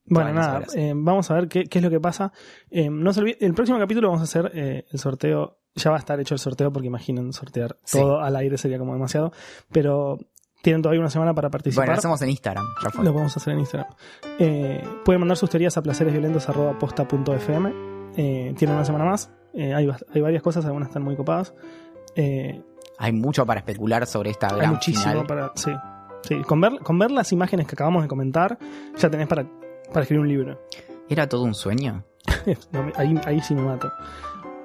Bueno, 0.05 0.33
nada, 0.33 0.63
eh, 0.75 0.93
vamos 0.95 1.31
a 1.31 1.35
ver 1.35 1.49
qué, 1.49 1.65
qué 1.65 1.79
es 1.79 1.85
lo 1.85 1.91
que 1.91 2.01
pasa. 2.01 2.33
Eh, 2.71 2.91
no 2.91 3.13
se 3.13 3.21
el 3.41 3.55
próximo 3.55 3.79
capítulo 3.79 4.09
vamos 4.09 4.21
a 4.21 4.25
hacer 4.25 4.51
eh, 4.55 4.85
el 4.91 4.99
sorteo. 4.99 5.59
Ya 5.75 5.91
va 5.91 5.97
a 5.97 6.01
estar 6.01 6.21
hecho 6.21 6.35
el 6.35 6.39
sorteo 6.41 6.71
porque 6.73 6.89
imaginen 6.89 7.33
sortear 7.33 7.79
Sí. 7.85 7.99
todo 7.99 8.21
al 8.21 8.37
aire 8.37 8.59
sería 8.59 8.79
como 8.79 8.93
demasiado. 8.93 9.33
Pero 9.73 10.19
tienen 10.61 10.83
todavía 10.83 11.01
una 11.01 11.09
semana 11.09 11.33
para 11.35 11.49
participar. 11.51 11.85
Bueno, 11.87 11.95
lo 11.95 11.99
hacemos 11.99 12.21
en 12.23 12.31
Instagram. 12.31 12.65
ya 12.83 12.91
fue. 12.91 13.05
Lo 13.05 13.13
podemos 13.13 13.35
hacer 13.37 13.55
en 13.55 13.61
Instagram. 13.61 13.91
Eh, 14.39 14.85
pueden 15.05 15.21
mandar 15.21 15.37
sus 15.39 15.49
teorías 15.49 15.77
a 15.79 15.83
placeresviolentos.posta.fm. 15.83 17.73
Eh, 18.17 18.55
tienen 18.59 18.77
una 18.77 18.85
semana 18.85 19.05
más. 19.05 19.31
Hay, 19.55 19.89
hay 20.15 20.21
varias 20.21 20.43
cosas, 20.43 20.65
algunas 20.67 20.89
están 20.89 21.03
muy 21.05 21.17
copadas. 21.17 21.55
Hay 22.99 23.13
mucho 23.13 23.47
para 23.47 23.61
especular 23.61 24.07
sobre 24.07 24.31
esta 24.31 24.49
hay 24.49 24.57
gran 24.59 24.71
muchísimo 24.73 25.11
final. 25.13 25.27
para. 25.27 25.53
Sí. 25.55 25.73
Sí, 26.23 26.37
con 26.43 26.61
ver, 26.61 26.79
con 26.81 26.99
ver 27.01 27.11
las 27.11 27.33
imágenes 27.33 27.67
que 27.67 27.75
acabamos 27.75 28.03
de 28.03 28.09
comentar, 28.09 28.57
ya 28.97 29.11
tenés 29.11 29.27
para, 29.27 29.45
para 29.89 30.03
escribir 30.03 30.21
un 30.21 30.29
libro. 30.29 30.61
¿Era 31.09 31.29
todo 31.29 31.43
un 31.43 31.55
sueño? 31.55 32.05
No, 32.73 32.91
ahí, 32.97 33.15
ahí 33.27 33.41
sí 33.41 33.55
me 33.55 33.63
mato. 33.63 33.93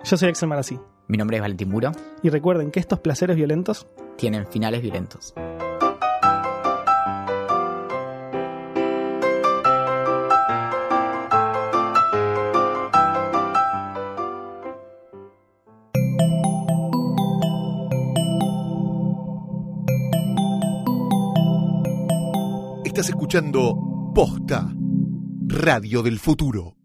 Yo 0.04 0.18
soy 0.18 0.30
Axel 0.30 0.50
Marazzi. 0.50 0.80
Mi 1.08 1.18
nombre 1.18 1.38
es 1.38 1.42
Valentín 1.42 1.70
Muro. 1.70 1.92
Y 2.24 2.30
recuerden 2.30 2.72
que 2.72 2.80
estos 2.80 3.00
placeres 3.00 3.36
violentos 3.36 3.88
Tienen 4.18 4.48
finales 4.48 4.82
violentos. 4.82 5.34
Estás 22.84 23.10
escuchando 23.10 23.78
Posta, 24.16 24.68
Radio 25.50 26.02
del 26.02 26.20
Futuro. 26.20 26.77